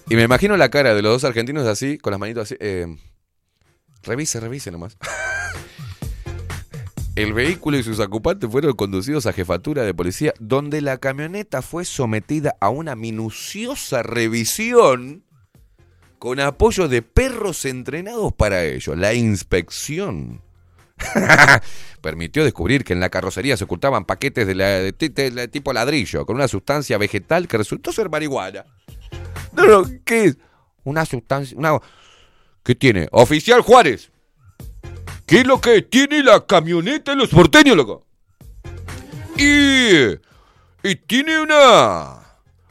[0.10, 2.56] Y me imagino la cara de los dos argentinos así, con las manitos así.
[2.60, 2.86] eh,
[4.03, 4.98] revise, revise nomás.
[7.15, 11.86] El vehículo y sus ocupantes fueron conducidos a jefatura de policía, donde la camioneta fue
[11.86, 15.23] sometida a una minuciosa revisión
[16.19, 18.95] con apoyo de perros entrenados para ello.
[18.95, 20.41] La inspección
[22.02, 26.26] permitió descubrir que en la carrocería se ocultaban paquetes de, la- de de tipo ladrillo
[26.26, 28.65] con una sustancia vegetal que resultó ser marihuana.
[29.56, 30.38] No, no, ¿qué es?
[30.84, 31.57] Una sustancia.
[31.57, 31.80] Una...
[32.64, 33.07] ¿Qué tiene?
[33.11, 34.11] Oficial Juárez.
[35.26, 38.06] ¿Qué es lo que tiene la camioneta en los porteños, loco?
[39.38, 40.15] Y.
[41.07, 42.19] Tiene una.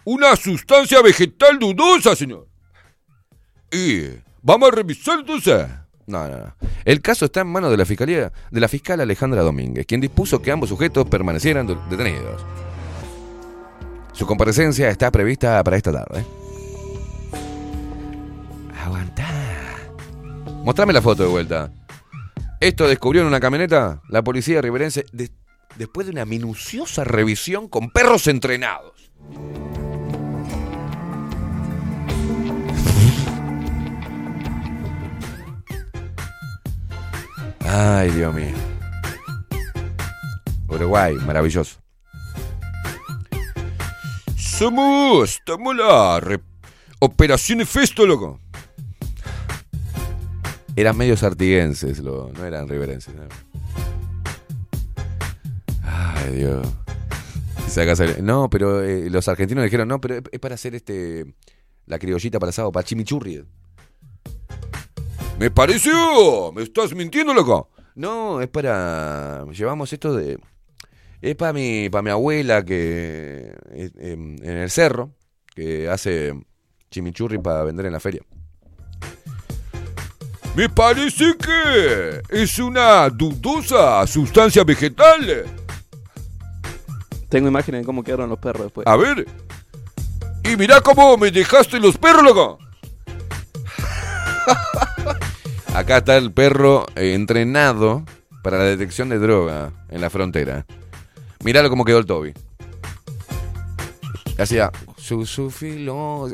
[0.04, 2.46] Una sustancia vegetal dudosa, señor.
[3.72, 4.02] Y.
[4.42, 5.66] Vamos a revisar entonces.
[6.06, 6.54] No, no, no.
[6.84, 10.42] El caso está en manos de la fiscalía, de la fiscal Alejandra Domínguez, quien dispuso
[10.42, 12.44] que ambos sujetos permanecieran de- detenidos.
[14.12, 16.24] Su comparecencia está prevista para esta tarde.
[18.84, 19.28] Aguantá.
[20.64, 21.72] Mostrame la foto de vuelta.
[22.60, 25.30] Esto descubrió en una camioneta la policía riverense de-
[25.76, 29.10] después de una minuciosa revisión con perros entrenados.
[37.60, 38.54] Ay, Dios mío.
[40.68, 41.78] Uruguay, maravilloso.
[44.36, 46.20] Somos, estamos la
[47.00, 48.40] Operación Efesto, loco.
[50.76, 53.14] Eran medios artiguenses, lo- no eran riverenses.
[55.82, 56.66] Ay, Dios.
[58.22, 61.34] No, pero eh, los argentinos dijeron, no, pero es- para hacer este
[61.86, 63.44] la criollita para asado, para chimichurri.
[65.38, 67.70] Me pareció, me estás mintiendo, loco.
[67.94, 69.44] No, es para.
[69.52, 70.38] Llevamos esto de.
[71.20, 73.54] Es para mi, para mi abuela que.
[73.70, 75.12] eh, em, en el cerro,
[75.54, 76.32] que hace
[76.90, 78.22] chimichurri para vender en la feria.
[80.54, 85.44] Me parece que es una dudosa sustancia vegetal.
[87.28, 88.86] Tengo imágenes de cómo quedaron los perros después.
[88.86, 89.26] A ver.
[90.44, 92.58] Y mirá cómo me dejaste los perros, loco.
[95.74, 98.04] Acá está el perro eh, entrenado
[98.44, 100.66] para la detección de droga en la frontera.
[101.42, 102.32] Miralo cómo quedó el Toby.
[104.38, 106.28] Hacía su, su filo.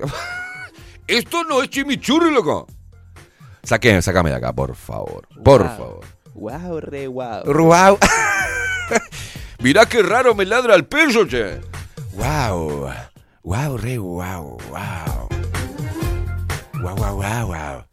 [1.06, 2.66] Esto no es chimichurri, loco.
[3.70, 5.28] Sácame de acá, por favor.
[5.44, 5.76] Por Wow.
[5.76, 6.00] favor.
[6.34, 7.44] Wow, re wow.
[7.44, 7.98] Wow.
[9.60, 11.60] Mirá qué raro me ladra el perro, che.
[12.14, 12.90] Wow.
[13.44, 15.28] Wow, re wow, wow.
[16.82, 17.84] Wow, wow, wow, wow.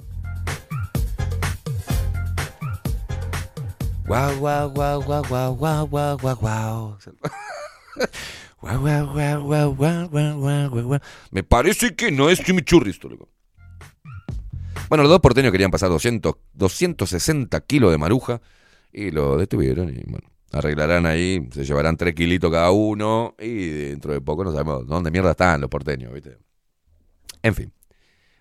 [4.08, 6.98] Wow, wow, wow, wow, wow, wow, wow, wow, wow.
[8.62, 11.00] Wow, wow, wow, wow, wow, wow, wow, wow, wow.
[11.30, 13.30] Me parece que no es chimichurri esto, loco.
[14.90, 18.42] Bueno, los dos porteños querían pasar 200, 260 kilos de maruja
[18.92, 24.14] y lo detuvieron y bueno, arreglarán ahí, se llevarán 3 kilitos cada uno y dentro
[24.14, 26.38] de poco no sabemos dónde mierda están los porteños, ¿viste?
[27.44, 27.72] En fin,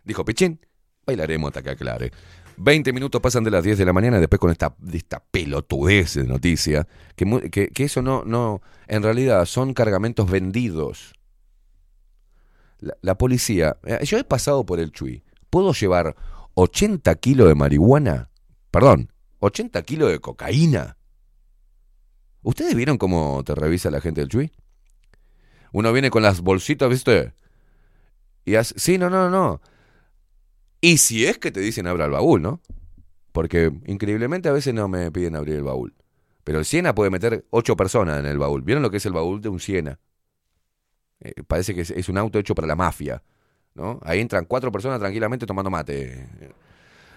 [0.05, 0.61] dijo Pichín,
[1.05, 2.13] bailaremos hasta que aclare.
[2.59, 6.25] 20 minutos pasan de las 10 de la mañana después con esta, esta pelotudez de
[6.25, 11.13] noticia, que, que, que eso no, no, en realidad son cargamentos vendidos.
[12.79, 15.23] La, la policía, eh, yo he pasado por el Chuy.
[15.57, 16.15] ¿Puedo llevar
[16.53, 18.29] 80 kilos de marihuana?
[18.71, 20.99] Perdón, 80 kilos de cocaína.
[22.43, 24.53] ¿Ustedes vieron cómo te revisa la gente del Chuy?
[25.73, 27.33] Uno viene con las bolsitas, ¿viste?
[28.45, 29.63] Y hace, sí, no, no, no.
[30.83, 32.61] Y si es que te dicen abra el baúl, ¿no?
[33.33, 35.95] Porque increíblemente a veces no me piden abrir el baúl.
[36.45, 38.61] Pero el Siena puede meter ocho personas en el baúl.
[38.61, 40.01] ¿Vieron lo que es el baúl de un Siena?
[41.21, 43.23] Eh, parece que es, es un auto hecho para la mafia.
[43.77, 44.01] ¿No?
[44.03, 46.27] Ahí entran cuatro personas tranquilamente tomando mate.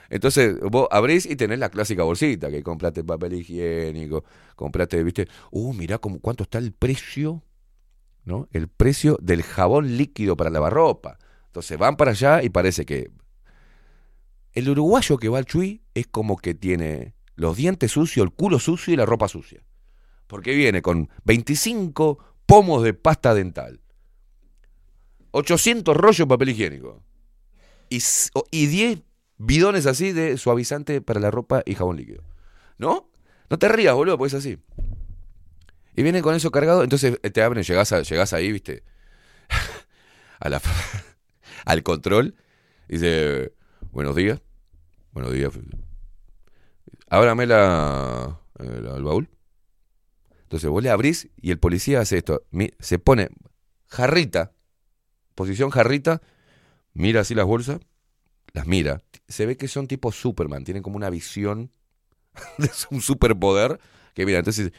[0.10, 4.24] Entonces vos abrís y tenés la clásica bolsita, que compraste papel higiénico,
[4.56, 7.44] compraste, viste, uh, mirá cómo, cuánto está el precio,
[8.26, 8.48] ¿no?
[8.52, 11.18] El precio del jabón líquido para lavar ropa.
[11.46, 13.12] Entonces van para allá y parece que
[14.54, 18.60] el uruguayo que va al Chuy es como que tiene los dientes sucios, el culo
[18.60, 19.64] sucio y la ropa sucia.
[20.28, 23.80] Porque viene con 25 pomos de pasta dental,
[25.32, 27.04] 800 rollos de papel higiénico
[27.90, 28.00] y,
[28.52, 29.02] y 10
[29.38, 32.24] bidones así de suavizante para la ropa y jabón líquido.
[32.78, 33.10] ¿No?
[33.50, 34.58] No te rías, boludo, pues es así.
[35.96, 38.84] Y viene con eso cargado, entonces eh, te abren, llegás, a- llegás ahí, viste,
[40.40, 40.62] a la,
[41.66, 42.36] al control,
[42.88, 43.54] y dice,
[43.92, 44.40] buenos días,
[45.12, 45.52] buenos días,
[47.10, 49.30] ábrame la, el, el baúl.
[50.44, 52.44] Entonces vos le abrís y el policía hace esto,
[52.80, 53.30] se pone
[53.88, 54.54] jarrita,
[55.40, 56.22] posición jarrita,
[56.94, 57.80] mira así las bolsas,
[58.54, 61.72] las mira, se ve que son tipo Superman, tienen como una visión
[62.60, 63.80] de un superpoder,
[64.16, 64.74] que mira, entonces,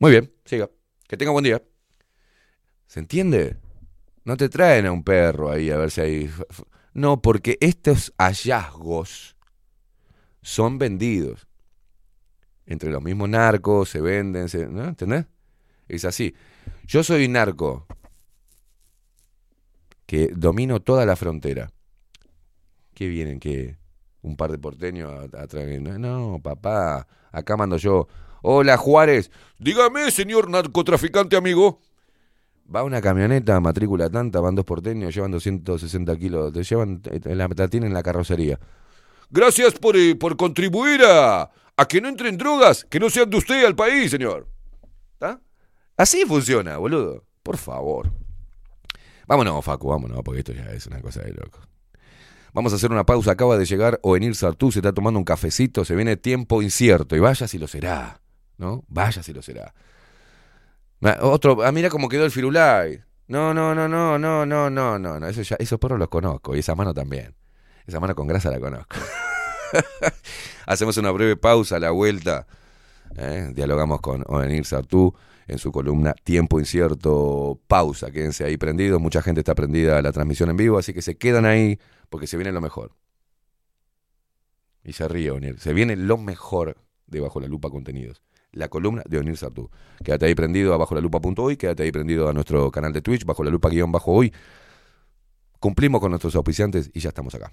[0.00, 0.70] muy bien, siga,
[1.08, 1.62] que tenga buen día.
[2.86, 3.56] ¿Se entiende?
[4.24, 6.30] No te traen a un perro ahí a ver si hay...
[6.94, 9.36] No, porque estos hallazgos
[10.42, 11.46] son vendidos.
[12.66, 14.84] Entre los mismos narcos se venden, se- ¿no?
[14.84, 15.26] ¿entendés?
[15.88, 16.34] Es así.
[16.86, 17.86] Yo soy narco
[20.10, 21.70] que domino toda la frontera.
[22.94, 23.38] ¿Qué vienen?
[23.38, 23.78] que
[24.22, 25.80] ¿Un par de porteños a, a traer?
[25.80, 28.08] No, no, papá, acá mando yo.
[28.42, 29.30] Hola Juárez,
[29.60, 31.78] dígame, señor narcotraficante amigo.
[32.74, 37.46] Va una camioneta, matrícula tanta, van dos porteños, llevan 260 kilos, te llevan, eh, la,
[37.46, 38.58] la tienen en la carrocería.
[39.30, 43.36] Gracias por, eh, por contribuir a, a que no entren drogas, que no sean de
[43.36, 44.48] usted al país, señor.
[45.12, 45.40] ¿Está?
[45.96, 47.22] Así funciona, boludo.
[47.44, 48.10] Por favor.
[49.30, 51.60] Vámonos, Facu, vámonos, porque esto ya es una cosa de loco.
[52.52, 53.30] Vamos a hacer una pausa.
[53.30, 57.14] Acaba de llegar Ovenir Sartú, se está tomando un cafecito, se viene tiempo incierto.
[57.14, 58.20] Y vaya si lo será,
[58.58, 58.82] ¿no?
[58.88, 59.72] Vaya si lo será.
[61.02, 63.04] Ah, Otro, ah, mira cómo quedó el Firulai.
[63.28, 65.28] No, no, no, no, no, no, no, no, no.
[65.28, 67.36] Eso ya, esos perros los conozco y esa mano también.
[67.86, 68.96] Esa mano con grasa la conozco.
[70.66, 72.48] Hacemos una breve pausa a la vuelta.
[73.14, 73.52] ¿eh?
[73.54, 75.14] Dialogamos con Ovenir Sartú
[75.50, 77.60] en su columna Tiempo Incierto.
[77.66, 79.00] Pausa, quédense ahí prendidos.
[79.00, 81.78] Mucha gente está prendida a la transmisión en vivo, así que se quedan ahí
[82.08, 82.92] porque se viene lo mejor.
[84.84, 85.58] Y se ríe Onir.
[85.58, 88.22] Se viene lo mejor de Bajo la Lupa Contenidos.
[88.52, 89.70] La columna de Onir Sartú.
[90.04, 93.24] Quédate ahí prendido a bajo la lupa.hoy, quédate ahí prendido a nuestro canal de Twitch,
[93.24, 94.32] bajo la lupa guion bajo hoy.
[95.60, 97.52] Cumplimos con nuestros auspiciantes y ya estamos acá.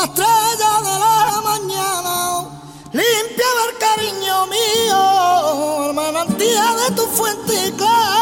[0.00, 2.48] La estrella de la mañana.
[2.92, 8.19] Limpiaba el cariño mío, el manantial de tu fuente clara.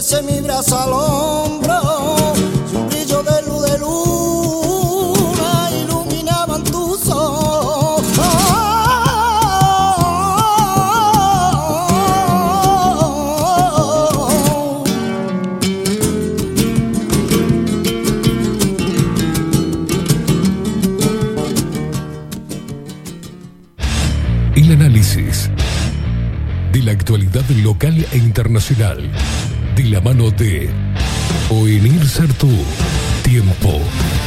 [0.00, 2.34] Sé mi brazo al hombro,
[2.72, 8.02] su brillo de luz de luna iluminaban tus ojos.
[24.56, 25.50] El análisis
[26.72, 29.10] de la actualidad local e internacional
[29.90, 30.68] la mano de
[31.50, 32.48] Oenir Sartú.
[33.22, 33.80] Tiempo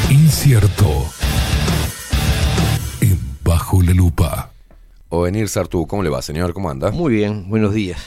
[0.09, 1.05] incierto.
[3.01, 4.51] En Bajo la Lupa.
[5.09, 6.53] O venir Sartú, ¿cómo le va, señor?
[6.53, 6.91] ¿Cómo anda?
[6.91, 7.99] Muy bien, buenos días.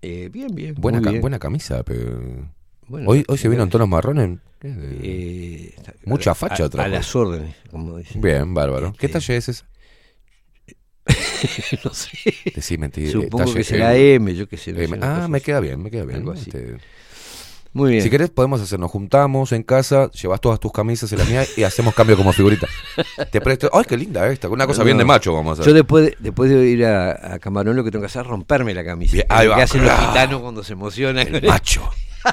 [0.00, 0.74] Eh, bien, bien.
[0.78, 1.20] Buena, muy ca- bien.
[1.20, 2.50] buena camisa, pero...
[2.88, 3.64] Bueno, hoy, hoy se vino bueno.
[3.64, 4.38] en tonos marrones.
[4.62, 5.74] Eh,
[6.04, 8.20] Mucha a- facha a- otra a las órdenes, como dicen.
[8.20, 8.92] Bien, bárbaro.
[8.98, 9.64] ¿Qué Este- talle es ese?
[11.84, 12.78] no sé.
[12.78, 13.10] Mentira.
[13.10, 14.14] Supongo talle que será M.
[14.30, 14.72] M, yo qué sé.
[14.72, 14.98] no M.
[15.02, 16.18] Ah, me queda bien, me queda bien.
[16.18, 16.50] Algo así.
[16.50, 16.76] Este,
[17.74, 18.02] Muy bien.
[18.02, 21.44] Si querés podemos hacer, nos juntamos en casa, llevas todas tus camisas y la mía
[21.56, 22.66] y hacemos cambio como figurita.
[23.30, 25.72] Te presto, ay, qué linda esta, una cosa No, bien de macho vamos a hacer.
[25.72, 28.28] Yo después de, después de ir a, a Camarón lo que tengo que hacer es
[28.28, 29.12] romperme la camisa.
[29.14, 29.56] Bien, que ahí es lo va.
[29.56, 31.34] que hacen los gitanos cuando se emocionan.
[31.34, 31.88] El macho.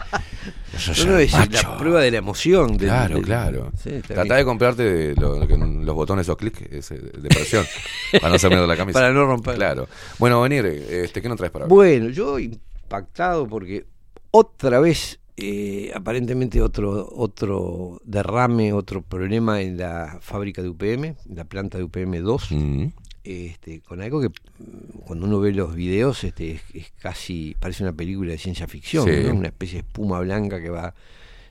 [1.05, 2.77] No, es la prueba de la emoción.
[2.77, 3.71] Claro, claro.
[3.83, 7.65] Sí, Tratá de comprarte lo- los botones o clics de presión
[8.13, 8.99] para no hacer miedo la camisa.
[8.99, 9.55] Para no romper.
[9.55, 9.87] Claro.
[10.19, 11.69] Bueno, venir, este, ¿qué nos traes para hoy?
[11.69, 13.87] Bueno, yo impactado porque
[14.31, 21.45] otra vez, eh, aparentemente otro, otro derrame, otro problema en la fábrica de UPM, la
[21.45, 22.85] planta de UPM 2, Mm.
[23.23, 27.83] este, con algo que mm, cuando uno ve los videos este, es, es casi, parece
[27.83, 29.23] una película de ciencia ficción, Sí.
[29.27, 29.33] ¿no?
[29.35, 30.93] una especie de espuma blanca que va...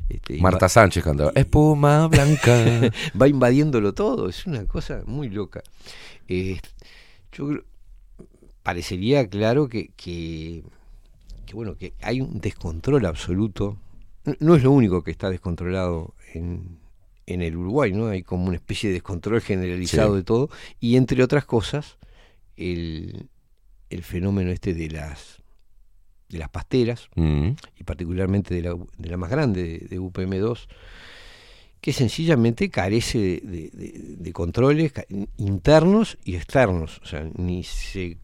[0.08, 1.32] este, Marta Sánchez cantaba.
[1.34, 2.54] Espuma blanca.
[3.20, 5.62] va invadiéndolo todo, es una cosa muy loca.
[6.28, 6.58] Eh,
[7.32, 7.64] yo creo,
[8.62, 10.62] parecería claro que, que,
[11.48, 13.78] que, bueno, que hay un descontrol absoluto.
[14.24, 16.78] No, no es lo único que está descontrolado en,
[17.26, 18.06] en el Uruguay, ¿no?
[18.08, 20.16] Hay como una especie de descontrol generalizado Sí.
[20.18, 20.50] de todo.
[20.80, 21.98] Y entre otras cosas,
[22.56, 23.28] el,
[23.90, 25.42] el fenómeno este de las
[26.28, 27.52] de las pasteras, Mm.
[27.80, 30.68] y particularmente de la, de la más grande, de, de UPM2,
[31.80, 34.92] que sencillamente carece de, de- de- controles
[35.38, 37.00] internos y externos.
[37.02, 38.18] O sea, ni se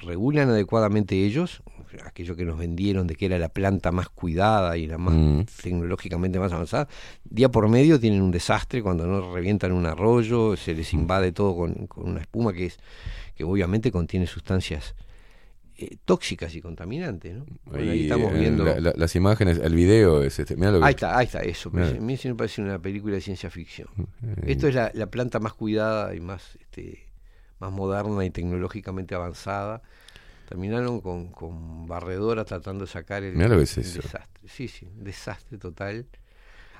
[0.00, 1.62] regulan adecuadamente ellos,
[2.04, 5.40] aquello que nos vendieron de que era la planta más cuidada y la más Mm.
[5.62, 6.88] tecnológicamente más avanzada,
[7.24, 11.56] día por medio tienen un desastre cuando no revientan un arroyo, se les invade todo
[11.56, 12.78] con, con una espuma que es
[13.34, 14.94] que obviamente contiene sustancias
[15.78, 17.34] eh, tóxicas y contaminantes.
[17.36, 17.46] ¿no?
[17.64, 18.64] Bueno, ahí estamos eh, viendo...
[18.64, 20.54] la- la- las imágenes, el video es este.
[20.56, 21.70] Mirá lo que- Ahí está, ahí está, eso.
[21.70, 21.88] Mirá.
[21.88, 23.88] A mí me parece una película de ciencia ficción.
[24.22, 27.06] Eh, Esto es la, la planta más cuidada y más, este,
[27.60, 29.80] más moderna y tecnológicamente avanzada.
[30.50, 34.48] Terminaron con, con barredora tratando de sacar el, es desastre.
[34.48, 36.06] Sí, sí, un desastre total.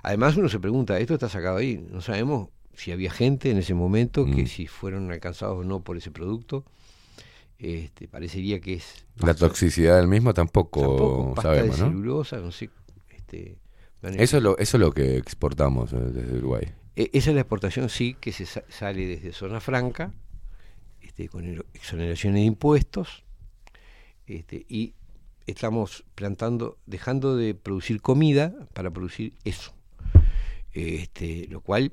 [0.03, 1.77] Además uno se pregunta, esto está sacado ahí.
[1.89, 4.47] No sabemos si había gente en ese momento, que Mm.
[4.49, 6.65] si fueron alcanzados o no por ese producto.
[7.61, 11.89] Este, parecería que es La toxicidad del mismo tampoco, tampoco pasta sabemos, de ¿no?
[11.91, 12.71] celulosa, no sé.
[13.15, 13.57] Este,
[14.03, 16.73] Eso es, lo, eso es lo que exportamos eh, desde Uruguay.
[16.97, 20.13] E- Esa es la exportación, sí, que se sa- sale desde zona franca,
[21.03, 23.23] este, con exoneraciones de impuestos,
[24.39, 24.95] este, y
[25.47, 29.73] estamos plantando, dejando de producir comida para producir eso.
[30.73, 31.93] Este, lo cual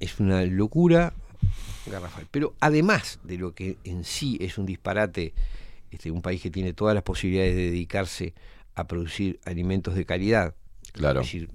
[0.00, 1.14] es una locura
[1.86, 2.26] garrafal.
[2.30, 5.32] Pero además de lo que en sí es un disparate,
[5.90, 8.34] este, un país que tiene todas las posibilidades de dedicarse
[8.74, 10.54] a producir alimentos de calidad,
[10.92, 11.20] Claro.
[11.20, 11.50] es decir,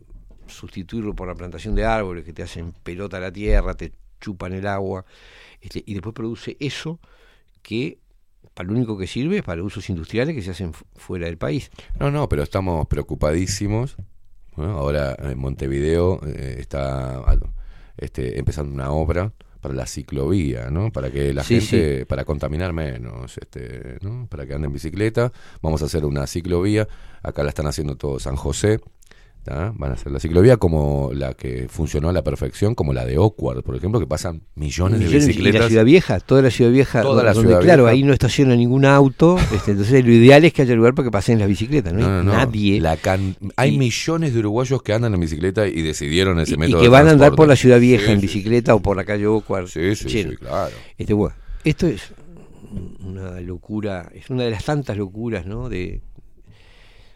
[0.48, 4.54] sustituirlo por la plantación de árboles que te hacen pelota a la tierra, te chupan
[4.54, 5.06] el agua,
[5.62, 7.00] este, y después produce eso
[7.62, 8.00] que
[8.54, 11.38] para lo único que sirve es para usos industriales que se hacen fu- fuera del
[11.38, 11.72] país.
[12.00, 13.96] No, no, pero estamos preocupadísimos.
[14.56, 17.22] Ahora en Montevideo eh, está
[17.98, 19.32] este, empezando una obra
[19.62, 20.92] para la ciclovía, ¿no?
[20.92, 24.28] Para que la Sí, gente, para contaminar menos, este, ¿no?
[24.28, 25.32] Para que ande en bicicleta.
[25.62, 26.88] Vamos a hacer una ciclovía.
[27.24, 28.80] Acá la están haciendo todo San José.
[29.44, 29.74] ¿Tá?
[29.76, 33.18] Van a hacer la ciclovía como la que funcionó a la perfección, como la de
[33.18, 35.60] Oakwood, por ejemplo, que pasan millones, de Millones- bicicletas.
[35.60, 37.94] Y la ciudad vieja, toda la ciudad vieja, Toda la donde, ciudad claro, vieja.
[37.94, 41.12] ahí no estaciona ningún auto, este, entonces lo ideal es que haya lugar para que
[41.12, 42.80] pasen las bicicletas, no, No, hay no, nadie.
[42.80, 46.58] La can- Hay Y- millones de uruguayos que andan en bicicleta y decidieron ese y,
[46.58, 46.78] método.
[46.78, 48.28] y de que van a andar por la ciudad vieja Sí, en sí.
[48.28, 49.68] bicicleta o por la calle Ocuar.
[49.68, 50.74] Sí, sí, sí, claro.
[50.98, 52.02] Este, bueno, esto es
[53.06, 55.70] una locura, es una de las tantas locuras, ¿no?
[55.70, 56.02] De,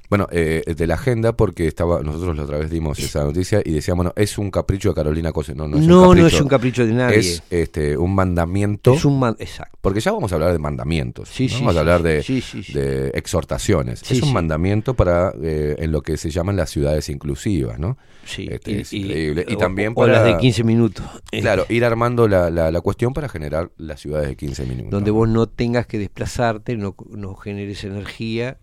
[0.10, 3.72] Bueno, eh, de la agenda, porque estaba nosotros la otra vez dimos esa noticia y
[3.72, 5.54] decíamos, bueno, es un capricho de Carolina Cose.
[5.54, 6.28] No, no es No, un no capricho.
[6.36, 7.18] es un capricho de nadie.
[7.20, 8.94] Es este, un mandamiento.
[8.94, 9.78] Es un man- exacto.
[9.82, 11.30] Porque ya vamos a hablar de mandamientos.
[11.30, 11.50] Sí, ¿no?
[11.50, 12.42] sí, vamos a hablar de, sí,
[12.74, 14.00] de exhortaciones.
[14.04, 17.98] Sí, es un mandamiento para eh, en lo que se llaman las ciudades inclusivas, ¿no?
[18.26, 19.46] Sí, Este, y- es increíble.
[19.48, 20.14] Y también para...
[20.14, 21.06] las de 15 minutos.
[21.32, 24.92] Claro, ir armando la, la, la cuestión para generar las ciudades de 15 minutos.
[24.92, 28.58] donde vos no tengas que desplazarte, no, no generes energía,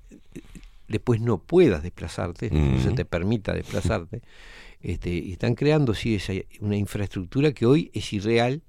[0.89, 4.23] después no puedas desplazarte, no se te permita desplazarte.
[4.81, 8.61] Este, y están creando, sí, esa, una infraestructura que hoy es irreal,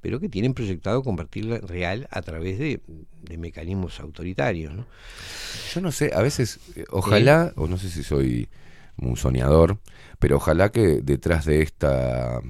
[0.00, 2.80] pero que tienen proyectado convertirla en real a través de,
[3.22, 4.72] de mecanismos autoritarios.
[4.72, 4.86] ¿no?
[5.74, 8.48] Yo no sé, a veces, eh, ojalá, o no sé si soy
[8.96, 9.78] un soñador,
[10.18, 12.40] pero ojalá que detrás de esta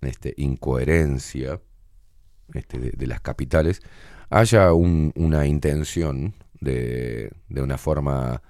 [0.00, 1.60] este, incoherencia
[2.54, 3.82] este, de, de las capitales
[4.30, 8.40] haya un- una intención de, de una forma,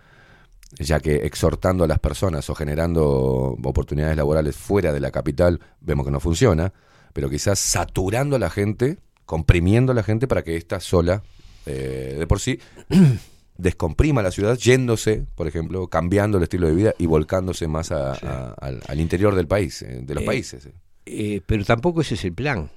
[0.78, 6.04] ya que exhortando a las personas o generando oportunidades laborales fuera de la capital, vemos
[6.06, 6.72] que no funciona,
[7.12, 11.22] pero quizás saturando a la gente, comprimiendo a la gente para que ésta sola,
[11.66, 12.58] eh, de por sí,
[13.58, 18.12] descomprima la ciudad, yéndose, por ejemplo, cambiando el estilo de vida y volcándose más a-
[18.12, 20.68] a- al, al interior del país, eh, de los Eh, países.
[21.06, 22.70] Eh, pero tampoco ese es el plan,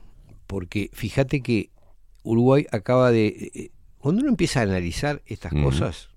[0.47, 1.69] porque fíjate que
[2.23, 3.71] Uruguay acaba de...
[4.05, 6.09] cuando uno empieza a analizar estas cosas,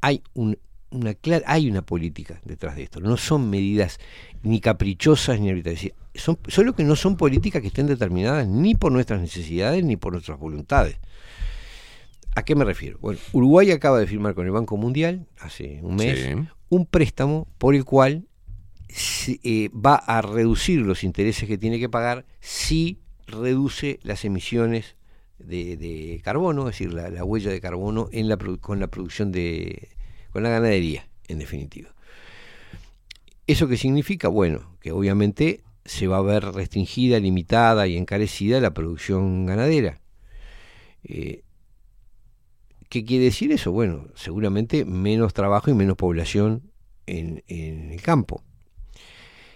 [0.00, 0.56] hay un-
[0.90, 2.98] una clara, hay una política detrás de esto.
[3.00, 3.98] No son medidas
[4.42, 5.92] ni caprichosas ni arbitrarias.
[6.14, 10.14] Son, solo que no son políticas que estén determinadas ni por nuestras necesidades ni por
[10.14, 10.96] nuestras voluntades.
[12.34, 12.96] ¿A qué me refiero?
[13.02, 16.48] Bueno, Uruguay acaba de firmar con el Banco Mundial hace un mes Sí.
[16.70, 18.28] un préstamo por el cual
[18.88, 24.96] se- eh, va a reducir los intereses que tiene que pagar si reduce las emisiones
[25.44, 29.88] de, carbono, es decir, la, la huella de carbono en la, con la producción de,
[30.30, 31.94] con la ganadería, en definitiva.
[33.46, 34.28] ¿Eso qué significa?
[34.28, 40.00] Bueno, que obviamente se va a ver restringida, limitada y encarecida la producción ganadera.
[41.02, 41.42] Eh,
[42.88, 43.72] ¿Qué quiere decir eso?
[43.72, 46.70] Bueno, seguramente menos trabajo y menos población
[47.06, 48.42] en, en el campo.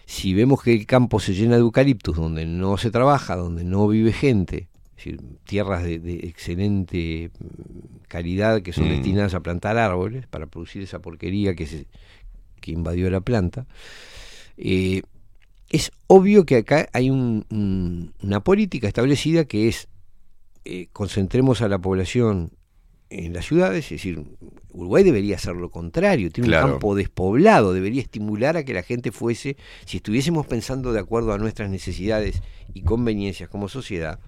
[0.06, 3.88] Si vemos que el campo se llena de eucaliptus, donde no se trabaja, donde no
[3.88, 8.90] vive gente, es decir, tierras de, de excelente mm, calidad que son Mm.
[8.90, 11.86] destinadas a plantar árboles para producir esa porquería que, se,
[12.60, 13.66] que invadió la planta,
[14.56, 15.02] eh,
[15.70, 19.88] es obvio que acá hay un- un- una política establecida que es
[20.66, 22.52] eh, concentremos a la población
[23.10, 24.22] en las ciudades, es decir,
[24.70, 26.66] Uruguay debería hacer lo contrario, tiene Claro.
[26.66, 31.32] un campo despoblado, debería estimular a que la gente fuese, si estuviésemos pensando de acuerdo
[31.34, 32.40] a nuestras necesidades
[32.72, 34.18] y conveniencias como sociedad,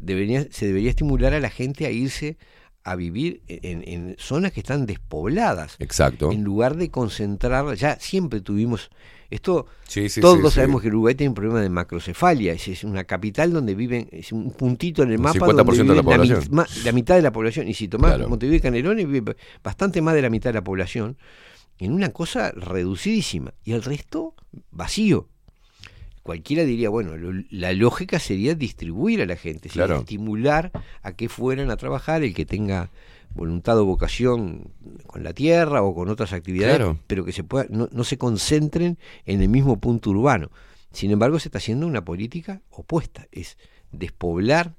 [0.00, 2.36] debería, se debería estimular a la gente a irse
[2.82, 6.32] a vivir en, en zonas que están despobladas, Exacto.
[6.32, 8.90] en lugar de concentrar, ya siempre tuvimos,
[9.28, 13.04] esto, Sí, sí, todos sí, sabemos que Uruguay tiene un problema de macrocefalia, es, una
[13.04, 17.22] capital donde viven, es un puntito en el mapa 50% donde de la mitad de
[17.22, 18.28] la población, y si tomás Claro.
[18.30, 21.18] Montevideo y Canelones vive bastante más de la mitad de la población,
[21.78, 24.34] en una cosa reducidísima, y el resto
[24.70, 25.28] vacío.
[26.30, 30.70] Cualquiera diría, bueno, lo- la lógica sería distribuir a la gente, estimular
[31.02, 32.88] a que fueran a trabajar el que tenga
[33.34, 34.70] voluntad o vocación
[35.08, 36.98] con la tierra o con otras actividades, Claro.
[37.08, 38.96] pero que se pueda, no, no se concentren
[39.26, 40.52] en el mismo punto urbano.
[40.92, 43.58] Sin embargo, se está haciendo una política opuesta, es
[43.90, 44.76] despoblar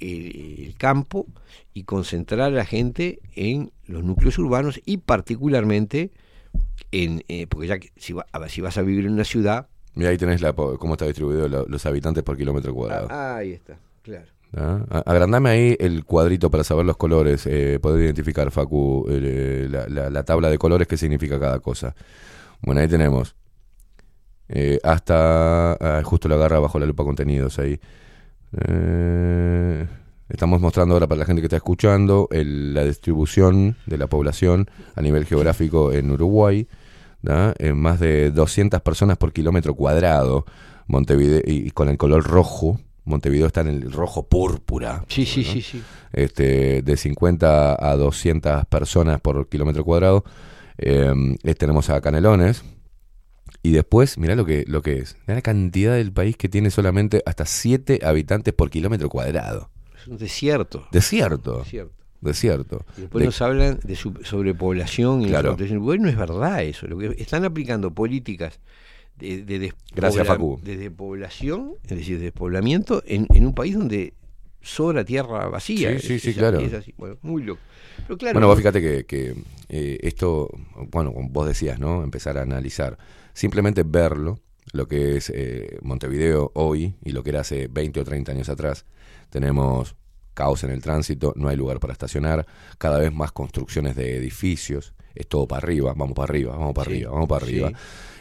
[0.00, 1.26] el, el campo
[1.74, 6.10] y concentrar a la gente en los núcleos urbanos y particularmente
[6.90, 9.24] en, eh, porque ya que si, va- a ver, si vas a vivir en una
[9.24, 13.08] ciudad, Mira, ahí tenés la, cómo está distribuido lo- los habitantes por kilómetro cuadrado.
[13.10, 14.26] ah, ahí está, claro.
[14.56, 15.02] ¿Ah?
[15.04, 20.08] Agrandame ahí el cuadrito para saber los colores, eh, poder identificar, Facu, eh, la, la-
[20.10, 21.94] la tabla de colores, qué significa cada cosa.
[22.62, 23.34] Bueno, ahí tenemos.
[24.48, 25.72] Eh, hasta.
[25.72, 27.80] ah, justo lo agarra bajo la lupa contenidos ahí.
[28.68, 29.86] Eh,
[30.28, 34.68] Estamos mostrando ahora para la gente que está escuchando el- la distribución de la población
[34.96, 36.66] a nivel geográfico en Uruguay.
[37.26, 37.54] ¿Da?
[37.58, 40.46] En más de 200 personas por kilómetro cuadrado.
[40.86, 42.80] Montevideo, y, con el color rojo.
[43.04, 45.04] Montevideo está en el rojo púrpura.
[45.08, 45.52] Sí, sí, ¿no?
[45.52, 45.82] sí, sí.
[46.12, 50.24] Este, de 50 a 200 personas por kilómetro cuadrado.
[50.78, 51.12] Eh,
[51.42, 52.64] eh, tenemos a Canelones.
[53.62, 55.16] Y después, mirá lo que, lo que es.
[55.26, 59.70] Mirá la cantidad del país que tiene solamente hasta 7 habitantes por kilómetro cuadrado.
[60.00, 60.86] Es un desierto.
[60.92, 61.58] Desierto.
[61.58, 61.95] Desierto.
[62.26, 62.84] Desierto.
[62.96, 65.56] Y después De- nos hablan de su sobrepoblación y Claro.
[65.58, 66.86] la Uruguay no es verdad eso.
[66.86, 68.60] Lo que están aplicando políticas
[69.18, 74.12] de, de despobla- de despoblación, es decir, de despoblamiento en, en un país donde
[74.60, 75.98] sobra tierra vacía.
[76.00, 76.58] Sí, sí, Es- sí, es- claro.
[76.60, 76.92] es así.
[76.98, 77.60] Bueno, muy loco.
[78.06, 79.34] Pero claro, bueno, vos fíjate que, que,
[79.68, 80.50] eh, esto,
[80.90, 82.02] bueno, como vos decías, ¿no?
[82.04, 82.98] Empezar a analizar.
[83.32, 84.38] Simplemente verlo,
[84.72, 88.48] lo que es eh, Montevideo hoy y lo que era hace 20 o 30 años
[88.48, 88.84] atrás.
[89.30, 89.94] Tenemos
[90.36, 92.46] caos en el tránsito, no hay lugar para estacionar,
[92.78, 96.84] cada vez más construcciones de edificios, es todo para arriba, vamos para arriba, vamos para
[96.90, 97.68] Sí, arriba, vamos para arriba.
[97.70, 97.74] sí.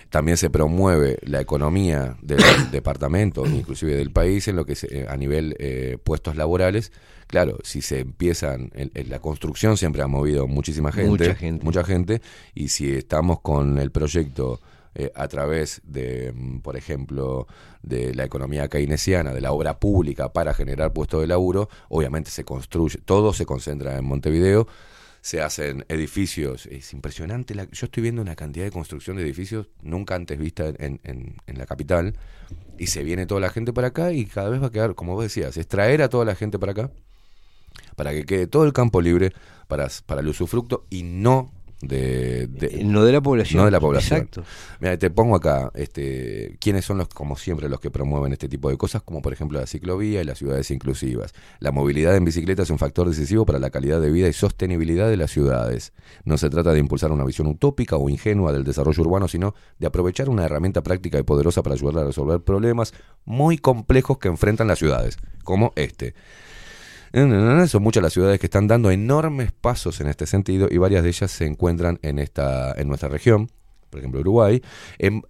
[0.09, 2.37] También se promueve la economía del
[2.71, 6.93] departamento, inclusive del país, en lo que es eh, a nivel eh, puestos laborales.
[7.27, 11.65] Claro, si se empiezan, en, en la construcción siempre ha movido muchísima gente, Mucha gente.
[11.65, 12.21] mucha gente,
[12.53, 14.61] y si estamos con el proyecto
[14.95, 17.47] eh, a través de, mm, por ejemplo,
[17.83, 22.43] de la economía keynesiana, de la obra pública para generar puestos de laburo, obviamente se
[22.43, 24.67] construye, todo se concentra en Montevideo,
[25.21, 29.67] se hacen edificios, es impresionante, la- yo estoy viendo una cantidad de construcción de edificios
[29.81, 32.15] nunca antes vista en, en- la capital,
[32.77, 35.13] y se viene toda la gente para acá y cada vez va a quedar, como
[35.15, 36.91] vos decías, es traer a toda la gente para acá,
[37.95, 39.33] para que quede todo el campo libre
[39.67, 41.51] para, para el usufructo y no
[41.87, 43.59] de, de- Eh, no de la población.
[43.59, 44.19] no de la población.
[44.19, 44.43] Exacto.
[44.79, 48.69] Mira, te pongo acá, este, quiénes son los, como siempre, los que promueven este tipo
[48.69, 51.33] de cosas, como por ejemplo la ciclovía y las ciudades inclusivas.
[51.59, 55.09] La movilidad en bicicleta es un factor decisivo para la calidad de vida y sostenibilidad
[55.09, 55.93] de las ciudades.
[56.23, 59.87] No se trata de impulsar una visión utópica o ingenua del desarrollo urbano, sino de
[59.87, 62.93] aprovechar una herramienta práctica y poderosa para ayudar a resolver problemas
[63.25, 66.13] muy complejos que enfrentan las ciudades, como este.
[67.67, 71.09] Son muchas las ciudades que están dando enormes pasos en este sentido y varias de
[71.09, 73.49] ellas se encuentran en, esta, en nuestra región,
[73.89, 74.61] por ejemplo Uruguay,
[74.97, 75.23] en,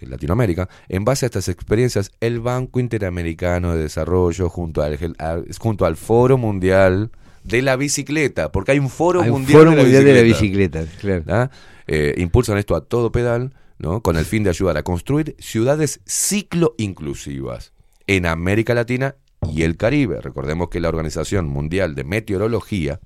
[0.00, 0.68] Latinoamérica.
[0.90, 5.96] En base a estas experiencias, el Banco Interamericano de Desarrollo, junto al, al- junto al
[5.96, 7.10] Foro Mundial
[7.44, 10.14] de la Bicicleta, porque hay un Foro Hay un Mundial, Foro de, la Mundial de
[10.14, 11.24] la bicicleta, Bicicleta, claro.
[11.28, 11.50] ¿ah?
[11.86, 14.02] Eh, impulsan esto a todo pedal, ¿no?
[14.02, 17.72] con el fin de ayudar a construir ciudades ciclo inclusivas
[18.06, 19.14] en América Latina
[19.52, 20.20] y el Caribe.
[20.20, 23.00] Recordemos que la Organización Mundial de Meteorología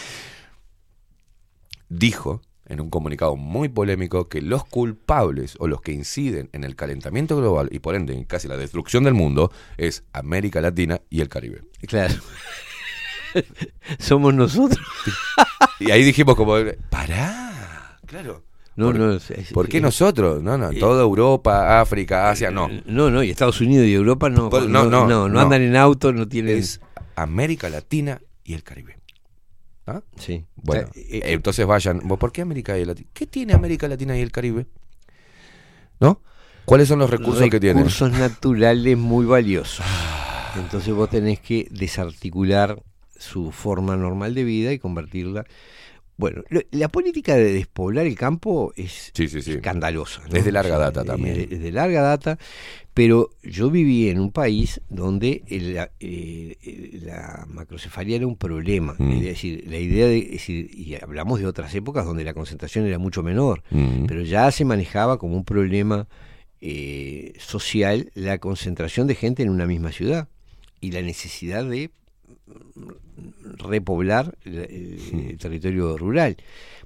[1.88, 6.74] dijo en un comunicado muy polémico que los culpables o los que inciden en el
[6.74, 11.20] calentamiento global y por ende en casi la destrucción del mundo es América Latina y
[11.20, 11.62] el Caribe.
[11.86, 12.14] Claro.
[13.98, 14.84] Somos nosotros.
[15.78, 16.54] Y ahí dijimos como,
[16.88, 18.45] pará, claro.
[18.76, 20.42] No, ¿Por, no, es- ¿por qué es- nosotros?
[20.42, 22.68] No, no, Eh, toda Europa, África, Asia, no.
[22.84, 25.76] No, no, y Estados Unidos y Europa no, Por- no, no, no, no, andan en
[25.76, 26.58] auto, no tienen.
[26.58, 26.80] Es
[27.14, 28.98] América Latina y el Caribe.
[29.86, 30.02] ¿Ah?
[30.18, 30.44] Sí.
[30.56, 32.00] Bueno, O sea, eh, entonces vayan.
[32.04, 33.08] ¿vos ¿Por qué América y Latina?
[33.14, 34.66] ¿Qué tiene América Latina y el Caribe?
[36.00, 36.20] ¿No?
[36.64, 37.78] ¿Cuáles son los recursos, que tienen?
[37.84, 39.86] Recursos naturales muy valiosos.
[40.56, 42.82] Entonces vos tenés que desarticular
[43.16, 45.44] su forma normal de vida y convertirla.
[46.18, 49.52] Bueno, la política de despoblar el campo es Sí, sí, sí.
[49.52, 50.22] escandalosa.
[50.30, 50.36] ¿no?
[50.36, 51.34] Es de larga data es también.
[51.36, 52.38] de- Es de larga data,
[52.94, 56.56] pero yo viví en un país donde el- eh,
[57.02, 58.94] la macrocefalia era un problema.
[58.98, 59.12] Mm.
[59.12, 60.18] Es decir, la idea de.
[60.20, 64.06] es decir, y hablamos de otras épocas donde la concentración era mucho menor, Mm.
[64.06, 66.08] pero ya se manejaba como un problema
[66.62, 70.28] eh, social la concentración de gente en una misma ciudad
[70.80, 71.90] y la necesidad de
[73.58, 76.36] repoblar el, el- el territorio rural.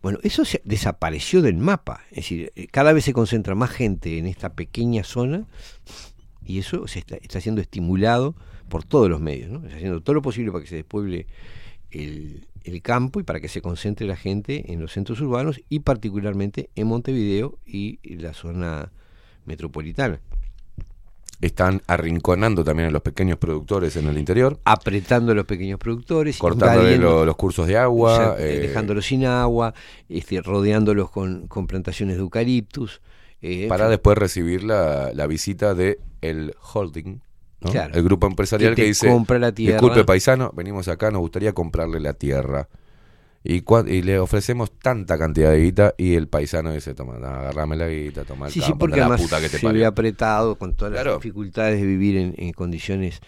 [0.02, 4.18] Bueno, eso se desapareció del mapa, es decir, eh, cada vez se concentra más gente
[4.18, 5.46] en esta pequeña zona
[6.44, 8.34] y eso se está, está siendo estimulado
[8.68, 9.62] por todos los medios, ¿no?
[9.64, 11.26] Está haciendo todo lo posible para que se despueble
[11.90, 15.80] el, el campo y para que se concentre la gente en los centros urbanos y
[15.80, 18.92] particularmente en Montevideo y la zona
[19.44, 20.20] metropolitana.
[21.40, 26.36] Están arrinconando también a los pequeños productores en el interior, apretando a los pequeños productores,
[26.36, 28.36] cortándole lo- los cursos de agua.
[28.38, 29.72] eh, dejándolos sin agua,
[30.08, 33.00] este, rodeándolos con, con plantaciones de eucaliptus.
[33.42, 33.90] eh, para fin.
[33.92, 37.20] después recibir la, la visita de el holding,
[37.62, 37.70] ¿no?
[37.70, 37.94] Claro.
[37.94, 39.78] el grupo empresarial Que que, dice, compra la tierra.
[39.78, 42.68] disculpe paisano, venimos acá, nos gustaría comprarle la tierra.
[43.42, 47.88] Y, y le ofrecemos tanta cantidad de guita y el paisano dice, toma, agarrame la
[47.88, 49.80] guita, toma el Sí, sí, porque anda la además puta que te se parió".
[49.80, 51.12] ve apretado con todas Claro.
[51.12, 53.20] las dificultades de vivir en, en condiciones.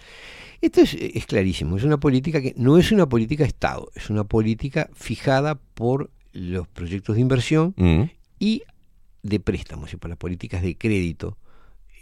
[0.60, 4.24] Esto es, es clarísimo, es una política que no es una política Estado, es una
[4.24, 8.02] política fijada por los proyectos de inversión Mm.
[8.38, 8.62] y
[9.22, 11.38] de préstamos y por las políticas de crédito.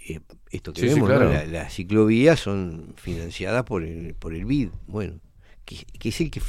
[0.09, 0.19] Eh,
[0.51, 1.09] esto que Sí, vemos.
[1.11, 4.71] La- las ciclovías son financiadas por el, por el BID.
[4.89, 5.21] Bueno,
[5.77, 6.41] que, que es el que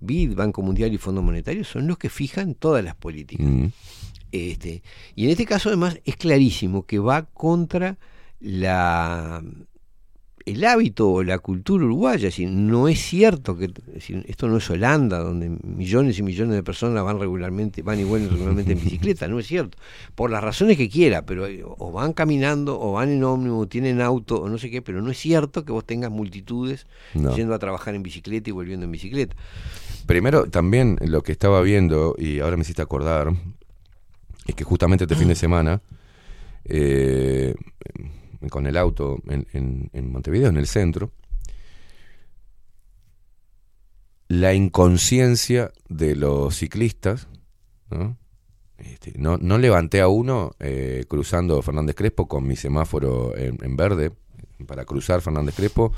[0.00, 3.46] BID, Banco Mundial y Fondo Monetario son los que fijan todas las políticas.
[3.46, 3.66] Mm.
[4.32, 4.82] Este,
[5.14, 7.98] y en este caso además es clarísimo que va contra
[8.40, 9.42] la
[10.46, 14.46] el hábito o la cultura uruguaya, es decir, no es cierto que es decir, esto
[14.46, 18.72] no es Holanda donde millones y millones de personas van regularmente, van y vuelven regularmente
[18.72, 19.78] en bicicleta, no es cierto,
[20.14, 23.68] por las razones que quiera, pero eh, o van caminando o van en ómnibus, o
[23.68, 27.34] tienen auto o no sé qué, pero no es cierto que vos tengas multitudes No.
[27.34, 29.34] yendo a trabajar en bicicleta y volviendo en bicicleta.
[30.04, 33.32] Primero, también lo que estaba viendo, y ahora me hiciste acordar,
[34.46, 35.80] es que justamente este fin de semana,
[36.66, 37.54] eh,
[38.48, 41.10] con el auto en, en- en Montevideo, en el centro,
[44.28, 47.28] la inconsciencia de los ciclistas,
[47.90, 48.16] ¿no?
[48.78, 53.76] Este, no, no levanté a uno eh, cruzando Fernández Crespo con mi semáforo en, en
[53.76, 54.10] verde
[54.66, 55.92] para cruzar Fernández Crespo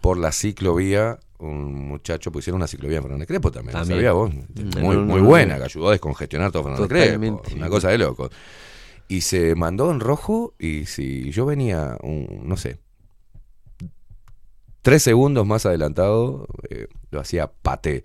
[0.00, 1.18] por la ciclovía.
[1.38, 3.72] Un muchacho pusieron una ciclovía en Fernández Crespo también.
[3.72, 3.98] ¿no También.
[3.98, 4.30] sabía vos?
[4.32, 7.06] Muy, no, muy no, buena, que ayudó a descongestionar todo Fernández Crespo.
[7.14, 7.54] Totalmente.
[7.54, 8.30] Una cosa de loco.
[9.10, 12.78] Y se mandó en rojo y si yo venía, un, no sé,
[14.82, 18.04] tres segundos más adelantado, eh, lo hacía paté.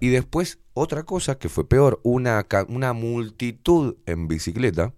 [0.00, 4.94] Y después, otra cosa que fue peor, una, una multitud en bicicleta,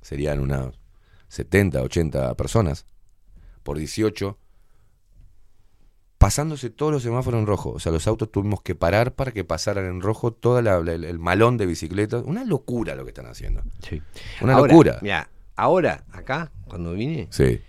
[0.00, 0.78] serían unas
[1.26, 2.86] 70, 80 personas,
[3.64, 4.38] por 18,
[6.20, 7.70] pasándose todos los semáforos en rojo.
[7.70, 10.66] O sea, los autos tuvimos que parar para que pasaran en rojo todo el,
[11.04, 12.22] el malón de bicicletas.
[12.26, 13.62] Una locura lo que están haciendo.
[13.88, 14.02] Sí.
[14.42, 14.98] Una Ahora, locura.
[15.00, 17.60] mirá, ahora, acá, cuando vine, Sí.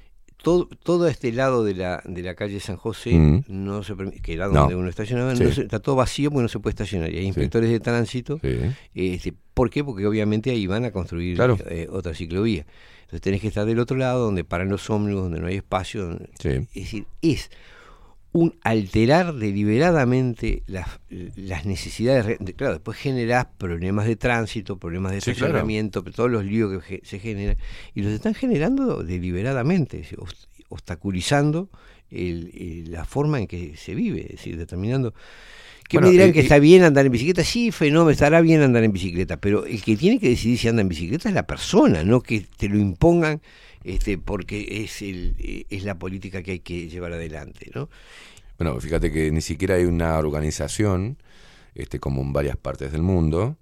[0.44, 3.44] todo, todo este lado de la, de la calle San José, Mm.
[3.48, 4.54] no se permi- que era No.
[4.60, 5.44] donde uno estacionaba, Sí.
[5.46, 7.10] no se- está todo vacío porque no se puede estacionar.
[7.10, 8.38] Y hay inspectores de tránsito.
[8.94, 9.82] Este, ¿Por qué?
[9.86, 11.58] Porque obviamente ahí van a construir Claro.
[11.70, 12.66] eh, otra ciclovía.
[13.04, 16.04] Entonces tenés que estar del otro lado, donde paran los ómnibus, donde no hay espacio.
[16.06, 16.50] donde- Sí.
[16.50, 17.50] Es decir, es
[18.34, 20.88] un alterar deliberadamente las,
[21.36, 22.38] las necesidades.
[22.56, 25.48] claro, después generás problemas de tránsito, problemas de Sí, claro.
[25.48, 27.58] estacionamiento, todos los líos que se generan.
[27.94, 30.04] Y los están generando deliberadamente,
[30.70, 31.70] obstaculizando
[32.10, 35.14] el- el- la forma en que se vive, es decir, determinando.
[35.90, 37.44] ¿Qué Bueno, me dirán que está bien andar en bicicleta?
[37.44, 40.82] Sí, fenómeno, estará bien andar en bicicleta, pero el que tiene que decidir si anda
[40.82, 43.42] en bicicleta es la persona, no que te lo impongan
[43.84, 47.72] este, porque es, el, eh, es la política que hay que llevar adelante.
[47.74, 47.90] ¿no?
[48.58, 51.18] Bueno, fíjate que ni siquiera hay una organización,
[51.76, 53.58] este, como en varias partes del mundo,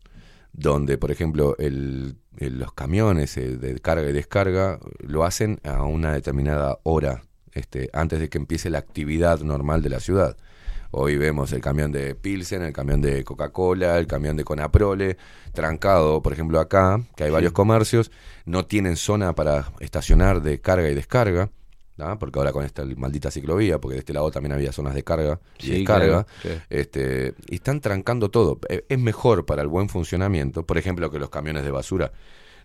[0.51, 5.83] donde, por ejemplo, el, el- los camiones eh, de carga y descarga lo hacen a
[5.83, 7.21] una determinada hora,
[7.53, 10.37] este, antes de que empiece la actividad normal de la ciudad.
[10.91, 15.17] Hoy vemos el camión de Pilsen, el camión de Coca-Cola, el camión de Conaprole,
[15.53, 18.11] trancado, por ejemplo, acá, que hay varios comercios,
[18.45, 21.51] no tienen zona para estacionar de carga y descarga,
[21.95, 22.17] ¿tá?
[22.17, 25.39] porque ahora con esta maldita ciclovía, porque de este lado también había zonas de carga
[25.59, 26.49] y Sí, descarga, claro, sí.
[26.71, 28.59] este, y están trancando todo.
[28.67, 32.13] Eh, Es mejor para el buen funcionamiento, por ejemplo, que los camiones de basura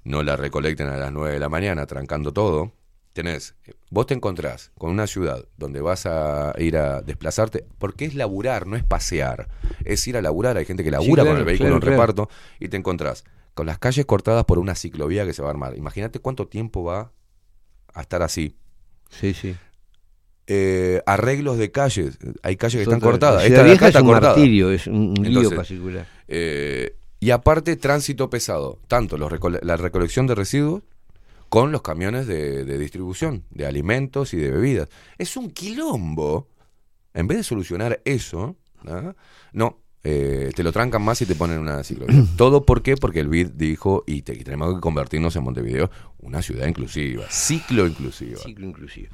[0.03, 2.73] no la recolecten a las 9 de la mañana, trancando todo.
[3.15, 3.55] Tenés,
[3.91, 8.67] vos te encontrás con una ciudad donde vas a ir a desplazarte, porque es laburar,
[8.67, 9.49] no es pasear,
[9.85, 10.57] es ir a laburar.
[10.57, 11.97] Hay gente que labura claro, con el vehículo claro, en claro.
[11.97, 12.29] reparto
[12.59, 13.23] y te encontrás
[13.55, 15.77] con las calles cortadas por una ciclovía que se va a armar.
[15.77, 17.13] Imagínate cuánto tiempo va
[17.95, 18.57] a estar así.
[19.11, 19.55] Sí, sí.
[20.49, 23.45] Eh, arreglos de calles, hay calles que están cortadas.
[23.45, 24.35] Esta de acá Vieja es está un cortada.
[24.35, 26.07] martirio, es un, lío Entonces, particular.
[26.27, 30.83] eh, y aparte, tránsito pesado, tanto los la recolección de residuos
[31.55, 34.89] con los camiones de, de distribución de alimentos y de bebidas.
[35.19, 36.49] Es un quilombo.
[37.13, 38.57] En vez de solucionar eso,
[38.89, 39.15] ¿ah?
[39.53, 42.25] no, eh, te lo trancan más y te ponen una ciclovía.
[42.37, 42.97] ¿Todo por qué?
[42.97, 47.25] Porque el BID dijo, y, te- y tenemos que convertirnos en Montevideo una ciudad inclusiva,
[47.31, 48.41] ciclo inclusiva.
[48.41, 49.11] Ciclo inclusivo.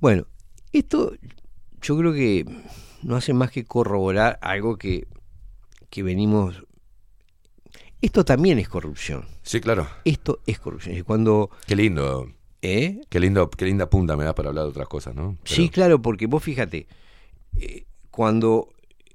[0.00, 0.26] Bueno,
[0.72, 1.12] esto
[1.82, 2.46] yo creo que
[3.02, 5.06] no hace más que corroborar algo que,
[5.90, 6.64] que venimos...
[8.00, 9.24] Esto también es corrupción.
[9.42, 9.88] Sí, claro.
[10.04, 10.96] Esto es corrupción.
[10.96, 11.50] Y cuando...
[11.66, 12.30] Qué lindo.
[12.62, 13.00] ¿Eh?
[13.08, 15.36] Qué lindo, qué linda punta me da para hablar de otras cosas, ¿no?
[15.44, 16.86] Sí, claro, porque vos fíjate,
[17.58, 18.68] eh, cuando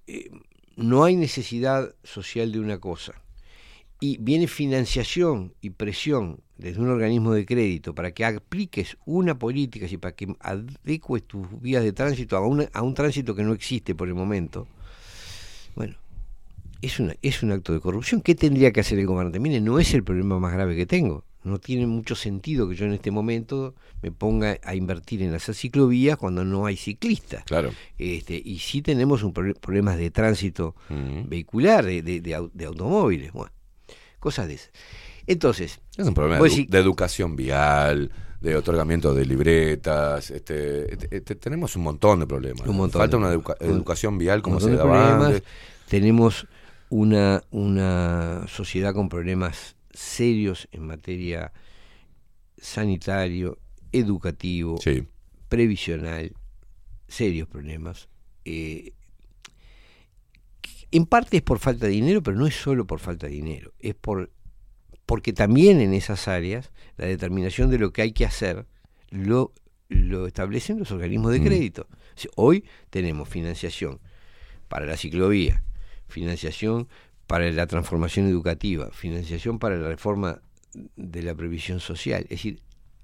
[0.08, 0.30] eh,
[0.78, 3.14] no hay necesidad social de una cosa
[4.00, 9.88] y viene financiación y presión desde un organismo de crédito para que apliques una política
[9.90, 13.52] y para que adecues tus vías de tránsito a, una- a un tránsito que no
[13.54, 14.68] existe por el momento,
[16.86, 18.22] es, una, es un acto de corrupción.
[18.22, 19.40] ¿Qué tendría que hacer el gobernante?
[19.40, 21.24] Mire, no es el problema más grave que tengo.
[21.44, 25.56] No tiene mucho sentido que yo en este momento me ponga a invertir en hacer
[25.56, 27.44] ciclovías cuando no hay ciclistas.
[27.44, 27.72] Claro.
[27.98, 30.76] Este, y sí tenemos un proble- problemas de tránsito
[31.28, 33.52] vehicular, de, de- de au- de automóviles, bueno,
[34.20, 34.72] cosas de esas.
[35.28, 40.32] Entonces, Es un problema de, edu- decís- de educación vial, de otorgamiento de libretas.
[40.32, 42.68] Este, este, este, tenemos un montón de problemas.
[42.68, 45.44] Un montón Falta una educa- un- educación vial como se daba antes.
[45.90, 46.48] Tenemos
[46.94, 51.52] una, una sociedad con problemas serios en materia
[52.58, 53.58] sanitario,
[53.92, 55.08] educativo, Sí.
[55.50, 56.34] previsional,
[57.08, 58.10] serios problemas.
[58.46, 58.94] Eh,
[60.92, 63.74] en parte es por falta de dinero, pero no es solo por falta de dinero,
[63.80, 64.32] es por
[65.08, 68.68] porque también en esas áreas la determinación de lo que hay que hacer
[69.10, 69.52] lo,
[69.90, 71.44] lo establecen los organismos de Mm.
[71.44, 71.88] crédito.
[72.36, 74.00] Hoy tenemos financiación
[74.70, 75.64] para la ciclovía,
[76.14, 76.88] financiación
[77.28, 80.42] para la transformación educativa, financiación para la reforma
[80.96, 82.24] de la previsión social.
[82.24, 82.60] Es decir,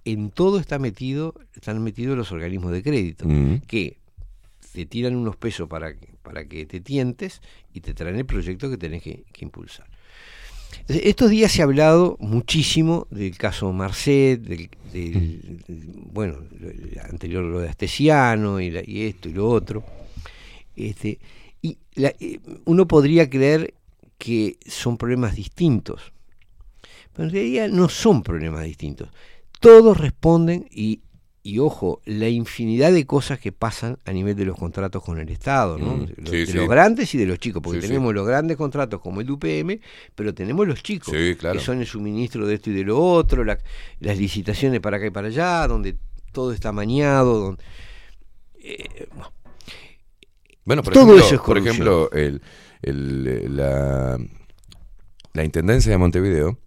[0.06, 3.62] en todo está metido, están metidos los organismos de crédito, Mm.
[3.68, 3.98] que
[4.74, 7.42] te tiran unos pesos para, que- para que te tientes
[7.74, 9.88] y te traen el proyecto que tenés que, que impulsar.
[10.82, 16.70] Entonces, Estos días se ha hablado muchísimo del caso Marcet, del, del- del- bueno, lo-
[16.70, 19.84] el anterior lo de Astesiano y, la- y esto y lo otro.
[20.76, 21.18] Este,
[21.62, 23.74] y la- eh, uno podría creer
[24.18, 26.14] que son problemas distintos,
[27.14, 29.10] pero en realidad no son problemas distintos.
[29.60, 31.02] Todos responden y,
[31.44, 35.30] y ojo, la infinidad de cosas que pasan a nivel de los contratos con el
[35.30, 35.98] Estado, ¿no?
[35.98, 36.54] Mm, de, los, sí, de sí.
[36.54, 39.80] los grandes y de los chicos, porque Sí, tenemos los grandes contratos como el UPM,
[40.16, 41.58] pero tenemos los chicos, claro.
[41.58, 43.60] que son el suministro de esto y de lo otro, la-
[44.00, 45.96] las licitaciones para acá y para allá, donde
[46.32, 47.64] todo está mañado, donde,
[48.62, 49.32] eh, bueno,
[50.66, 52.42] Bueno, por Todo ejemplo, eso es por ejemplo el,
[52.82, 54.18] el, eh, la,
[55.34, 56.60] la Intendencia de Montevideo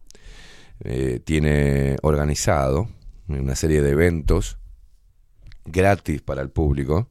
[0.85, 2.89] eh, tiene organizado
[3.29, 4.59] una serie de eventos
[5.65, 7.09] gratis para el público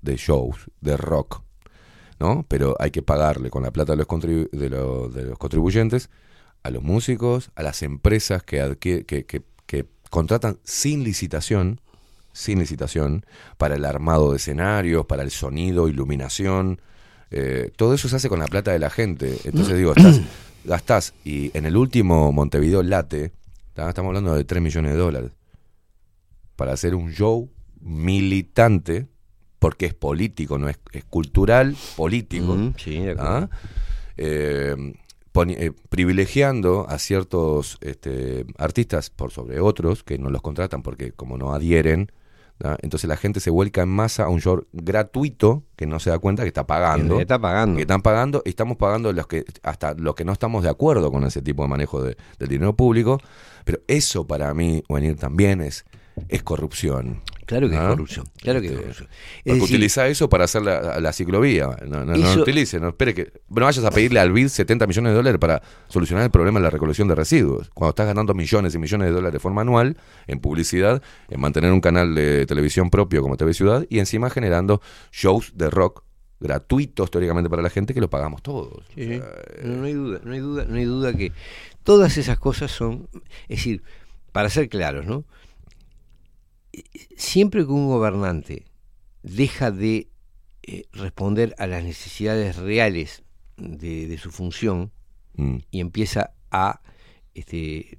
[0.00, 1.42] de shows, de rock,
[2.18, 2.44] ¿no?
[2.48, 6.10] Pero hay que pagarle con la plata de los, contribu- de, lo- de los contribuyentes
[6.64, 11.80] a los músicos, a las empresas que, adquiere- que, que- que contratan sin licitación,
[12.32, 13.24] sin licitación,
[13.58, 16.80] para el armado de escenarios, para el sonido, iluminación.
[17.30, 19.38] eh, todo eso se hace con la plata de la gente.
[19.44, 20.20] Entonces digo, estás,
[20.64, 23.32] gastás, y en el último Montevideo Late,
[23.74, 25.32] estamos hablando de 3 millones de dólares,
[26.56, 29.08] para hacer un show militante,
[29.58, 32.56] porque es político, no es, es cultural, político.
[32.76, 33.04] Sí.
[33.18, 33.48] ¿ah?
[34.16, 34.94] Eh,
[35.34, 41.38] eh, privilegiando a ciertos este, artistas por sobre otros que no los contratan porque como
[41.38, 42.12] no adhieren,
[42.80, 46.18] entonces la gente se vuelca en masa a un show gratuito que no se da
[46.18, 47.16] cuenta que está pagando.
[47.16, 47.76] Que está pagando.
[47.76, 51.10] Que están pagando, y estamos pagando los que, hasta los que no estamos de acuerdo
[51.10, 53.18] con ese tipo de manejo de- del dinero público,
[53.64, 55.84] pero eso para mí, Wenir, también es,
[56.28, 57.20] es corrupción.
[57.52, 57.88] Claro que es ¿ah?
[57.90, 59.08] corrupción, claro que es Este, corrupción.
[59.10, 61.68] Es Porque decir- utiliza eso para hacer la, la ciclovía.
[61.86, 63.32] No, no, no Eso- utilice, no espere que.
[63.48, 66.64] No vayas a pedirle al BID 70 millones de dólares para solucionar el problema de
[66.64, 67.70] la recolección de residuos.
[67.74, 71.72] Cuando estás ganando millones y millones de dólares de forma anual en publicidad, en mantener
[71.72, 74.80] un canal de televisión propio como TV Ciudad y encima generando
[75.12, 76.04] shows de rock
[76.40, 78.84] gratuitos teóricamente para la gente que lo pagamos todos.
[78.94, 79.20] Sí, sí.
[79.62, 81.32] No, no hay duda, no hay duda, no hay duda que
[81.84, 83.08] todas esas cosas son,
[83.48, 83.82] es decir,
[84.32, 85.24] para ser claros, ¿no?
[87.16, 88.64] Siempre que un gobernante
[89.22, 90.08] deja de
[90.62, 93.22] eh, responder a las necesidades reales
[93.56, 94.90] de, de su función
[95.34, 95.56] Mm.
[95.70, 96.82] y empieza a
[97.34, 97.96] este,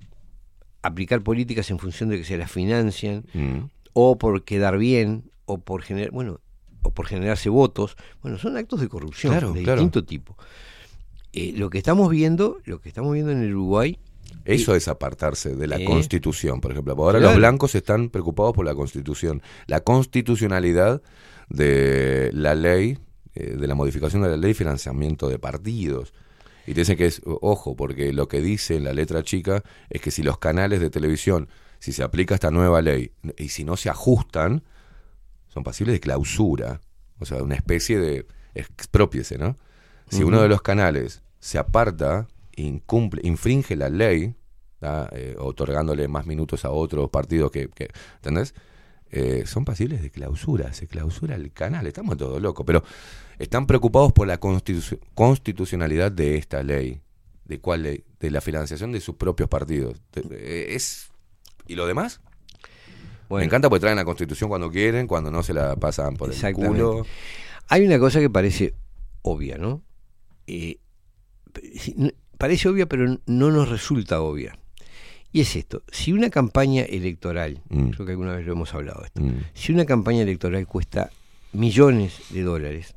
[0.84, 3.70] aplicar políticas en función de que se las financian Mm.
[3.94, 6.40] o por quedar bien o por generar, bueno,
[6.84, 9.82] o por generarse votos, bueno, son actos de corrupción Claro, de claro.
[9.82, 10.38] distinto tipo.
[11.32, 13.98] Eh, lo que estamos viendo, lo que estamos viendo en el Uruguay,
[14.46, 15.86] Eso es apartarse de la Eh.
[15.86, 16.94] constitución, por ejemplo.
[16.94, 17.32] Ahora Claro.
[17.34, 19.42] los blancos están preocupados por la constitución.
[19.68, 21.02] La constitucionalidad
[21.50, 22.98] de la ley,
[23.36, 26.14] eh, de la modificación de la ley de financiamiento de partidos.
[26.66, 30.02] Y te dicen que es, ojo, porque lo que dice en la letra chica es
[30.02, 33.76] que si los canales de televisión, si se aplica esta nueva ley y si no
[33.76, 34.64] se ajustan,
[35.50, 36.80] son pasibles de clausura.
[37.20, 39.58] O sea, una especie de expropiese, ¿no?
[40.10, 44.36] Si uno de los canales se aparta, incumple, infringe la ley.
[45.14, 48.54] Eh, otorgándole más minutos a otros partidos que, que- ¿entendés?
[49.12, 52.84] Eh, son pasibles de clausura, se clausura el canal, estamos todos locos, pero
[53.40, 57.00] están preocupados por la constitu- constitucionalidad de esta ley,
[57.46, 60.02] de cuál ley, de la financiación de sus propios partidos.
[60.32, 61.08] Eh, es
[61.66, 62.20] ¿Y lo demás?
[62.26, 63.46] Me Bueno.
[63.46, 67.06] encanta porque traen la constitución cuando quieren, cuando no se la pasan por el culo.
[67.70, 68.74] Hay una cosa que parece
[69.22, 69.82] obvia, ¿no?
[70.46, 70.80] Eh,
[72.38, 74.58] parece obvia, pero no nos resulta obvia.
[75.32, 77.90] Y es esto, si una campaña electoral, Mm.
[77.90, 79.38] creo que alguna vez lo hemos hablado esto, Mm.
[79.54, 81.10] si una campaña electoral cuesta
[81.54, 82.96] millones de dólares,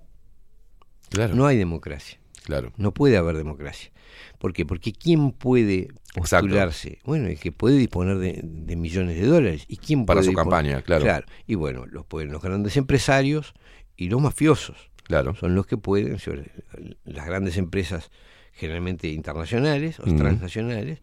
[1.11, 1.35] Claro.
[1.35, 2.19] no hay democracia.
[2.45, 2.73] Claro.
[2.77, 3.91] No puede haber democracia.
[4.39, 4.65] ¿Por qué?
[4.67, 6.47] Porque ¿quién puede Exacto.
[6.47, 6.99] postularse?
[7.05, 9.65] Bueno, el que puede disponer de, de millones de dólares.
[9.69, 11.25] ¿Y quién Para puede su campaña, claro.
[11.47, 13.55] Y bueno, los pueden los grandes empresarios
[13.97, 14.91] y los mafiosos.
[15.05, 15.35] Claro.
[15.37, 16.19] Son los que pueden,
[17.05, 18.11] las grandes empresas
[18.57, 20.17] generalmente internacionales o Mm.
[20.17, 20.99] transnacionales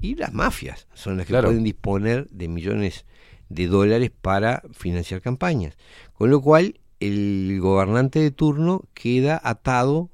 [0.00, 1.48] y las mafias son las que Claro.
[1.48, 3.04] pueden disponer de millones
[3.48, 5.76] de dólares para financiar campañas.
[6.14, 10.10] Con lo cual, el gobernante de turno queda atado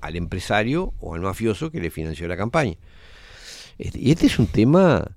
[0.00, 2.76] al empresario o al mafioso que le financió la campaña.
[3.78, 5.16] Este- y este es un tema...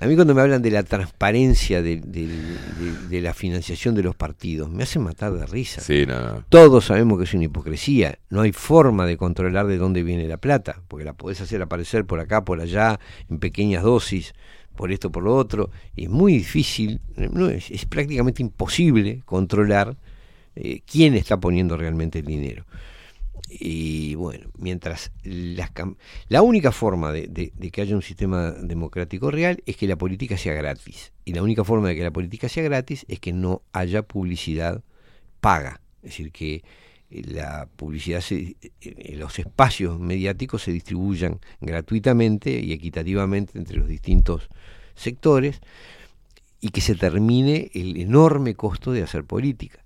[0.00, 4.02] A mí cuando me hablan de la transparencia de, del- de- de la financiación de
[4.02, 5.80] los partidos, me hacen matar de risa.
[5.80, 6.44] Sí, no, no.
[6.48, 8.18] Todos sabemos que es una hipocresía.
[8.28, 12.04] No hay forma de controlar de dónde viene la plata, porque la podés hacer aparecer
[12.06, 12.98] por acá, por allá,
[13.30, 14.34] en pequeñas dosis,
[14.74, 15.70] por esto, por lo otro.
[15.94, 19.96] Y es muy difícil, no, es, es prácticamente imposible controlar
[20.56, 22.64] eh, quién está poniendo realmente el dinero.
[23.56, 25.70] Y bueno, mientras las
[26.28, 29.96] la única forma de, de- de que haya un sistema democrático real es que la
[29.96, 31.12] política sea gratis.
[31.24, 34.82] Y la única forma de que la política sea gratis es que no haya publicidad
[35.40, 35.80] paga.
[36.02, 36.64] Es decir, que
[37.10, 43.86] eh, la publicidad, se, eh, los espacios mediáticos se distribuyan gratuitamente y equitativamente entre los
[43.88, 44.48] distintos
[44.96, 45.60] sectores
[46.60, 49.84] y que se termine el enorme costo de hacer política.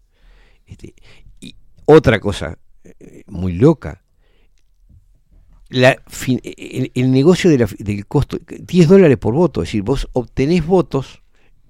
[0.67, 0.95] Este,
[1.41, 1.55] y
[1.87, 2.57] otra cosa eh,
[3.27, 4.03] muy loca,
[5.71, 9.83] la fin- el, el negocio de la- del costo, 10 dólares por voto, es decir,
[9.83, 11.23] vos obtenés votos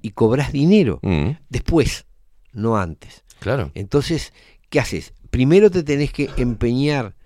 [0.02, 1.30] y cobrás dinero Mm.
[1.48, 2.06] después,
[2.52, 3.24] no antes.
[3.40, 3.72] Claro.
[3.74, 4.32] Entonces,
[4.70, 5.14] ¿qué haces?
[5.30, 7.16] Primero te tenés que empeñar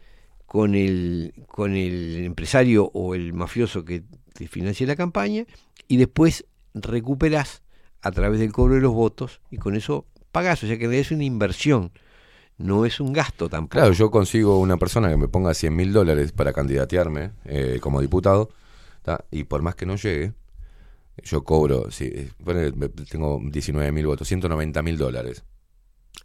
[0.47, 4.03] con el, con el empresario o el mafioso que
[4.35, 5.45] te financie la campaña
[5.89, 7.63] y después recuperás
[8.01, 10.63] a través del cobro de los votos y con eso pagás.
[10.65, 11.93] O sea que en realidad es una inversión,
[12.63, 13.79] no es un gasto tampoco.
[13.79, 18.01] Claro, yo consigo una persona que me ponga 100 mil dólares para candidatearme eh, como
[18.01, 18.51] diputado,
[19.03, 19.25] ¿tá?
[19.31, 20.33] y por más que no llegue,
[21.23, 25.45] yo cobro, sí, eh, ponele, me- tengo 19 mil votos, 190 mil dólares.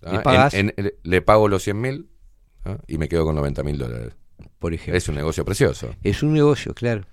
[0.02, 0.54] ¿Le pagás?
[0.54, 2.10] En- en- le pago los 100 mil
[2.88, 4.14] y me quedo con 90 mil dólares.
[4.60, 4.98] Por ejemplo.
[4.98, 5.96] Es un negocio precioso.
[6.04, 7.06] Es un negocio, claro.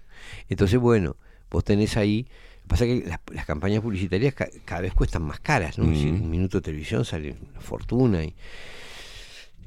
[0.49, 1.17] Entonces, bueno,
[1.51, 2.27] vos tenés ahí.
[2.67, 5.85] Pasa que las, las campañas publicitarias ca- cada vez cuestan más caras, ¿no?
[5.85, 6.23] Mm.
[6.23, 8.25] un minuto de televisión sale una fortuna.
[8.25, 8.35] Y...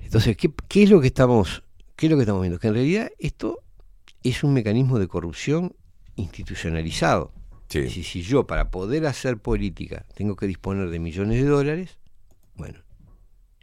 [0.08, 1.64] Entonces, ¿qué, qué es lo que estamos,
[1.95, 2.60] qué es lo que estamos viendo?
[2.60, 3.61] Que en realidad esto
[4.24, 5.76] es un mecanismo de corrupción
[6.16, 7.32] institucionalizado.
[7.69, 7.80] Sí.
[7.80, 11.98] Es decir, si yo para poder hacer política tengo que disponer de millones de dólares,
[12.56, 12.80] bueno,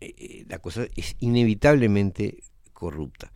[0.01, 2.43] eh, eh, la cosa es inevitablemente
[2.73, 3.33] corrupta.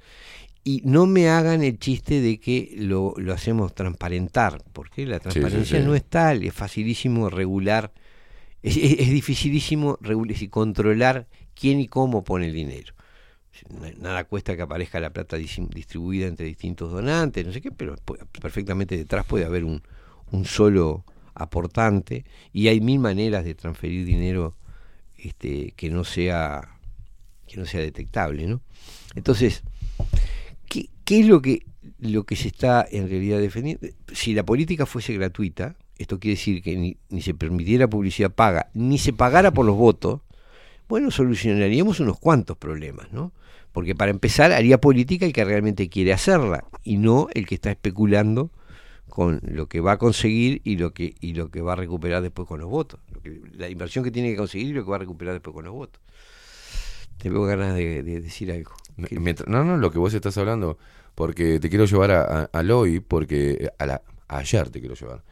[0.64, 5.22] Y no me hagan el chiste de que lo, lo hacemos transparentar, porque la sí,
[5.22, 5.86] transparencia sí.
[5.86, 7.92] no es tal, es facilísimo regular,
[8.62, 12.92] es, es- es dificilísimo regular y controlar quién y cómo pone el dinero.
[13.68, 17.70] Na- Nada cuesta que aparezca la plata dis- distribuida entre distintos donantes, no sé qué,
[17.70, 17.96] pero
[18.40, 19.82] perfectamente detrás puede haber un,
[20.32, 24.56] un solo aportante y hay mil maneras de transferir dinero
[25.16, 26.74] este, que no sea
[27.46, 28.60] que no sea detectable, ¿no?
[29.14, 29.62] Entonces,
[30.68, 31.64] ¿qué, qué es lo que
[32.00, 33.86] lo que se está en realidad defendiendo?
[34.12, 38.70] Si la política fuese gratuita, esto quiere decir que ni, ni se permitiera publicidad paga,
[38.74, 40.20] ni se pagara por los votos,
[40.88, 43.32] bueno, solucionaríamos unos cuantos problemas, ¿no?
[43.78, 47.70] Porque para empezar haría política el que realmente quiere hacerla y no el que está
[47.70, 48.50] especulando
[49.08, 52.20] con lo que va a conseguir y lo que y lo que va a recuperar
[52.20, 52.98] después con los votos.
[53.12, 55.54] Lo que- la inversión que tiene que conseguir y lo que va a recuperar después
[55.54, 56.02] con los votos.
[57.18, 58.72] Tengo ganas de, de decir algo.
[59.12, 60.76] Mientras- no, no, lo que vos estás hablando,
[61.14, 65.22] porque te quiero llevar a, a- al hoy, porque a la, ayer te quiero llevar.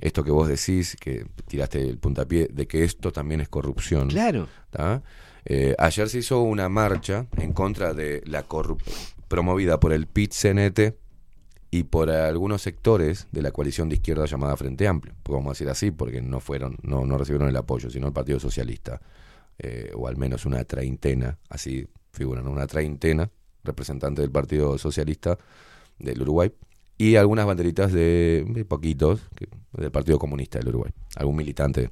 [0.00, 4.08] Esto que vos decís, que tiraste el puntapié, de que esto también es corrupción.
[4.08, 4.48] Claro.
[4.70, 5.02] ¿tá?
[5.46, 8.94] Eh, ayer se hizo una marcha en contra de la corrupción
[9.28, 10.94] promovida por el PIT-CNT
[11.70, 15.14] y por algunos sectores de la coalición de izquierda llamada Frente Amplio.
[15.22, 19.00] Podemos decir así, porque no fueron, no, no recibieron el apoyo, sino el Partido Socialista,
[19.58, 23.28] eh, o al menos una treintena, así figuran, una treintena
[23.64, 25.36] representantes del Partido Socialista
[25.98, 26.52] del Uruguay
[26.96, 31.90] y algunas banderitas de, de poquitos que- del Partido Comunista del Uruguay, algún militante.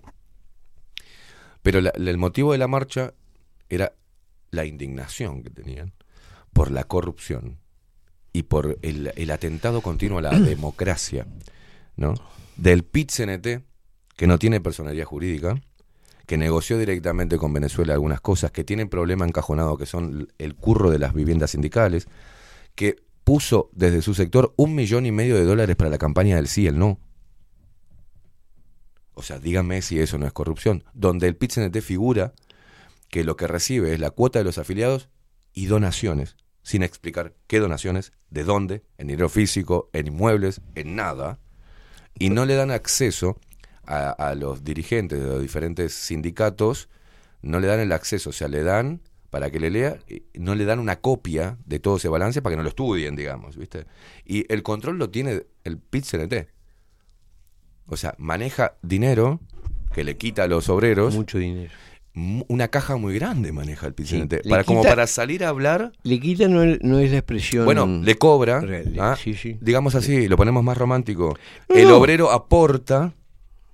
[1.63, 3.15] Pero la- el motivo de la marcha
[3.75, 3.95] era
[4.51, 5.93] la indignación que tenían
[6.53, 7.59] por la corrupción
[8.33, 11.27] y por el, el atentado continuo a la democracia,
[11.97, 12.15] ¿no?
[12.57, 13.63] Del PIT-CNT,
[14.17, 15.61] que no tiene personalidad jurídica,
[16.27, 20.91] que negoció directamente con Venezuela algunas cosas, que tienen problema encajonado, que son el curro
[20.91, 22.07] de las viviendas sindicales,
[22.75, 26.49] que puso desde su sector un millón y medio de dólares para la campaña del
[26.49, 26.99] sí y el no.
[29.15, 30.85] O sea, díganme si eso no es corrupción.
[30.95, 31.53] Donde el pit
[31.83, 32.33] figura
[33.13, 35.11] que lo que recibe es la cuota de los afiliados
[35.53, 41.39] y donaciones, sin explicar qué donaciones, de dónde, en dinero físico, en inmuebles, en nada,
[42.19, 43.39] y no le dan acceso
[43.85, 46.89] a, los dirigentes de los diferentes sindicatos,
[47.43, 49.99] no le dan el acceso, o sea, le dan para que le lea,
[50.33, 53.59] no le dan una copia de todo ese balance para que no lo estudien, digamos,
[53.59, 53.85] ¿viste?
[54.25, 56.47] Y el control lo tiene el pit -CNT.
[57.89, 59.41] O sea, maneja dinero
[59.93, 61.15] que le quita a los obreros.
[61.15, 61.75] Mucho dinero.
[62.15, 65.93] Una caja muy grande maneja el Sí, le Para, como para salir a hablar.
[66.03, 67.65] Le quita no, es- no es la expresión.
[67.65, 68.61] Bueno, le cobra.
[68.61, 69.17] real, ¿ah?
[69.19, 69.57] sí, sí.
[69.63, 71.39] Digamos así, lo ponemos más romántico.
[71.71, 71.97] No, el no.
[71.97, 73.15] obrero aporta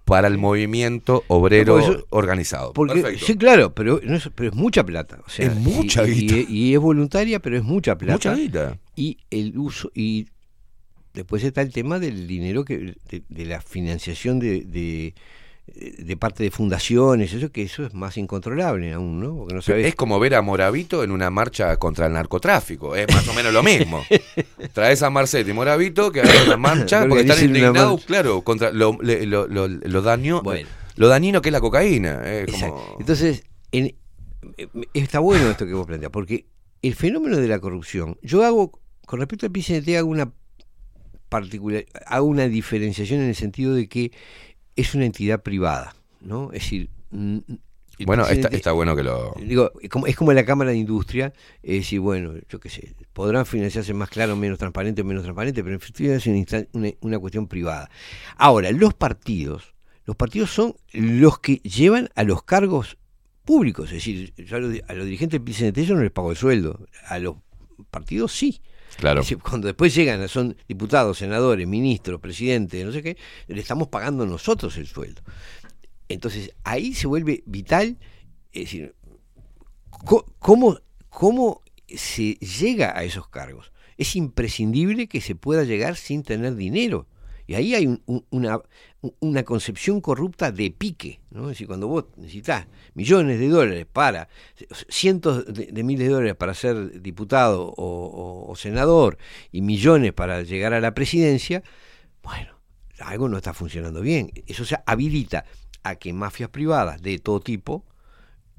[0.05, 2.73] para el movimiento obrero eso- organizado.
[2.75, 3.27] Porque, Perfecto.
[3.27, 5.19] sí, claro, pero, no es, pero es mucha plata.
[5.27, 6.37] O sea, Es mucha y, guita.
[6.37, 8.13] Y, y es voluntaria, pero es mucha plata.
[8.15, 8.79] Mucha guita.
[8.95, 9.91] Y el uso.
[9.95, 10.29] Y
[11.13, 15.15] después está el tema del dinero, que de, de la financiación de, de,
[15.75, 19.37] de parte de fundaciones, eso que eso es más incontrolable aún, ¿no?
[19.37, 19.87] Porque no sabes.
[19.87, 22.97] Es como ver a Moravito en una marcha contra el narcotráfico.
[22.97, 24.03] Es más o menos lo mismo.
[24.73, 28.71] Traes a Marcetti y Moravito que hagan una marcha Que porque están indignados, claro, contra
[28.73, 30.69] lo, lo, lo- lo daño, Bueno.
[30.97, 32.23] lo dañino que es la cocaína.
[32.31, 32.97] Es como...
[32.99, 33.95] Entonces, en-
[34.57, 36.47] eh, está bueno esto que vos planteas, porque
[36.83, 40.33] el fenómeno de la corrupción, yo hago, con respecto al PCNT, hago una
[41.29, 44.13] particular, hago una diferenciación en el sentido de que
[44.79, 46.53] es una entidad privada, ¿no?
[46.53, 49.35] Es decir, el Bueno, está, bueno que lo...
[49.41, 51.33] Digo, es como, es como la Cámara de Industria,
[51.65, 55.75] es decir, bueno, yo qué sé, podrán financiarse más claro, menos transparente, menos transparente, pero
[55.75, 57.91] en definitiva es una, una, una cuestión privada.
[58.37, 59.75] Ahora, los partidos,
[60.05, 62.99] los partidos son los que llevan a los cargos
[63.45, 66.31] públicos, es decir, yo a los, a los dirigentes del PCNT yo no les pago
[66.31, 67.35] el sueldo, a los
[67.91, 68.61] partidos sí.
[68.97, 69.23] Claro.
[69.43, 74.77] Cuando después llegan, son diputados, senadores, ministros, presidentes, no sé qué, le estamos pagando nosotros
[74.77, 75.23] el sueldo.
[76.09, 77.99] Entonces ahí se vuelve vital,
[78.53, 78.95] es decir,
[80.39, 83.73] ¿cómo, cómo se llega a esos cargos?
[83.97, 87.07] Es imprescindible que se pueda llegar sin tener dinero.
[87.49, 88.61] Y ahí hay un- un- una,
[89.21, 91.19] una concepción corrupta de pique.
[91.31, 91.45] ¿no?
[91.45, 94.29] Es decir, cuando vos necesitas millones de dólares para,
[94.89, 99.17] cientos de, de miles de dólares para ser diputado o, o- o senador
[99.51, 101.63] y millones para llegar a la presidencia,
[102.23, 102.53] bueno,
[103.01, 104.31] algo no está funcionando bien.
[104.47, 105.45] Eso se habilita
[105.83, 107.87] a que mafias privadas de todo tipo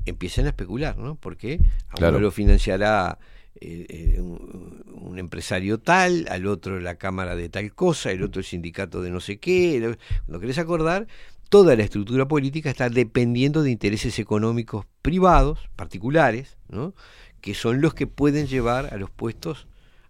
[0.05, 1.13] empiecen a especular, ¿no?
[1.15, 1.59] Porque
[1.89, 2.15] a Claro.
[2.17, 3.19] uno lo financiará
[3.61, 8.39] eh, eh, un, un empresario tal, al otro la cámara de tal cosa, el otro
[8.39, 9.97] el sindicato de no sé qué.
[10.25, 11.07] Cuando querés acordar,
[11.49, 16.93] toda la estructura política está dependiendo de intereses económicos privados, particulares, ¿no?
[17.41, 19.67] que son los que pueden llevar a los puestos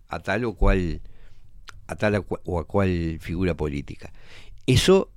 [0.07, 1.01] a tal o cual
[1.87, 4.11] a tal o a cual figura política.
[4.65, 5.11] Eso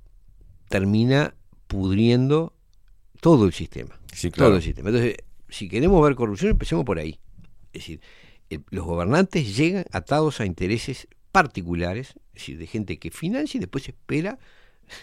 [0.69, 1.35] termina
[1.67, 2.53] pudriendo
[3.19, 3.99] todo el sistema.
[4.11, 4.49] Sí, claro.
[4.49, 4.89] Todo el sistema.
[4.89, 5.17] Entonces,
[5.49, 7.19] si queremos ver corrupción, empecemos por ahí.
[7.73, 8.01] Es decir,
[8.53, 13.61] el- los gobernantes llegan atados a intereses particulares, es decir, de gente que financia y
[13.61, 14.37] después espera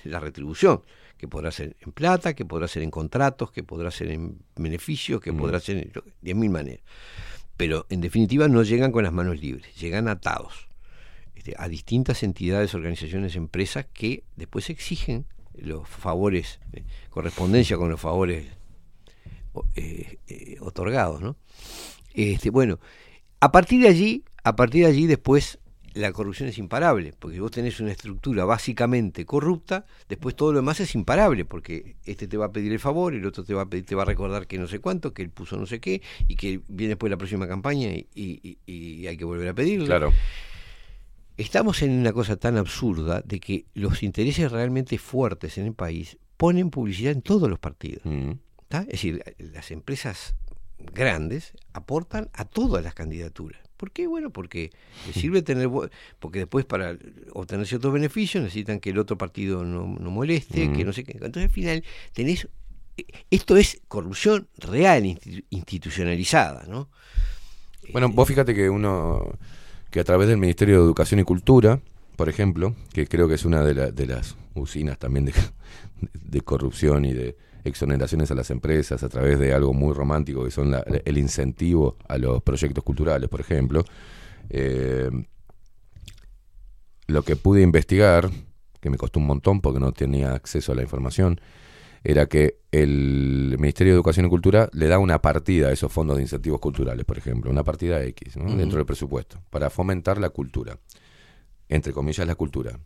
[0.05, 0.83] la retribución,
[1.17, 5.21] que podrá ser en plata, que podrá ser en contratos, que podrá ser en beneficios,
[5.21, 5.37] que Mm.
[5.39, 6.81] podrá ser en diez mil maneras.
[7.57, 10.69] Pero en definitiva no llegan con las manos libres, llegan atados
[11.37, 17.99] este, a distintas entidades, organizaciones, empresas que después exigen los favores, eh, correspondencia con los
[18.01, 18.47] favores
[19.75, 21.37] eh, eh, otorgados, ¿no?
[22.15, 22.79] Este, bueno,
[23.41, 25.59] a partir de allí, a partir de allí después
[25.95, 30.59] la corrupción es imparable, porque si vos tenés una estructura básicamente corrupta, después todo lo
[30.61, 33.63] demás es imparable, porque este te va a pedir el favor, el otro te va
[33.63, 35.81] a pedir, te va a recordar que no sé cuánto, que él puso no sé
[35.81, 39.87] qué, y que viene después la próxima campaña y, y- hay que volver a pedirle.
[39.87, 40.13] Claro.
[41.37, 46.19] Estamos en una cosa tan absurda de que los intereses realmente fuertes en el país
[46.37, 48.03] ponen publicidad en todos los partidos.
[48.05, 48.33] Mm.
[48.71, 50.37] Es decir, las empresas
[50.95, 53.61] grandes aportan a todas las candidaturas.
[53.77, 54.07] ¿Por qué?
[54.07, 54.71] Bueno, porque
[55.07, 55.69] les sirve tener,
[56.19, 56.97] porque después para
[57.33, 60.77] obtener ciertos beneficios necesitan que el otro partido no, no moleste, Mm.
[60.77, 61.13] que no sé qué.
[61.13, 62.47] Entonces al final tenés,
[62.99, 66.91] eh, esto es corrupción real, institu- institucionalizada, ¿no?
[67.93, 69.39] Bueno, vos fíjate que uno,
[69.91, 71.81] que a través del Ministerio de Educación y Cultura,
[72.17, 75.33] por ejemplo, que creo que es una de, la- de las usinas también de,
[76.13, 80.51] de corrupción y de exoneraciones a las empresas a través de algo muy romántico que
[80.51, 83.85] son la- el incentivo a los proyectos culturales, por ejemplo.
[84.49, 85.11] Eh,
[87.07, 88.31] lo que pude investigar,
[88.81, 91.41] que me costó un montón porque no tenía acceso a la información,
[92.03, 96.17] era que el Ministerio de Educación y Cultura le da una partida a esos fondos
[96.17, 98.45] de incentivos culturales, por ejemplo, una partida X ¿no?
[98.57, 100.79] Dentro del presupuesto, para fomentar la cultura,
[101.69, 102.79] entre comillas la cultura,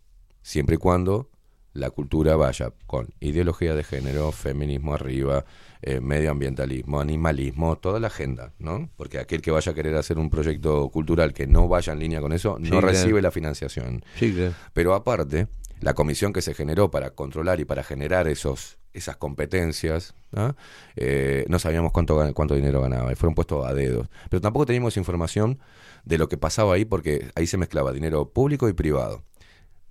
[0.43, 1.31] siempre y cuando
[1.75, 5.45] la cultura vaya con ideología de género, feminismo arriba,
[5.83, 8.89] eh, medioambientalismo, animalismo, toda la agenda, ¿no?
[8.97, 12.21] Porque aquel que vaya a querer hacer un proyecto cultural que no vaya en línea
[12.21, 12.87] con eso, Sí, no claro.
[12.89, 14.05] recibe la financiación.
[14.17, 14.55] Sí, claro.
[14.73, 15.49] Pero aparte,
[15.81, 20.55] la comisión que se generó para controlar y para generar esos esas competencias, ¿no?
[20.95, 24.09] Eh, no sabíamos cuánto, cuánto dinero ganaba, y fueron puestos a dedos.
[24.31, 25.59] Pero tampoco teníamos información
[26.05, 29.25] de lo que pasaba ahí, porque ahí se mezclaba dinero público y privado.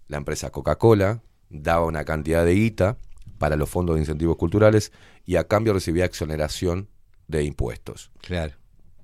[0.08, 1.22] La empresa Coca-Cola
[1.54, 2.98] daba una cantidad de guita
[3.38, 4.92] para los fondos de incentivos culturales
[5.26, 6.90] y a cambio recibía exoneración
[7.28, 8.12] de impuestos.
[8.22, 8.56] Claro.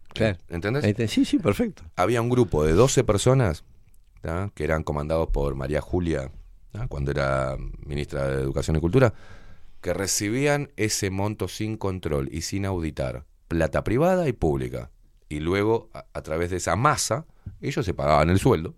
[0.09, 0.39] Claro.
[0.49, 1.11] ¿Entendés?
[1.11, 1.83] Sí, sí, perfecto.
[1.95, 3.63] había un grupo de 12 personas
[4.21, 4.51] ¿tá?
[4.55, 6.31] que eran comandados por María Julia,
[6.71, 6.87] ¿tá?
[6.87, 7.55] cuando era
[7.85, 9.13] ministra de Educación y Cultura,
[9.81, 14.89] que recibían ese monto sin control y sin auditar, plata privada y pública.
[15.29, 17.27] Y luego, a, a través de esa masa,
[17.61, 18.75] ellos se pagaban el sueldo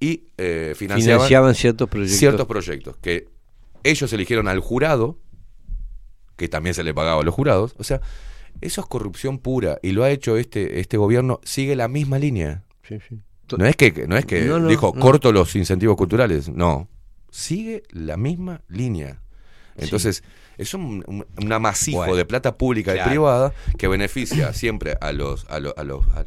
[0.00, 2.18] y eh, financiaban, Financiaban ciertos proyectos.
[2.18, 3.28] ciertos proyectos que
[3.82, 5.18] ellos eligieron al jurado,
[6.36, 7.74] que también se le pagaba a los jurados.
[7.78, 8.00] O sea,
[8.60, 12.64] eso es corrupción pura y lo ha hecho este, este gobierno, sigue la misma línea.
[12.82, 13.20] Sí, sí.
[13.56, 15.00] No es que, no es que No, no, dijo no.
[15.00, 16.88] corto los incentivos culturales, no.
[17.30, 19.22] Sigue la misma línea.
[19.78, 20.22] Entonces,
[20.56, 23.08] es un, un- un amasijo Bueno, de plata pública claro.
[23.08, 26.24] y privada que beneficia siempre a los a los, a los, a,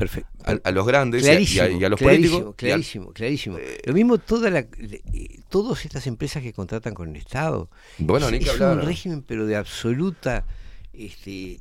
[0.52, 2.54] a- a los grandes y a- y Clarísimo, a, y a los clarísimo, políticos.
[2.54, 3.58] y Clarísimo, clarísimo.
[3.86, 7.70] Lo mismo toda la, eh, todas estas empresas que contratan con el Estado.
[7.98, 8.78] Bueno, es, ni que es hablar.
[8.78, 10.46] un régimen, pero de absoluta.
[10.94, 11.60] Este,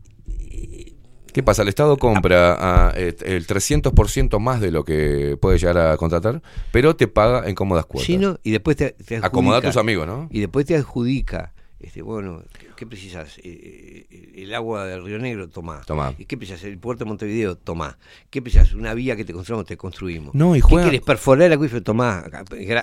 [1.32, 1.62] ¿Qué pasa?
[1.62, 6.42] El Estado compra a, eh, el 300% más de lo que puede llegar a contratar,
[6.72, 8.06] pero te paga en cómodas cuotas.
[8.06, 8.38] sí, ¿no?
[8.42, 10.28] Y después te, te Acomoda a adjudica- tus amigos, ¿no?
[10.32, 11.52] Y después te adjudica.
[11.81, 13.39] Este, bueno, ¿qué, qué precisas?
[13.39, 15.81] Eh, eh, el agua del Río Negro, tomá.
[15.86, 16.15] Tomá.
[16.18, 16.62] ¿Y ¿Qué precisas?
[16.65, 17.97] El puerto de Montevideo, tomá.
[18.28, 18.75] ¿Qué precisas?
[18.75, 20.34] Una vía que te construimos, te construimos.
[20.34, 21.00] No, y ¿Qué juega- quieres?
[21.07, 22.25] Perforar el acuífero, tomá.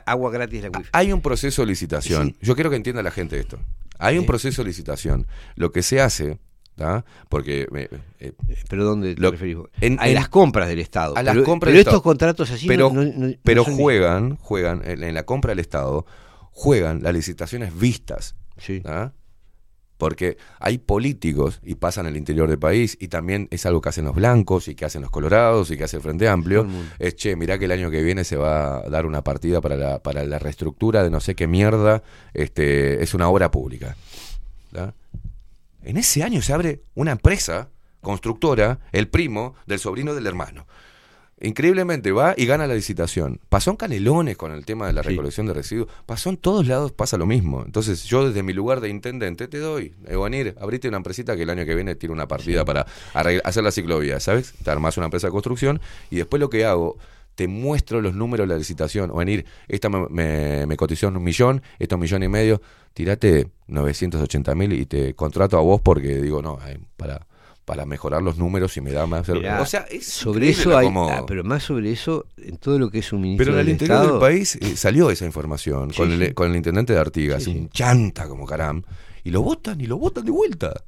[0.06, 0.90] Agua gratis del acuífero.
[0.94, 2.36] Hay un proceso de licitación.
[2.42, 3.60] Yo quiero que entienda la gente esto.
[4.00, 5.28] Hay un proceso de licitación.
[5.56, 6.40] Lo que se hace,
[6.76, 7.06] ¿tá?
[7.30, 7.68] porque...
[7.76, 8.34] eh, eh,
[8.68, 9.58] ¿Pero dónde te lo- referís?
[9.80, 11.16] en- a en- las compras del Estado.
[11.16, 12.02] A las Pero- compras pero del estos Estado.
[12.04, 16.06] contratos así pero, no- no- no pero juegan, juegan en, en la compra del Estado,
[16.52, 18.36] juegan las licitaciones vistas.
[18.84, 19.14] ¿Tá?
[19.98, 24.06] Porque hay políticos y pasan al interior del país y también es algo que hacen
[24.06, 26.62] los blancos y que hacen los colorados y que hace el Frente Amplio.
[26.62, 26.92] El.
[27.00, 29.76] Es, che, mirá que el año que viene se va a dar una partida para
[29.76, 32.04] la, para la reestructura de no sé qué mierda,
[32.34, 33.96] este, es una obra pública.
[35.84, 37.70] En ese año se abre una empresa
[38.02, 40.68] constructora, el primo del sobrino del hermano.
[41.40, 43.40] Increíblemente va y gana la licitación.
[43.50, 45.10] Pasó en Canelones con el tema de la Sí.
[45.10, 45.88] recolección de residuos.
[46.06, 47.64] Pasó en todos lados, pasa lo mismo.
[47.64, 49.94] Entonces yo desde mi lugar de intendente te doy.
[50.08, 52.88] Evanir, abrite una empresita que el año que viene tiene una partida para
[53.44, 54.54] hacer la ciclovía, ¿sabes?
[54.64, 56.98] Te armás una empresa de construcción y después lo que hago,
[57.36, 59.12] te muestro los números de la licitación.
[59.12, 62.62] O venir, esta me, me, me cotizó en un millón, esto un millón y medio,
[62.96, 66.58] tirate 980 mil y te contrato a vos porque digo, no,
[66.98, 67.28] para,
[67.68, 69.28] para mejorar los números y me da más...
[69.28, 72.80] Mirá, o sea, es sobre eso hay, cómo- ah, pero más sobre eso, en todo
[72.80, 75.12] lo que es un ministro pero en el del interior Estado, del país eh, salió
[75.12, 76.24] esa información Sí, con, sí.
[76.24, 77.60] el, con el intendente de Artigas, Sí, sí.
[77.60, 78.84] un chanta como caram,
[79.26, 80.82] y lo votan y lo votan de vuelta.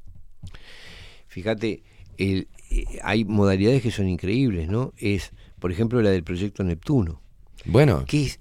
[1.28, 1.82] Fíjate,
[2.16, 4.92] el, eh, hay modalidades que son increíbles, ¿no?
[4.96, 7.20] Es, por ejemplo, la del proyecto Neptuno.
[7.66, 8.04] Bueno.
[8.06, 8.39] Que es-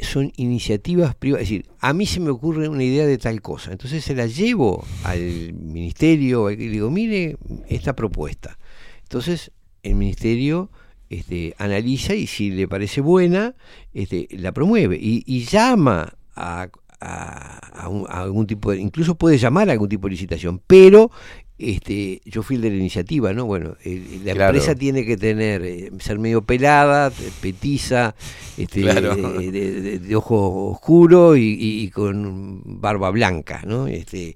[0.00, 1.44] son iniciativas privadas.
[1.44, 3.72] Es decir, a mí se me ocurre una idea de tal cosa.
[3.72, 7.36] Entonces se la llevo al ministerio y digo, mire
[7.68, 8.58] esta propuesta.
[9.02, 9.50] Entonces
[9.82, 10.70] el ministerio
[11.10, 13.54] este, analiza y si le parece buena,
[13.92, 16.68] este, la promueve y, y llama a,
[17.00, 21.10] a algún tipo de, incluso puede llamar a algún tipo de licitación, pero
[21.58, 23.44] este, yo fui el de la iniciativa, ¿no?
[23.44, 24.56] Bueno, el- la Claro.
[24.56, 28.14] empresa tiene que tener, eh, ser medio pelada, te- petiza,
[28.58, 29.14] este, Claro.
[29.14, 33.86] de, de- de- ojo oscuro y, y- con barba blanca, ¿no?
[33.86, 34.34] Este,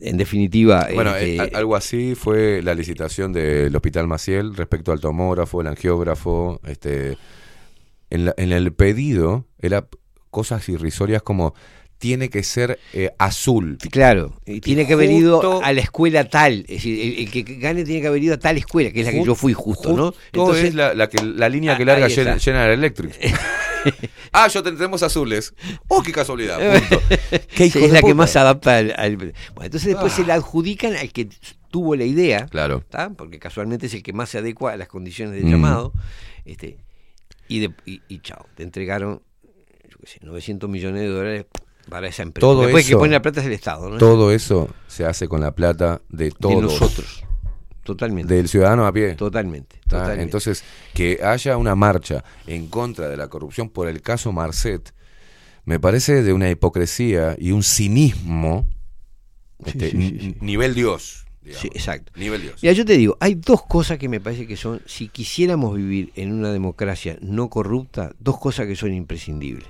[0.00, 5.00] en definitiva, Bueno, este, eh, algo así fue la licitación del Hospital Maciel respecto al
[5.00, 6.60] tomógrafo, el angiógrafo.
[6.66, 7.18] Este,
[8.10, 9.86] en, la- en el pedido era
[10.30, 11.54] cosas irrisorias como
[12.02, 13.78] tiene que ser eh, azul.
[13.92, 17.42] Claro, y tiene que haber ido a la escuela tal, es decir, el, el que
[17.58, 19.92] gane tiene que haber ido a tal escuela, que es la que yo fui justo,
[19.96, 20.12] ¿no?
[20.32, 22.40] Todo es la, la, que, la línea que Ah, larga ahí Gen- está.
[22.40, 23.12] General Electric.
[24.32, 25.54] ah, yo te- tenemos azules.
[25.86, 26.58] Oh, qué casualidad.
[26.58, 27.02] punto.
[27.54, 30.16] Qué hijo Sí, es la que más se adapta al, al- Bueno, entonces después Ah.
[30.16, 31.28] se la adjudican al que
[31.70, 32.82] tuvo la idea, Claro.
[32.90, 33.10] ¿tá?
[33.16, 35.50] porque casualmente es el que más se adecua a las condiciones del Mm.
[35.52, 35.92] llamado,
[36.44, 36.78] este,
[37.46, 39.22] y, de, y, y chao, te entregaron
[39.88, 41.46] yo qué sé, 900 millones de dólares
[41.92, 42.40] para esa empresa.
[42.40, 43.98] Todo Después que eso- pone la plata es el Estado, ¿no?
[43.98, 46.62] Todo eso se hace con la plata de todos.
[46.62, 47.22] nosotros.
[47.84, 48.32] Totalmente.
[48.34, 49.14] Del ciudadano a pie.
[49.16, 49.76] Totalmente.
[49.86, 50.22] Ah, totalmente.
[50.22, 50.64] Entonces,
[50.94, 54.94] que haya una marcha en contra de la corrupción por el caso Marcet,
[55.64, 58.66] me parece de una hipocresía y un cinismo
[59.64, 61.24] este, sí, sí, n- nivel Dios.
[61.42, 61.64] digamos.
[61.66, 62.12] Exacto.
[62.16, 62.54] Nivel Dios.
[62.62, 66.12] Mira, yo te digo, hay dos cosas que me parece que son, si quisiéramos vivir
[66.14, 69.66] en una democracia no corrupta, dos cosas que son imprescindibles.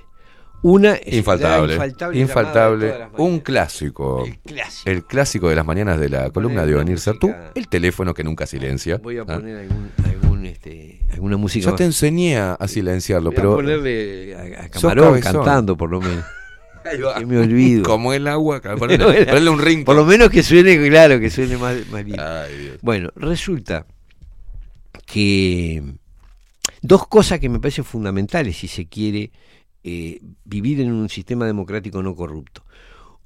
[0.63, 1.73] Una es Infaltable.
[1.73, 2.93] infaltable, Infaltable.
[3.17, 4.25] un clásico.
[4.25, 4.89] El clásico.
[4.89, 7.33] El clásico de las mañanas de la columna de Onir Sartú.
[7.53, 8.97] El teléfono que nunca silencia.
[8.97, 9.25] Voy a Ah.
[9.25, 11.65] poner algún, algún, este, alguna música.
[11.65, 11.77] Yo más.
[11.77, 13.55] te enseñé a a silenciarlo, Voy a pero.
[13.55, 16.23] ponerle a, a sos Camarón cantando, por lo menos.
[17.17, 17.83] Que me olvido.
[17.83, 19.85] Como el agua, ponele un ring.
[19.85, 22.21] Por lo menos que suene, claro, que suene más, más lindo.
[22.21, 22.77] Ay, Dios.
[22.81, 23.85] Bueno, resulta
[25.05, 25.81] que
[26.81, 29.31] dos cosas que me parecen fundamentales si se quiere
[29.83, 32.65] eh, vivir en un sistema democrático no corrupto.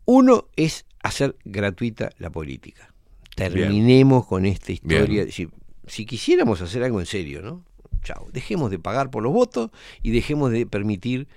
[0.05, 2.93] Uno es hacer gratuita la política.
[3.35, 5.29] Terminemos con esta historia.
[5.31, 5.47] Si,
[5.85, 7.63] si quisiéramos hacer algo en serio, ¿no?
[8.03, 8.27] Chao.
[8.31, 9.69] Dejemos de pagar por los votos
[10.01, 11.27] y dejemos de permitir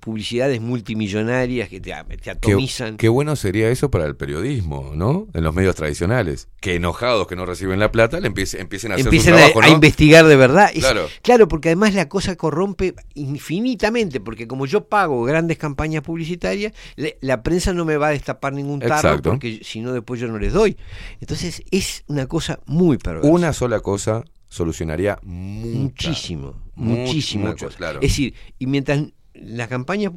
[0.00, 2.96] publicidades multimillonarias que te, atomizan.
[2.96, 5.26] qué bueno sería eso para el periodismo, ¿no?
[5.34, 6.48] En los medios tradicionales.
[6.60, 9.38] Que enojados que no reciben la plata le empiecen, empiecen a hacer empiecen su a,
[9.38, 9.72] trabajo, a ¿no?
[9.74, 10.70] investigar de verdad.
[10.72, 11.06] Es- Claro.
[11.22, 17.18] claro, porque además la cosa corrompe infinitamente, porque como yo pago grandes campañas publicitarias, le-
[17.20, 19.30] la prensa no me va a destapar ningún tarro, Exacto.
[19.30, 20.76] porque si no después yo no les doy.
[21.20, 23.28] Entonces es una cosa muy perversa.
[23.30, 27.76] Una sola cosa solucionaría mucha, muchísimo, mucho, muchísima mucho, cosa.
[27.78, 28.00] claro.
[28.00, 29.02] Es decir, y mientras
[29.42, 30.12] las campañas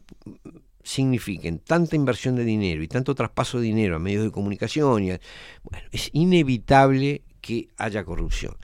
[0.83, 5.11] signifiquen tanta inversión de dinero y tanto traspaso de dinero a medios de comunicación, y
[5.11, 5.19] a-
[5.63, 8.55] bueno, es inevitable que haya corrupción.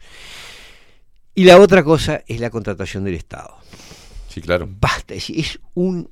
[1.36, 3.56] Y la otra cosa es la contratación del Estado.
[4.30, 4.68] Sí, claro.
[4.80, 6.10] Basta, es, es un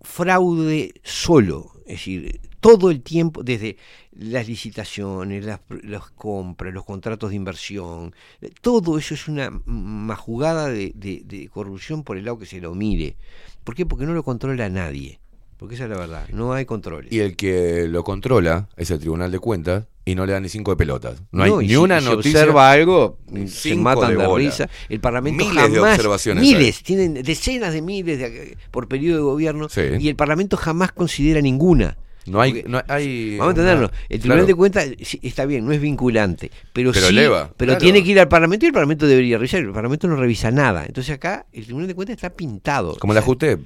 [0.00, 3.76] fraude solo, es decir, todo el tiempo, desde
[4.12, 8.14] las licitaciones, las, las compras, los contratos de inversión,
[8.62, 12.74] todo eso es una majugada de, de, de corrupción por el lado que se lo
[12.74, 13.16] mire.
[13.64, 13.84] ¿Por qué?
[13.84, 15.20] Porque no lo controla nadie.
[15.58, 17.12] Porque esa es la verdad, no hay controles.
[17.12, 20.48] Y el que lo controla es el Tribunal de Cuentas y no le da ni
[20.48, 21.22] cinco de pelotas.
[21.32, 22.40] No hay No, ni si- una si noticia.
[22.40, 24.42] observa algo, se cinco matan de, bola.
[24.42, 24.70] risa.
[24.88, 29.22] El Parlamento Miles de jamás, observaciones miles, tienen decenas de miles de- por periodo de
[29.22, 29.82] gobierno Sí.
[30.00, 31.98] y el Parlamento jamás considera ninguna.
[32.26, 33.86] No hay, Porque- no hay Vamos a entenderlo.
[33.88, 34.46] una- El Tribunal claro.
[34.46, 37.80] de Cuentas sí, está bien, no es vinculante, pero, Pero sí, eleva, pero claro.
[37.80, 39.60] tiene que ir al Parlamento y el Parlamento debería revisar.
[39.60, 40.84] El Parlamento no revisa nada.
[40.86, 42.96] Entonces acá el Tribunal de Cuentas está pintado.
[42.98, 43.60] Como O la sea, JUTEP.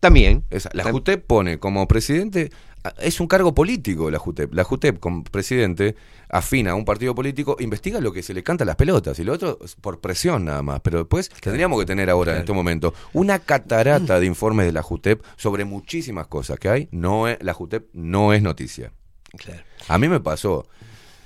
[0.00, 0.44] También.
[0.50, 2.50] Esa- la JUTEP pone como presidente,
[2.98, 4.54] es un cargo político la JUTEP.
[4.54, 5.96] La JUTEP como presidente
[6.28, 9.24] afina a un partido político, investiga lo que se le canta a las pelotas y
[9.24, 10.80] lo otro es por presión nada más.
[10.80, 14.82] Pero después tendríamos que tener ahora en este momento una catarata de informes de la
[14.82, 16.88] JUTEP sobre muchísimas cosas que hay.
[16.90, 18.92] No es, la JUTEP no es noticia.
[19.36, 19.62] Claro.
[19.88, 20.66] A mí me pasó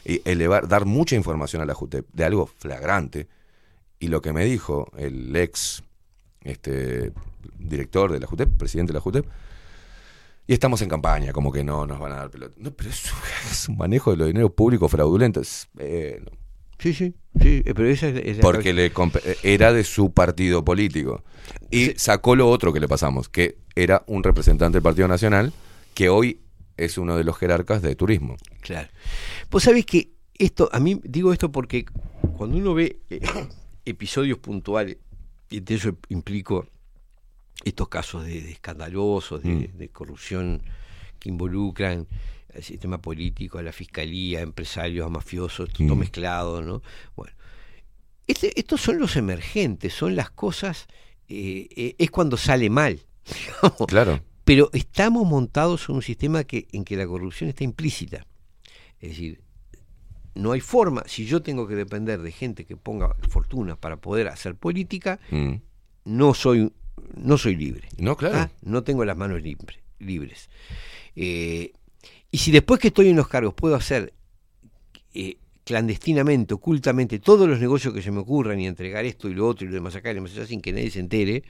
[0.05, 3.29] y elevar, dar mucha información a la JUTEP de algo flagrante
[3.99, 5.83] y lo que me dijo el ex
[6.43, 7.13] este,
[7.59, 9.27] director de la JUTEP, presidente de la JUTEP,
[10.47, 12.55] y estamos en campaña, como que no nos van a dar pelota.
[12.59, 13.05] No, pero es,
[13.51, 15.41] es un manejo de los dineros públicos fraudulento.
[15.41, 16.31] Es, eh, no.
[16.79, 21.23] Sí, sí, sí, eh, pero esa es, porque le comp- era de su partido político.
[21.71, 25.53] Y sacó lo otro que le pasamos, que era un representante del Partido Nacional,
[25.95, 26.41] que hoy
[26.79, 28.37] es uno de los jerarcas de turismo.
[28.63, 28.89] Claro.
[29.51, 31.85] Vos sabés que esto, a mí digo esto porque
[32.39, 33.21] cuando uno ve eh,
[33.85, 34.97] episodios puntuales,
[35.51, 36.67] y de eso implico
[37.65, 39.77] estos casos de, de escandalosos, de, Mm.
[39.79, 40.63] de corrupción
[41.19, 42.07] que involucran
[42.55, 45.99] al sistema político, a la fiscalía, a empresarios, a mafiosos, todo Mm.
[45.99, 46.83] mezclado, ¿no?
[47.17, 47.33] Bueno,
[48.27, 50.87] este- estos son los emergentes, son las cosas,
[51.29, 53.01] eh, eh, es cuando sale mal.
[53.63, 53.87] digamos.
[53.87, 54.21] Claro.
[54.45, 58.27] Pero estamos montados en un sistema que, en que la corrupción está implícita.
[58.99, 59.43] Es decir,
[60.35, 64.29] no hay forma, si yo tengo que depender de gente que ponga fortunas para poder
[64.29, 65.55] hacer política, Mm.
[66.07, 66.73] no soy,
[67.17, 67.89] no soy libre.
[67.99, 68.37] No, claro.
[68.39, 70.49] Ah, No tengo las manos libre- libres.
[71.17, 71.73] Eh,
[72.31, 74.13] y si después que estoy en los cargos puedo hacer
[75.15, 79.47] eh, clandestinamente, ocultamente, todos los negocios que se me ocurran y entregar esto y lo
[79.47, 81.43] otro y lo demás acá y lo demás allá sin que nadie se entere,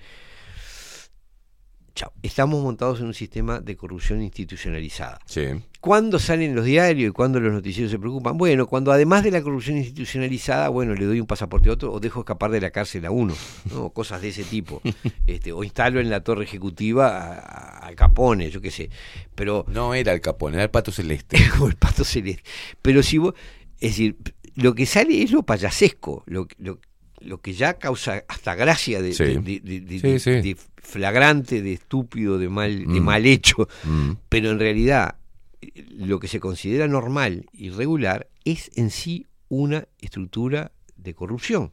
[1.94, 2.12] chao.
[2.22, 5.18] Estamos montados en un sistema de corrupción institucionalizada.
[5.26, 5.42] Sí.
[5.80, 8.36] ¿Cuándo salen los diarios y cuándo los noticieros se preocupan?
[8.36, 12.00] Bueno, cuando además de la corrupción institucionalizada, bueno, le doy un pasaporte a otro o
[12.00, 13.34] dejo escapar de la cárcel a uno,
[13.72, 13.88] ¿no?
[13.94, 14.82] cosas de ese tipo.
[15.26, 17.38] Este, o instalo en la torre ejecutiva
[17.78, 18.90] al Capone, yo qué sé.
[19.34, 21.38] Pero No era el Capone, era el Pato Celeste.
[21.52, 22.42] como el pato celeste.
[22.82, 23.34] Pero si vos,
[23.80, 24.16] es decir,
[24.56, 26.78] lo que sale es lo payasesco, lo, lo-
[27.20, 29.24] lo que ya causa hasta gracia de, Sí.
[29.24, 30.30] de- de- de- de- Sí, sí.
[30.40, 33.04] de flagrante, de estúpido, de mal, de Mm.
[33.04, 33.68] mal hecho.
[33.84, 34.12] Mm.
[34.28, 35.16] Pero en realidad,
[35.60, 41.72] eh, lo que se considera normal y regular es en sí una estructura de corrupción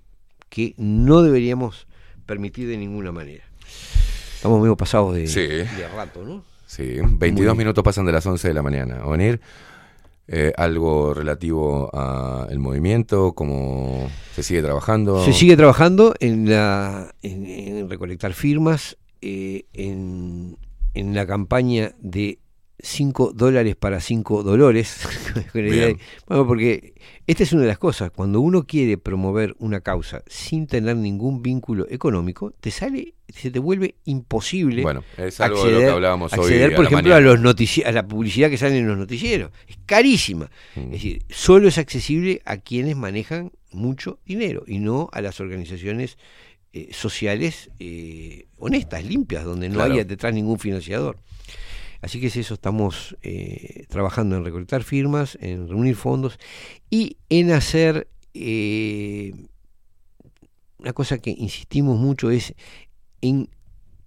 [0.50, 1.88] que no deberíamos
[2.26, 3.44] permitir de ninguna manera.
[4.36, 5.42] Estamos medio pasados de, Sí.
[5.48, 6.44] de rato, ¿no?
[6.66, 7.58] Sí, 22 bien.
[7.58, 9.06] minutos pasan de las 11 de la mañana.
[9.06, 9.40] Onir,
[10.28, 15.24] eh, algo relativo al movimiento, cómo se sigue trabajando.
[15.24, 20.58] Se sigue trabajando en, la, en, recolectar firmas, eh, en,
[20.94, 22.40] en la campaña de
[22.80, 24.98] 5 dólares para 5 dolores.
[26.28, 26.94] Bueno, porque
[27.26, 28.12] esta es una de las cosas.
[28.12, 33.60] Cuando uno quiere promover una causa sin tener ningún vínculo económico, te sale, se te
[33.60, 34.82] vuelve imposible.
[34.84, 38.08] Bueno, es algo de lo que hablábamos acceder, por ejemplo, a, los notici- a la
[38.08, 39.52] publicidad que sale en los noticieros.
[39.68, 40.50] Es carísima.
[40.76, 40.80] Mm.
[40.82, 46.18] Es decir, solo es accesible a quienes manejan mucho dinero y no a las organizaciones
[46.74, 49.94] eh, sociales eh, honestas, limpias, donde no Claro.
[49.94, 51.18] haya detrás ningún financiador.
[52.08, 56.40] Así que es eso, estamos eh, trabajando en recolectar firmas, en reunir fondos
[56.90, 59.34] y en hacer eh,
[60.78, 62.54] una cosa que insistimos mucho es
[63.20, 63.50] en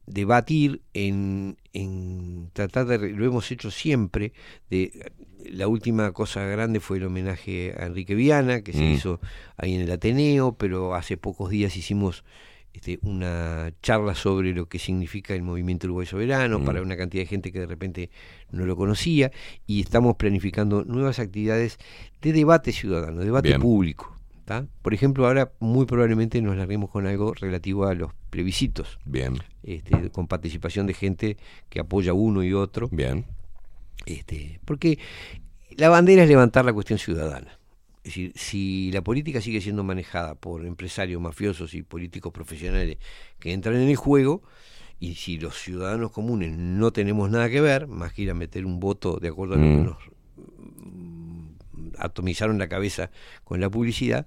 [0.07, 4.33] debatir, en, en tratar de, lo hemos hecho siempre,
[4.71, 5.13] de
[5.45, 8.93] la última cosa grande fue el homenaje a Enrique Viana, que se Mm.
[8.95, 9.21] hizo
[9.59, 12.25] ahí en el Ateneo, pero hace pocos días hicimos
[12.73, 16.65] este, una charla sobre lo que significa el movimiento Uruguay Soberano Mm.
[16.65, 18.11] para una cantidad de gente que de repente
[18.51, 19.31] no lo conocía
[19.67, 21.79] y estamos planificando nuevas actividades
[22.23, 23.61] de debate ciudadano, debate Bien.
[23.61, 24.17] público.
[24.45, 24.67] ¿tá?
[24.83, 30.11] Por ejemplo, ahora muy probablemente nos larguemos con algo relativo a los plebiscitos, Bien, este,
[30.11, 31.37] con participación de gente
[31.69, 32.89] que apoya uno y otro.
[32.91, 33.27] bien.
[34.07, 34.99] Este, porque
[35.77, 37.60] la bandera es levantar la cuestión ciudadana.
[38.03, 42.97] Es decir, si la política sigue siendo manejada por empresarios mafiosos y políticos profesionales
[43.39, 44.43] que entran en el juego,
[44.99, 48.65] y si los ciudadanos comunes no tenemos nada que ver, más que ir a meter
[48.67, 49.85] un voto de acuerdo a lo que Mm.
[49.85, 49.97] nos
[50.37, 51.49] mm,
[51.99, 53.11] atomizaron la cabeza
[53.45, 54.27] con la publicidad,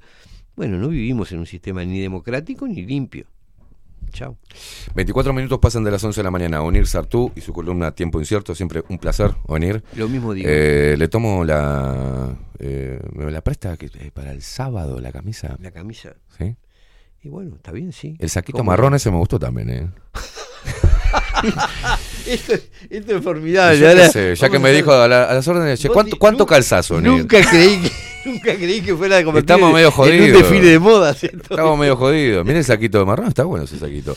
[0.56, 3.26] bueno, no vivimos en un sistema ni democrático ni limpio.
[4.14, 4.38] Chao.
[4.93, 6.61] 24 minutos pasan de las 11 de la mañana.
[6.61, 9.83] Onir Sartú y su columna Tiempo Incierto, siempre un placer, Onir.
[9.95, 10.48] Lo mismo digo.
[10.50, 12.35] Eh, le tomo la...
[12.59, 15.58] eh, ¿Me la presta que- eh, para el sábado la camisa?
[15.59, 16.14] La camisa.
[16.38, 16.56] ¿Sí?
[17.24, 18.16] Y bueno, está bien, sí.
[18.19, 19.90] El saquito ¿Cómo marrón ese me gustó también, ¿eh?
[22.27, 22.53] esto,
[22.90, 23.80] esto es formidable.
[23.80, 26.56] Yo sé, ya que me dijo a, la- a las órdenes, che, ¿cuánto, cuánto nunca-
[26.56, 27.01] calzazo?
[27.01, 27.92] Nunca creí que,
[28.26, 30.27] nunca creí que fuera a convertir Estamos medio en jodidos.
[30.27, 31.48] un desfile de moda, ¿cierto?
[31.50, 32.43] Estamos medio jodidos.
[32.45, 34.16] Miren el saquito de marrón, está bueno ese saquito.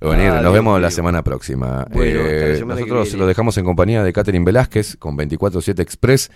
[0.00, 1.84] Onir, Ah, nos Dios vemos la semana próxima.
[1.90, 3.18] Bueno, la Eh, semana nosotros viene.
[3.18, 6.30] lo dejamos en compañía de Catherine Velázquez con 24-7 Express.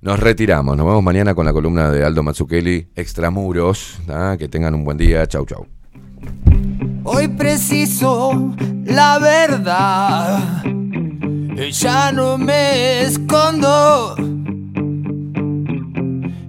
[0.00, 0.76] Nos retiramos.
[0.76, 3.98] Nos vemos mañana con la columna de Aldo Mazzucchelli, Extramuros.
[4.08, 4.36] ¿ah?
[4.38, 5.26] Que tengan un buen día.
[5.26, 5.66] Chau, chau.
[7.04, 8.52] Hoy preciso
[8.84, 10.64] la verdad.
[11.70, 14.16] Ya no me escondo.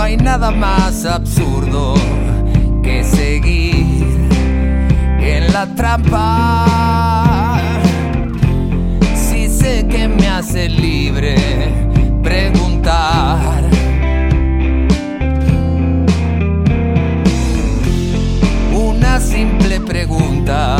[0.00, 1.92] No hay nada más absurdo
[2.82, 4.06] que seguir
[5.20, 7.60] en la trampa.
[9.14, 11.36] Si sé que me hace libre
[12.22, 13.62] preguntar.
[18.72, 20.79] Una simple pregunta